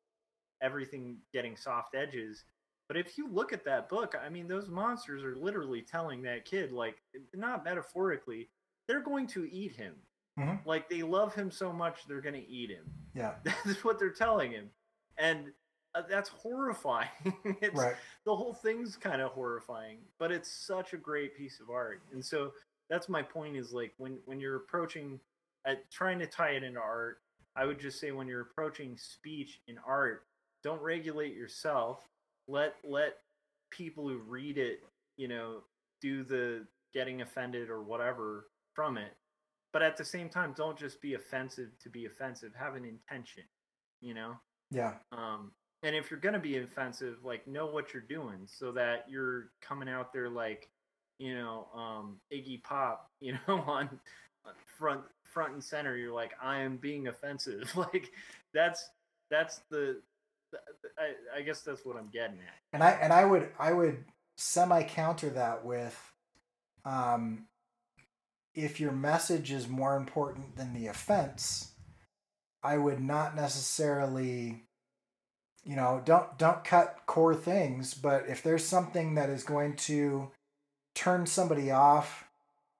everything 0.64 1.18
getting 1.34 1.56
soft 1.56 1.94
edges 1.96 2.46
but 2.88 2.98
if 2.98 3.18
you 3.18 3.28
look 3.30 3.54
at 3.54 3.64
that 3.66 3.90
book 3.90 4.16
i 4.26 4.30
mean 4.30 4.48
those 4.48 4.70
monsters 4.70 5.24
are 5.24 5.36
literally 5.36 5.82
telling 5.82 6.22
that 6.24 6.46
kid 6.46 6.72
like 6.72 6.96
not 7.36 7.64
metaphorically 7.64 8.50
they're 8.88 9.02
going 9.04 9.28
to 9.28 9.52
eat 9.54 9.76
him 9.76 9.96
Mhm. 10.40 10.66
like 10.66 10.90
they 10.90 11.04
love 11.04 11.36
him 11.36 11.52
so 11.52 11.72
much 11.72 12.08
they're 12.08 12.20
going 12.22 12.34
to 12.42 12.50
eat 12.50 12.72
him 12.72 12.86
yeah. 13.14 13.36
that's 13.44 13.84
what 13.84 14.00
they're 14.00 14.10
telling 14.10 14.52
him 14.52 14.72
and 15.20 15.52
uh, 15.94 16.02
that's 16.10 16.30
horrifying 16.30 17.08
it's 17.62 17.76
Right. 17.80 17.96
the 18.26 18.36
whole 18.36 18.54
thing's 18.56 18.96
kind 18.98 19.22
of 19.22 19.30
horrifying 19.32 20.00
but 20.18 20.32
it's 20.32 20.50
such 20.50 20.94
a 20.94 20.98
great 20.98 21.38
piece 21.38 21.60
of 21.60 21.70
art 21.70 22.02
and 22.14 22.26
so 22.26 22.52
that's 22.90 23.10
my 23.10 23.22
point 23.22 23.56
is 23.56 23.74
like 23.74 23.94
when 23.98 24.18
when 24.26 24.40
you're 24.40 24.56
approaching 24.56 25.20
uh, 25.68 25.76
trying 25.92 26.18
to 26.20 26.26
tie 26.26 26.52
it 26.52 26.64
into 26.64 26.80
art 26.80 27.20
i 27.56 27.64
would 27.64 27.80
just 27.80 28.00
say 28.00 28.12
when 28.12 28.28
you're 28.28 28.42
approaching 28.42 28.98
speech 28.98 29.62
in 29.68 29.78
art 29.86 30.24
don't 30.64 30.82
regulate 30.82 31.36
yourself. 31.36 32.00
Let 32.48 32.76
let 32.84 33.18
people 33.72 34.08
who 34.08 34.18
read 34.20 34.58
it 34.58 34.80
you 35.18 35.28
know 35.28 35.62
do 36.02 36.24
the 36.24 36.66
getting 36.94 37.22
offended 37.22 37.70
or 37.70 37.84
whatever 37.84 38.48
from 38.74 38.98
it. 38.98 39.14
But 39.72 39.82
at 39.82 39.98
the 39.98 40.06
same 40.06 40.30
time 40.30 40.54
don't 40.56 40.78
just 40.78 41.02
be 41.02 41.16
offensive 41.16 41.70
to 41.82 41.90
be 41.90 42.06
offensive. 42.06 42.54
Have 42.58 42.76
an 42.76 42.86
intention 42.86 43.44
you 44.04 44.14
know? 44.14 44.36
Yeah. 44.72 44.94
um 45.12 45.52
and 45.84 45.96
if 45.96 46.10
you're 46.10 46.20
gonna 46.20 46.40
be 46.40 46.58
offensive 46.58 47.18
like 47.24 47.48
know 47.48 47.68
what 47.68 47.94
you're 47.94 48.04
doing 48.04 48.48
so 48.48 48.72
that 48.72 49.06
you're 49.08 49.50
coming 49.62 49.88
out 49.90 50.12
there 50.12 50.30
like 50.30 50.70
you 51.20 51.36
know 51.36 51.68
um 51.76 52.18
iggy 52.34 52.62
pop 52.64 53.10
you 53.20 53.34
know 53.34 53.62
on 53.68 53.90
on 54.46 54.54
front 54.78 55.02
front 55.24 55.54
and 55.54 55.64
center. 55.64 55.96
You're 55.98 56.14
like 56.14 56.34
i 56.42 56.60
am 56.60 56.78
being 56.78 57.08
offensive. 57.08 57.72
Like 57.76 58.12
that's 58.54 58.90
that's 59.32 59.62
the 59.72 60.02
I, 60.98 61.40
I 61.40 61.42
guess 61.42 61.62
that's 61.62 61.86
what 61.86 61.98
i'm 61.98 62.10
getting 62.12 62.38
at. 62.38 62.56
And 62.72 62.84
I 62.84 62.92
and 62.92 63.12
I 63.14 63.26
would 63.26 63.50
I 63.60 63.74
would 63.74 64.06
semi 64.38 64.84
counter 64.84 65.30
that 65.32 65.66
with 65.66 65.98
um 66.86 67.46
if 68.56 68.80
your 68.80 68.92
message 68.92 69.52
is 69.52 69.68
more 69.68 69.96
important 69.96 70.56
than 70.56 70.74
the 70.74 70.88
offense, 70.88 71.72
I 72.62 72.78
would 72.78 73.02
not 73.02 73.36
necessarily 73.36 74.64
you 75.66 75.76
know, 75.76 76.02
don't 76.04 76.38
don't 76.38 76.64
cut 76.64 77.00
core 77.06 77.36
things, 77.36 77.94
but 77.94 78.26
if 78.28 78.44
there's 78.44 78.66
something 78.66 79.16
that 79.16 79.30
is 79.30 79.44
going 79.44 79.76
to 79.78 80.32
turn 80.94 81.26
somebody 81.26 81.72
off 81.72 82.26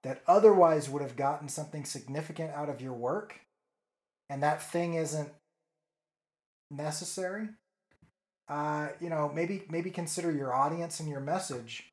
that 0.02 0.22
otherwise 0.28 0.88
would 0.88 1.02
have 1.02 1.16
gotten 1.16 1.48
something 1.48 1.84
significant 1.84 2.52
out 2.52 2.68
of 2.68 2.80
your 2.80 2.92
work 2.92 3.40
and 4.28 4.42
that 4.42 4.62
thing 4.62 4.94
isn't 4.94 5.30
necessary, 6.70 7.48
uh, 8.48 8.88
you 9.00 9.08
know, 9.08 9.30
maybe 9.34 9.64
maybe 9.70 9.90
consider 9.90 10.30
your 10.30 10.54
audience 10.54 11.00
and 11.00 11.08
your 11.08 11.20
message 11.20 11.90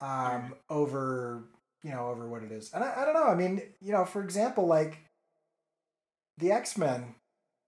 um, 0.00 0.54
over 0.70 1.44
you 1.82 1.90
know 1.90 2.08
over 2.08 2.28
what 2.28 2.42
it 2.42 2.52
is. 2.52 2.72
And 2.72 2.84
I, 2.84 3.02
I 3.02 3.04
don't 3.04 3.14
know. 3.14 3.26
I 3.26 3.34
mean, 3.34 3.62
you 3.80 3.92
know, 3.92 4.04
for 4.04 4.22
example, 4.22 4.66
like 4.66 4.98
the 6.38 6.52
X 6.52 6.78
Men, 6.78 7.14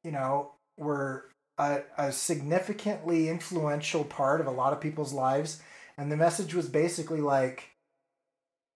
you 0.05 0.13
know, 0.13 0.53
were 0.77 1.27
a, 1.59 1.81
a 1.99 2.13
significantly 2.13 3.29
influential 3.29 4.05
part 4.05 4.41
of 4.41 4.47
a 4.47 4.53
lot 4.53 4.73
of 4.73 4.81
people's 4.81 5.13
lives, 5.13 5.61
and 5.99 6.11
the 6.11 6.17
message 6.17 6.55
was 6.55 6.69
basically 6.69 7.21
like 7.21 7.71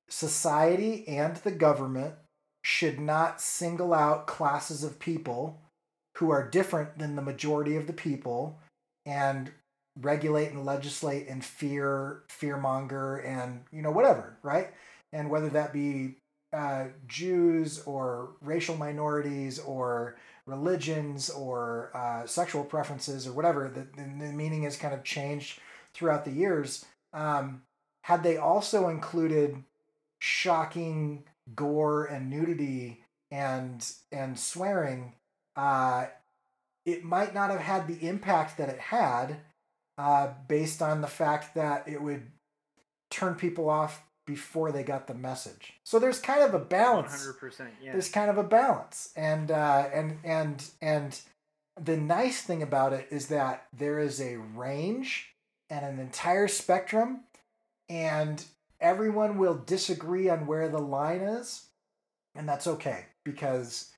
society 0.08 1.06
and 1.08 1.36
the 1.36 1.50
government 1.50 2.14
should 2.62 2.98
not 2.98 3.40
single 3.40 3.92
out 3.92 4.26
classes 4.26 4.84
of 4.84 4.98
people 4.98 5.60
who 6.16 6.30
are 6.30 6.48
different 6.48 6.98
than 6.98 7.16
the 7.16 7.22
majority 7.22 7.76
of 7.76 7.86
the 7.86 7.92
people 7.92 8.58
and 9.06 9.50
regulate 10.00 10.50
and 10.50 10.64
legislate 10.64 11.28
and 11.28 11.44
fear 11.44 12.22
fearmonger 12.28 13.24
and 13.24 13.62
you 13.70 13.80
know 13.80 13.90
whatever 13.90 14.36
right 14.42 14.70
and 15.12 15.30
whether 15.30 15.48
that 15.48 15.72
be 15.72 16.16
uh, 16.54 16.86
Jews 17.08 17.82
or 17.82 18.30
racial 18.40 18.76
minorities 18.76 19.58
or 19.58 20.16
religions 20.46 21.30
or 21.30 21.90
uh, 21.94 22.26
sexual 22.26 22.64
preferences 22.64 23.26
or 23.26 23.32
whatever, 23.32 23.68
the, 23.68 23.86
the 23.96 24.32
meaning 24.32 24.62
has 24.62 24.76
kind 24.76 24.94
of 24.94 25.02
changed 25.02 25.58
throughout 25.94 26.24
the 26.24 26.30
years. 26.30 26.84
Um, 27.12 27.62
had 28.02 28.22
they 28.22 28.36
also 28.36 28.88
included 28.88 29.64
shocking 30.18 31.24
gore 31.54 32.04
and 32.04 32.30
nudity 32.30 33.00
and 33.30 33.84
and 34.12 34.38
swearing, 34.38 35.14
uh, 35.56 36.06
it 36.84 37.04
might 37.04 37.34
not 37.34 37.50
have 37.50 37.60
had 37.60 37.86
the 37.86 38.06
impact 38.06 38.58
that 38.58 38.68
it 38.68 38.78
had, 38.78 39.38
uh, 39.98 40.28
based 40.48 40.82
on 40.82 41.00
the 41.00 41.06
fact 41.06 41.54
that 41.54 41.88
it 41.88 42.02
would 42.02 42.22
turn 43.10 43.34
people 43.34 43.68
off 43.68 44.02
before 44.26 44.72
they 44.72 44.82
got 44.82 45.06
the 45.06 45.14
message. 45.14 45.74
So 45.84 45.98
there's 45.98 46.20
kind 46.20 46.42
of 46.42 46.54
a 46.54 46.58
balance. 46.58 47.26
100%. 47.26 47.68
Yeah. 47.82 47.92
There's 47.92 48.08
kind 48.08 48.30
of 48.30 48.38
a 48.38 48.42
balance, 48.42 49.12
and 49.16 49.50
uh, 49.50 49.88
and 49.92 50.18
and 50.24 50.64
and 50.80 51.20
the 51.80 51.96
nice 51.96 52.42
thing 52.42 52.62
about 52.62 52.92
it 52.92 53.08
is 53.10 53.28
that 53.28 53.66
there 53.76 53.98
is 53.98 54.20
a 54.20 54.36
range 54.36 55.34
and 55.70 55.84
an 55.84 55.98
entire 55.98 56.48
spectrum, 56.48 57.20
and 57.88 58.44
everyone 58.80 59.38
will 59.38 59.62
disagree 59.66 60.28
on 60.28 60.46
where 60.46 60.68
the 60.68 60.78
line 60.78 61.20
is, 61.20 61.66
and 62.34 62.48
that's 62.48 62.66
okay 62.66 63.06
because 63.24 63.90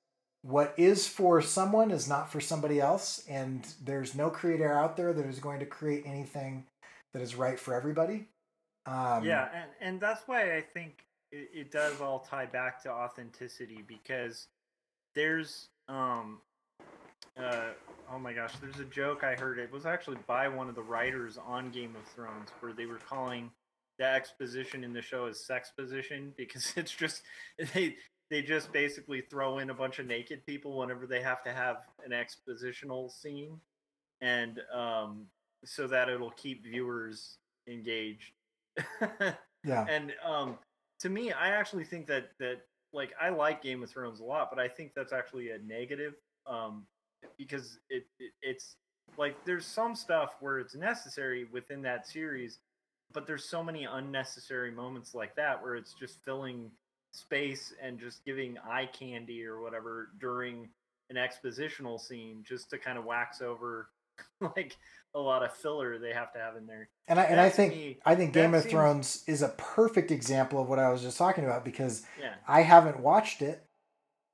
what 0.47 0.74
is 0.76 1.09
for 1.09 1.42
someone 1.42 1.90
is 1.90 2.09
not 2.09 2.30
for 2.30 2.40
somebody 2.40 2.80
else, 2.80 3.24
and 3.28 3.66
there's 3.84 4.14
no 4.14 4.30
creator 4.30 4.72
out 4.72 4.97
there 4.97 5.12
that 5.12 5.26
is 5.26 5.40
going 5.40 5.59
to 5.59 5.66
create 5.66 6.05
anything 6.07 6.64
that 7.12 7.20
is 7.20 7.34
right 7.34 7.59
for 7.59 7.74
everybody. 7.74 8.28
Um, 8.86 9.24
yeah, 9.24 9.49
and, 9.53 9.70
and 9.80 10.01
that's 10.01 10.22
why 10.26 10.57
I 10.57 10.61
think 10.61 11.05
it, 11.32 11.51
it 11.53 11.70
does 11.72 12.01
all 12.01 12.20
tie 12.20 12.47
back 12.47 12.80
to 12.84 12.90
authenticity 12.90 13.82
because 13.86 14.47
there's 15.16 15.68
um 15.88 16.40
uh 17.36 17.70
oh 18.12 18.18
my 18.18 18.32
gosh, 18.32 18.53
there's 18.61 18.78
a 18.78 18.84
joke 18.84 19.24
I 19.24 19.34
heard. 19.34 19.59
It 19.59 19.72
was 19.72 19.84
actually 19.84 20.18
by 20.28 20.47
one 20.47 20.68
of 20.68 20.76
the 20.76 20.82
writers 20.82 21.38
on 21.44 21.70
Game 21.70 21.97
of 21.97 22.09
Thrones 22.12 22.51
where 22.61 22.72
they 22.72 22.86
were 22.86 22.99
calling 22.99 23.51
the 23.99 24.05
exposition 24.05 24.84
in 24.84 24.92
the 24.92 25.03
show 25.03 25.26
as 25.26 25.44
sex 25.44 25.72
position 25.76 26.32
because 26.36 26.72
it's 26.76 26.92
just 26.92 27.22
they 27.74 27.97
they 28.31 28.43
just 28.43 28.72
basically 28.72 29.20
throw 29.20 29.59
in 29.59 29.70
a 29.70 29.74
bunch 29.74 29.99
of 29.99 30.07
naked 30.07 30.45
people 30.47 30.77
whenever 30.77 31.07
they 31.07 31.22
have 31.22 31.43
to 31.45 31.53
have 31.53 31.79
an 32.05 32.12
expositional 32.12 33.11
scene 33.11 33.61
and 34.20 34.61
um 34.74 35.27
so 35.64 35.87
that 35.87 36.09
it'll 36.09 36.31
keep 36.33 36.64
viewers 36.64 37.39
engaged 37.68 38.33
yeah. 39.64 39.87
and 39.89 40.12
um, 40.24 40.59
to 41.01 41.09
me, 41.09 41.33
I 41.33 41.51
actually 41.51 41.85
think 41.85 42.07
that 42.07 42.31
that 42.39 42.62
like 42.93 43.12
I 43.20 43.29
like 43.29 43.62
Game 43.62 43.83
of 43.83 43.91
Thrones 43.91 44.20
a 44.20 44.24
lot, 44.24 44.49
but 44.51 44.59
I 44.59 44.68
think 44.68 44.93
that's 44.95 45.12
actually 45.12 45.51
a 45.51 45.59
negative 45.59 46.14
um, 46.47 46.87
because 47.39 47.79
it, 47.91 48.07
it 48.18 48.33
it's 48.43 48.77
like 49.18 49.37
there's 49.45 49.66
some 49.66 49.95
stuff 49.95 50.37
where 50.41 50.59
it's 50.59 50.74
necessary 50.74 51.47
within 51.53 51.83
that 51.83 52.07
series, 52.07 52.59
but 53.12 53.27
there's 53.27 53.45
so 53.45 53.62
many 53.62 53.85
unnecessary 53.85 54.70
moments 54.70 55.14
like 55.14 55.35
that 55.37 55.62
where 55.62 55.77
it's 55.77 55.95
just 55.95 56.22
filling 56.24 56.70
space 57.17 57.73
and 57.83 57.99
just 57.99 58.25
giving 58.25 58.57
eye 58.59 58.87
candy 58.93 59.45
or 59.45 59.61
whatever 59.61 60.11
during 60.21 60.69
an 61.11 61.17
expositional 61.17 62.01
scene 62.01 62.43
just 62.47 62.71
to 62.71 62.79
kind 62.79 62.99
of 62.99 63.05
wax 63.05 63.41
over 63.41 63.89
like 64.41 64.77
a 65.14 65.19
lot 65.21 65.43
of 65.43 65.53
filler 65.55 65.99
they 65.99 66.12
have 66.12 66.33
to 66.33 66.39
have 66.39 66.57
in 66.57 66.67
there. 66.67 66.89
And 67.09 67.19
I 67.21 67.25
and 67.25 67.41
I 67.41 67.49
think 67.51 67.73
me- 67.75 67.99
I 68.05 68.14
think 68.14 68.33
Game 68.33 68.55
of 68.55 68.62
seems- 68.62 68.73
Thrones 68.73 69.25
is 69.27 69.43
a 69.43 69.49
perfect 69.51 70.11
example 70.11 70.61
of 70.61 70.69
what 70.69 70.79
I 70.79 70.91
was 70.91 71.03
just 71.03 71.17
talking 71.19 71.45
about 71.45 71.64
because 71.64 72.03
Yeah. 72.21 72.35
I 72.49 72.62
haven't 72.62 73.01
watched 73.01 73.41
it, 73.43 73.64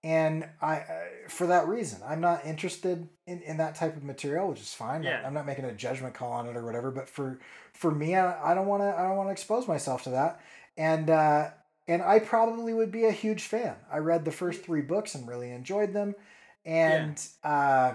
and 0.05 0.49
I 0.61 0.77
uh, 0.79 0.85
for 1.29 1.47
that 1.49 1.69
reason 1.69 2.01
I'm 2.07 2.21
not 2.21 2.45
interested 2.47 3.09
in, 3.27 3.43
in 3.43 3.57
that 3.59 3.75
type 3.75 3.97
of 3.97 4.03
material, 4.03 4.49
which 4.49 4.61
is 4.61 4.73
fine. 4.75 5.03
Yeah. 5.03 5.23
I'm 5.25 5.35
not 5.35 5.47
making 5.47 5.65
a 5.67 5.73
judgment 5.75 6.15
call 6.15 6.33
on 6.33 6.47
it 6.49 6.57
or 6.57 6.65
whatever. 6.65 6.91
But 6.91 7.09
for 7.09 7.39
for 7.75 7.91
me, 7.93 8.17
I, 8.17 8.53
I 8.53 8.55
don't 8.55 8.67
want 8.67 8.83
to 8.83 8.95
I 8.99 9.03
don't 9.03 9.17
want 9.17 9.29
to 9.29 9.33
expose 9.33 9.69
myself 9.69 10.03
to 10.05 10.11
that, 10.11 10.41
and 10.77 11.11
uh, 11.11 11.51
and 11.89 12.03
I 12.03 12.19
probably 12.19 12.75
would 12.75 12.93
be 12.93 13.05
a 13.05 13.13
huge 13.13 13.43
fan. 13.45 13.77
I 13.91 13.99
read 13.99 14.25
the 14.25 14.33
first 14.33 14.65
three 14.65 14.83
books 14.83 15.15
and 15.15 15.29
really 15.29 15.51
enjoyed 15.51 15.93
them, 15.93 16.15
and 16.65 17.21
uh, 17.45 17.95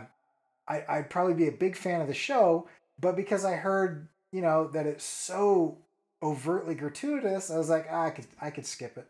I 0.68 0.84
I'd 0.88 1.10
probably 1.10 1.34
be 1.34 1.48
a 1.48 1.52
big 1.52 1.76
fan 1.76 2.02
of 2.02 2.08
the 2.08 2.14
show. 2.14 2.68
But 3.00 3.16
because 3.16 3.46
I 3.46 3.54
heard 3.54 4.08
you 4.32 4.42
know 4.42 4.68
that 4.70 4.86
it's 4.86 5.06
so 5.06 5.78
overtly 6.22 6.76
gratuitous, 6.76 7.50
I 7.50 7.58
was 7.58 7.70
like, 7.70 7.88
ah, 7.90 8.06
I 8.06 8.10
could 8.10 8.28
I 8.42 8.50
could 8.50 8.66
skip 8.66 8.98
it. 8.98 9.08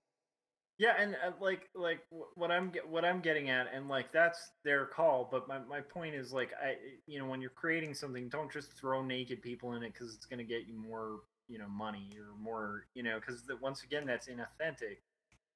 Yeah, 0.80 0.94
and 1.00 1.16
uh, 1.26 1.32
like 1.42 1.70
like 1.74 2.02
what 2.36 2.52
I'm 2.52 2.72
what 2.88 3.04
I'm 3.04 3.20
getting 3.20 3.50
at, 3.50 3.68
and 3.74 3.88
like 3.88 4.12
that's 4.12 4.52
their 4.64 4.86
call. 4.86 5.28
But 5.32 5.48
my, 5.48 5.58
my 5.68 5.82
point 5.82 6.14
is 6.14 6.32
like 6.32 6.52
I 6.64 6.76
you 7.08 7.18
know 7.18 7.26
when 7.26 7.42
you're 7.42 7.50
creating 7.50 7.96
something, 7.96 8.30
don't 8.30 8.52
just 8.52 8.72
throw 8.74 9.04
naked 9.04 9.42
people 9.42 9.74
in 9.74 9.82
it 9.82 9.94
because 9.94 10.14
it's 10.14 10.28
gonna 10.28 10.44
get 10.44 10.68
you 10.68 10.76
more 10.76 11.22
you 11.48 11.58
know 11.58 11.68
money 11.68 12.10
or 12.20 12.38
more 12.42 12.86
you 12.94 13.04
know 13.04 13.20
because 13.20 13.44
once 13.62 13.84
again 13.84 14.06
that's 14.06 14.28
inauthentic. 14.28 14.98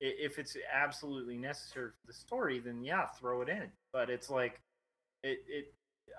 If 0.03 0.39
it's 0.39 0.57
absolutely 0.73 1.37
necessary 1.37 1.91
for 1.91 2.07
the 2.07 2.13
story, 2.13 2.59
then 2.59 2.83
yeah, 2.83 3.05
throw 3.19 3.41
it 3.41 3.49
in. 3.49 3.69
But 3.93 4.09
it's 4.09 4.29
like 4.29 4.59
it 5.23 5.39
it. 5.47 5.73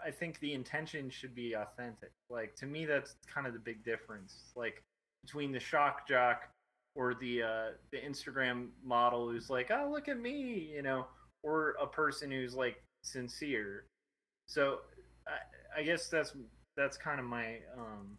I 0.05 0.11
think 0.11 0.39
the 0.39 0.55
intention 0.55 1.11
should 1.11 1.35
be 1.35 1.55
authentic. 1.55 2.13
Like 2.31 2.55
to 2.57 2.67
me, 2.67 2.87
that's 2.87 3.17
kind 3.33 3.47
of 3.47 3.53
the 3.53 3.59
big 3.59 3.85
difference. 3.85 4.53
Like 4.55 4.83
between 5.25 5.53
the 5.53 5.61
shock 5.61 6.07
jock 6.07 6.49
or 6.95 7.15
the 7.15 7.43
uh, 7.43 7.67
the 7.91 7.99
Instagram 7.99 8.69
model 8.85 9.29
who's 9.29 9.51
like, 9.51 9.71
"Oh, 9.71 9.89
look 9.91 10.09
at 10.09 10.19
me," 10.21 10.71
you 10.75 10.83
know, 10.83 11.07
or 11.43 11.75
a 11.81 11.87
person 11.87 12.31
who's 12.31 12.55
like 12.55 12.83
sincere. 13.03 13.85
So 14.47 14.79
I, 15.27 15.81
I 15.81 15.83
guess 15.83 16.09
that's 16.09 16.35
that's 16.77 16.97
kind 16.97 17.19
of 17.19 17.27
my 17.27 17.59
um 17.77 18.19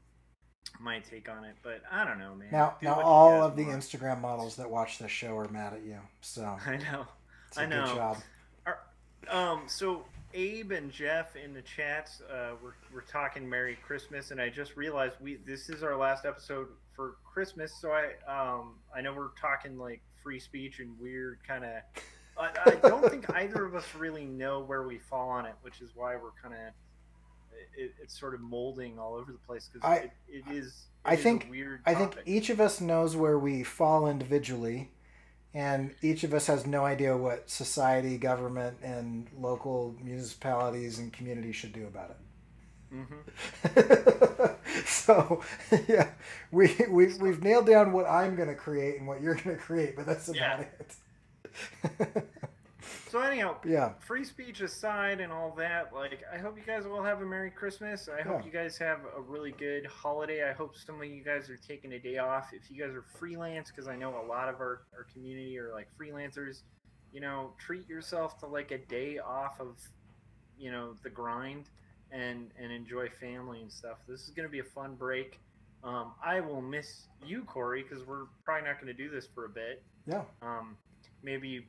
my 0.79 0.99
take 0.99 1.29
on 1.29 1.43
it. 1.43 1.55
But 1.63 1.81
I 1.91 2.05
don't 2.05 2.19
know, 2.19 2.35
man. 2.35 2.49
Now, 2.51 2.75
Do 2.79 2.87
now 2.87 3.01
all 3.01 3.43
of 3.43 3.55
the 3.55 3.65
want. 3.65 3.81
Instagram 3.81 4.21
models 4.21 4.55
that 4.57 4.69
watch 4.69 4.99
this 4.99 5.11
show 5.11 5.37
are 5.37 5.47
mad 5.49 5.73
at 5.73 5.83
you. 5.83 5.99
So 6.21 6.43
I 6.65 6.77
know. 6.77 7.05
I 7.55 7.61
good 7.61 7.69
know. 7.69 7.85
job. 7.95 8.17
Um, 9.29 9.63
so 9.67 10.03
Abe 10.33 10.71
and 10.71 10.91
Jeff 10.91 11.35
in 11.35 11.53
the 11.53 11.61
chats, 11.61 12.21
uh, 12.21 12.51
we're, 12.61 12.73
we're 12.93 13.01
talking 13.01 13.47
Merry 13.47 13.77
Christmas, 13.85 14.31
and 14.31 14.41
I 14.41 14.49
just 14.49 14.75
realized 14.75 15.15
we 15.21 15.35
this 15.45 15.69
is 15.69 15.83
our 15.83 15.95
last 15.95 16.25
episode 16.25 16.67
for 16.95 17.15
Christmas. 17.23 17.73
So 17.79 17.91
I 17.91 18.13
um 18.27 18.75
I 18.95 19.01
know 19.01 19.13
we're 19.13 19.29
talking 19.39 19.77
like 19.77 20.01
free 20.21 20.39
speech 20.39 20.79
and 20.79 20.99
weird 20.99 21.39
kind 21.47 21.63
of. 21.63 21.71
I, 22.35 22.49
I 22.65 22.89
don't 22.89 23.07
think 23.09 23.29
either 23.35 23.63
of 23.63 23.75
us 23.75 23.85
really 23.95 24.25
know 24.25 24.61
where 24.61 24.83
we 24.83 24.97
fall 24.97 25.29
on 25.29 25.45
it, 25.45 25.53
which 25.61 25.81
is 25.81 25.91
why 25.95 26.15
we're 26.15 26.31
kind 26.41 26.55
of 26.55 26.73
it, 27.77 27.93
it's 28.01 28.17
sort 28.19 28.33
of 28.33 28.41
molding 28.41 28.99
all 28.99 29.15
over 29.15 29.31
the 29.31 29.37
place 29.39 29.69
because 29.71 30.03
it, 30.03 30.11
it 30.27 30.43
is. 30.51 30.67
it 30.67 30.73
I 31.05 31.13
is 31.15 31.21
think- 31.23 31.47
weird. 31.49 31.81
I 31.85 31.93
think 31.95 32.17
each 32.25 32.49
of 32.49 32.59
us 32.59 32.79
knows 32.81 33.15
where 33.15 33.37
we 33.39 33.63
fall 33.63 34.07
individually, 34.07 34.91
and 35.53 35.93
each 36.01 36.23
of 36.23 36.33
us 36.33 36.47
has 36.47 36.65
no 36.65 36.85
idea 36.85 37.15
what 37.17 37.49
society, 37.49 38.17
government, 38.17 38.77
and 38.83 39.27
local 39.37 39.95
municipalities 40.01 40.99
and 40.99 41.11
communities 41.13 41.55
should 41.55 41.73
do 41.73 41.85
about 41.87 42.11
it. 42.11 42.17
Mm-hmm. 42.95 44.45
so, 44.85 45.41
yeah, 45.87 46.09
we, 46.51 46.75
we, 46.89 47.13
we've 47.15 47.41
nailed 47.43 47.65
down 47.65 47.91
what 47.91 48.05
I'm 48.07 48.35
going 48.35 48.49
to 48.49 48.55
create 48.55 48.97
and 48.99 49.07
what 49.07 49.19
you're 49.21 49.33
going 49.35 49.55
to 49.55 49.61
create, 49.61 49.95
but 49.95 50.05
that's 50.05 50.27
about 50.27 50.59
Yeah. 50.59 50.65
it. 52.15 52.27
So 53.09 53.19
anyhow, 53.19 53.57
yeah. 53.65 53.93
free 53.99 54.23
speech 54.23 54.61
aside 54.61 55.19
and 55.19 55.31
all 55.31 55.51
that, 55.57 55.93
like 55.93 56.23
I 56.33 56.37
hope 56.37 56.57
you 56.57 56.63
guys 56.65 56.85
will 56.85 57.03
have 57.03 57.21
a 57.21 57.25
Merry 57.25 57.51
Christmas. 57.51 58.09
I 58.09 58.21
hope 58.23 58.39
Yeah. 58.39 58.45
you 58.45 58.51
guys 58.51 58.77
have 58.79 59.01
a 59.15 59.21
really 59.21 59.51
good 59.51 59.85
holiday. 59.85 60.49
I 60.49 60.53
hope 60.53 60.75
some 60.75 60.99
of 61.01 61.05
you 61.07 61.23
guys 61.23 61.49
are 61.49 61.57
taking 61.57 61.93
a 61.93 61.99
day 61.99 62.17
off. 62.17 62.51
If 62.53 62.71
you 62.71 62.81
guys 62.83 62.95
are 62.95 63.03
freelance, 63.03 63.69
because 63.69 63.87
I 63.87 63.95
know 63.95 64.19
a 64.19 64.25
lot 64.25 64.49
of 64.49 64.55
our, 64.55 64.81
our 64.95 65.03
community 65.13 65.57
are 65.59 65.71
like 65.71 65.87
freelancers, 65.99 66.61
you 67.11 67.21
know, 67.21 67.53
treat 67.59 67.87
yourself 67.87 68.39
to 68.39 68.47
like 68.47 68.71
a 68.71 68.79
day 68.79 69.19
off 69.19 69.59
of, 69.59 69.77
you 70.57 70.71
know, 70.71 70.95
the 71.03 71.09
grind 71.09 71.69
and 72.11 72.49
and 72.59 72.71
enjoy 72.71 73.09
family 73.19 73.61
and 73.61 73.71
stuff. 73.71 73.97
This 74.07 74.21
is 74.23 74.29
gonna 74.31 74.49
be 74.49 74.59
a 74.59 74.63
fun 74.63 74.95
break. 74.95 75.39
Um, 75.83 76.13
I 76.25 76.39
will 76.39 76.61
miss 76.61 77.07
you, 77.23 77.43
Corey, 77.43 77.83
because 77.83 78.05
we're 78.07 78.25
probably 78.45 78.67
not 78.69 78.75
going 78.75 78.87
to 78.87 78.93
do 78.93 79.09
this 79.09 79.27
for 79.27 79.43
a 79.43 79.49
bit 79.49 79.83
Yeah. 80.05 80.23
um, 80.41 80.77
maybe 81.23 81.67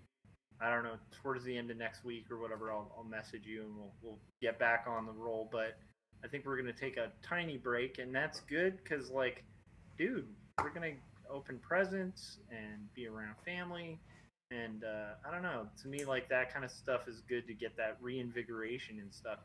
I 0.60 0.70
don't 0.70 0.84
know 0.84 0.96
towards 1.22 1.44
the 1.44 1.56
end 1.56 1.70
of 1.70 1.76
next 1.76 2.04
week 2.04 2.30
or 2.30 2.38
whatever. 2.38 2.72
I'll, 2.72 2.90
I'll 2.96 3.04
message 3.04 3.42
you 3.44 3.62
and 3.62 3.76
we'll 3.76 3.92
we'll 4.02 4.18
get 4.40 4.58
back 4.58 4.86
on 4.88 5.06
the 5.06 5.12
roll. 5.12 5.48
But 5.50 5.76
I 6.24 6.28
think 6.28 6.46
we're 6.46 6.56
gonna 6.56 6.72
take 6.72 6.96
a 6.96 7.10
tiny 7.22 7.56
break, 7.56 7.98
and 7.98 8.14
that's 8.14 8.40
good 8.40 8.78
because 8.82 9.10
like, 9.10 9.44
dude, 9.98 10.26
we're 10.62 10.70
gonna 10.70 10.92
open 11.30 11.58
presents 11.58 12.38
and 12.50 12.92
be 12.94 13.06
around 13.06 13.34
family. 13.44 13.98
And 14.50 14.84
uh, 14.84 15.14
I 15.26 15.32
don't 15.32 15.42
know. 15.42 15.66
To 15.82 15.88
me, 15.88 16.04
like 16.04 16.28
that 16.28 16.52
kind 16.52 16.64
of 16.64 16.70
stuff 16.70 17.08
is 17.08 17.22
good 17.28 17.46
to 17.46 17.54
get 17.54 17.76
that 17.76 17.96
reinvigoration 18.00 19.00
and 19.00 19.12
stuff. 19.12 19.38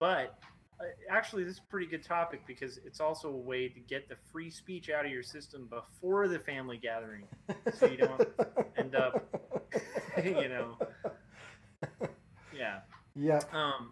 But 0.00 0.38
uh, 0.80 0.84
actually, 1.10 1.44
this 1.44 1.54
is 1.54 1.60
a 1.60 1.70
pretty 1.70 1.86
good 1.86 2.02
topic 2.02 2.40
because 2.46 2.78
it's 2.84 3.00
also 3.00 3.28
a 3.28 3.36
way 3.36 3.68
to 3.68 3.80
get 3.80 4.08
the 4.08 4.16
free 4.32 4.50
speech 4.50 4.90
out 4.90 5.04
of 5.04 5.10
your 5.10 5.22
system 5.22 5.68
before 5.68 6.28
the 6.28 6.38
family 6.38 6.78
gathering, 6.78 7.24
so 7.78 7.86
you 7.86 7.96
don't 7.96 8.28
end 8.76 8.94
up, 8.94 9.24
you 10.24 10.48
know, 10.48 10.78
yeah. 12.56 12.80
Yeah. 13.16 13.40
Um, 13.52 13.90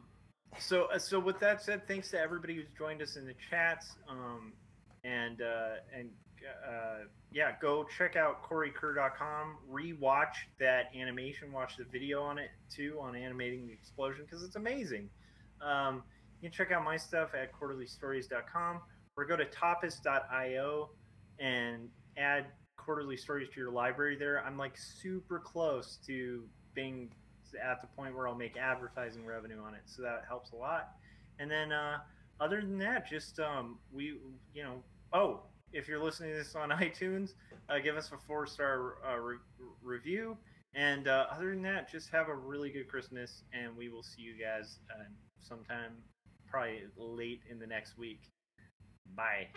so 0.59 0.87
uh, 0.93 0.99
so 0.99 1.19
with 1.19 1.39
that 1.41 1.63
said, 1.63 1.87
thanks 1.87 2.11
to 2.11 2.21
everybody 2.21 2.55
who's 2.55 2.69
joined 2.77 3.03
us 3.03 3.17
in 3.17 3.27
the 3.27 3.35
chats. 3.51 3.97
Um, 4.09 4.53
and 5.05 5.41
uh, 5.43 5.77
and 5.97 6.11
uh, 6.69 7.05
yeah, 7.33 7.53
go 7.61 7.87
check 7.97 8.17
out 8.17 8.43
CoreyKerr.com. 8.49 9.59
Rewatch 9.71 10.35
that 10.59 10.91
animation. 10.99 11.53
Watch 11.53 11.77
the 11.77 11.85
video 11.85 12.23
on 12.23 12.39
it 12.39 12.51
too 12.71 12.99
on 13.01 13.17
animating 13.17 13.67
the 13.67 13.73
explosion 13.73 14.25
because 14.25 14.43
it's 14.43 14.57
amazing. 14.57 15.09
Um, 15.61 16.03
you 16.41 16.51
can 16.51 16.57
check 16.57 16.73
out 16.73 16.85
my 16.85 16.97
stuff 16.97 17.31
at 17.41 17.53
quarterlystories.com 17.53 18.81
or 19.17 19.25
go 19.25 19.37
to 19.37 19.45
tapas.io 19.45 20.91
and 21.39 21.89
add 22.17 22.47
quarterly 22.85 23.17
stories 23.17 23.49
to 23.51 23.61
your 23.61 23.71
library 23.71 24.17
there. 24.17 24.43
I'm 24.45 24.59
like 24.59 24.77
super 24.77 25.39
close 25.39 25.99
to 26.07 26.45
being 26.75 27.11
at 27.63 27.81
the 27.83 27.89
point 27.89 28.17
where 28.17 28.29
I'll 28.29 28.35
make 28.35 28.57
advertising 28.57 29.27
revenue 29.27 29.61
on 29.63 29.75
it, 29.75 29.83
so 29.87 30.03
that 30.03 30.25
helps 30.27 30.53
a 30.53 30.57
lot. 30.57 30.93
And 31.39 31.51
then 31.51 31.73
uh, 31.73 31.99
other 32.41 32.61
than 32.61 32.79
that, 32.79 33.09
just 33.09 33.39
um, 33.41 33.79
we 33.93 34.19
you 34.55 34.63
know 34.63 34.83
oh 35.13 35.43
if 35.73 35.89
you're 35.89 36.03
listening 36.03 36.31
to 36.31 36.37
this 36.37 36.55
on 36.55 36.71
iTunes, 36.71 37.35
uh, 37.69 37.79
give 37.79 37.97
us 37.97 38.11
a 38.13 38.19
four 38.27 38.47
star 38.47 38.97
uh, 39.09 39.19
re- 39.19 39.37
review. 39.83 40.37
And 40.75 41.09
uh, 41.09 41.27
other 41.31 41.51
than 41.51 41.63
that, 41.63 41.91
just 41.91 42.11
have 42.11 42.29
a 42.29 42.35
really 42.35 42.71
good 42.71 42.89
Christmas, 42.89 43.45
and 43.53 43.77
we 43.77 43.91
will 43.91 44.03
see 44.03 44.23
you 44.23 44.35
guys 44.43 44.79
uh, 44.91 45.05
sometime 45.41 45.93
probably 46.51 46.83
late 46.97 47.43
in 47.51 47.59
the 47.59 47.67
next 47.67 47.99
week. 47.99 48.21
Bye. 49.15 49.49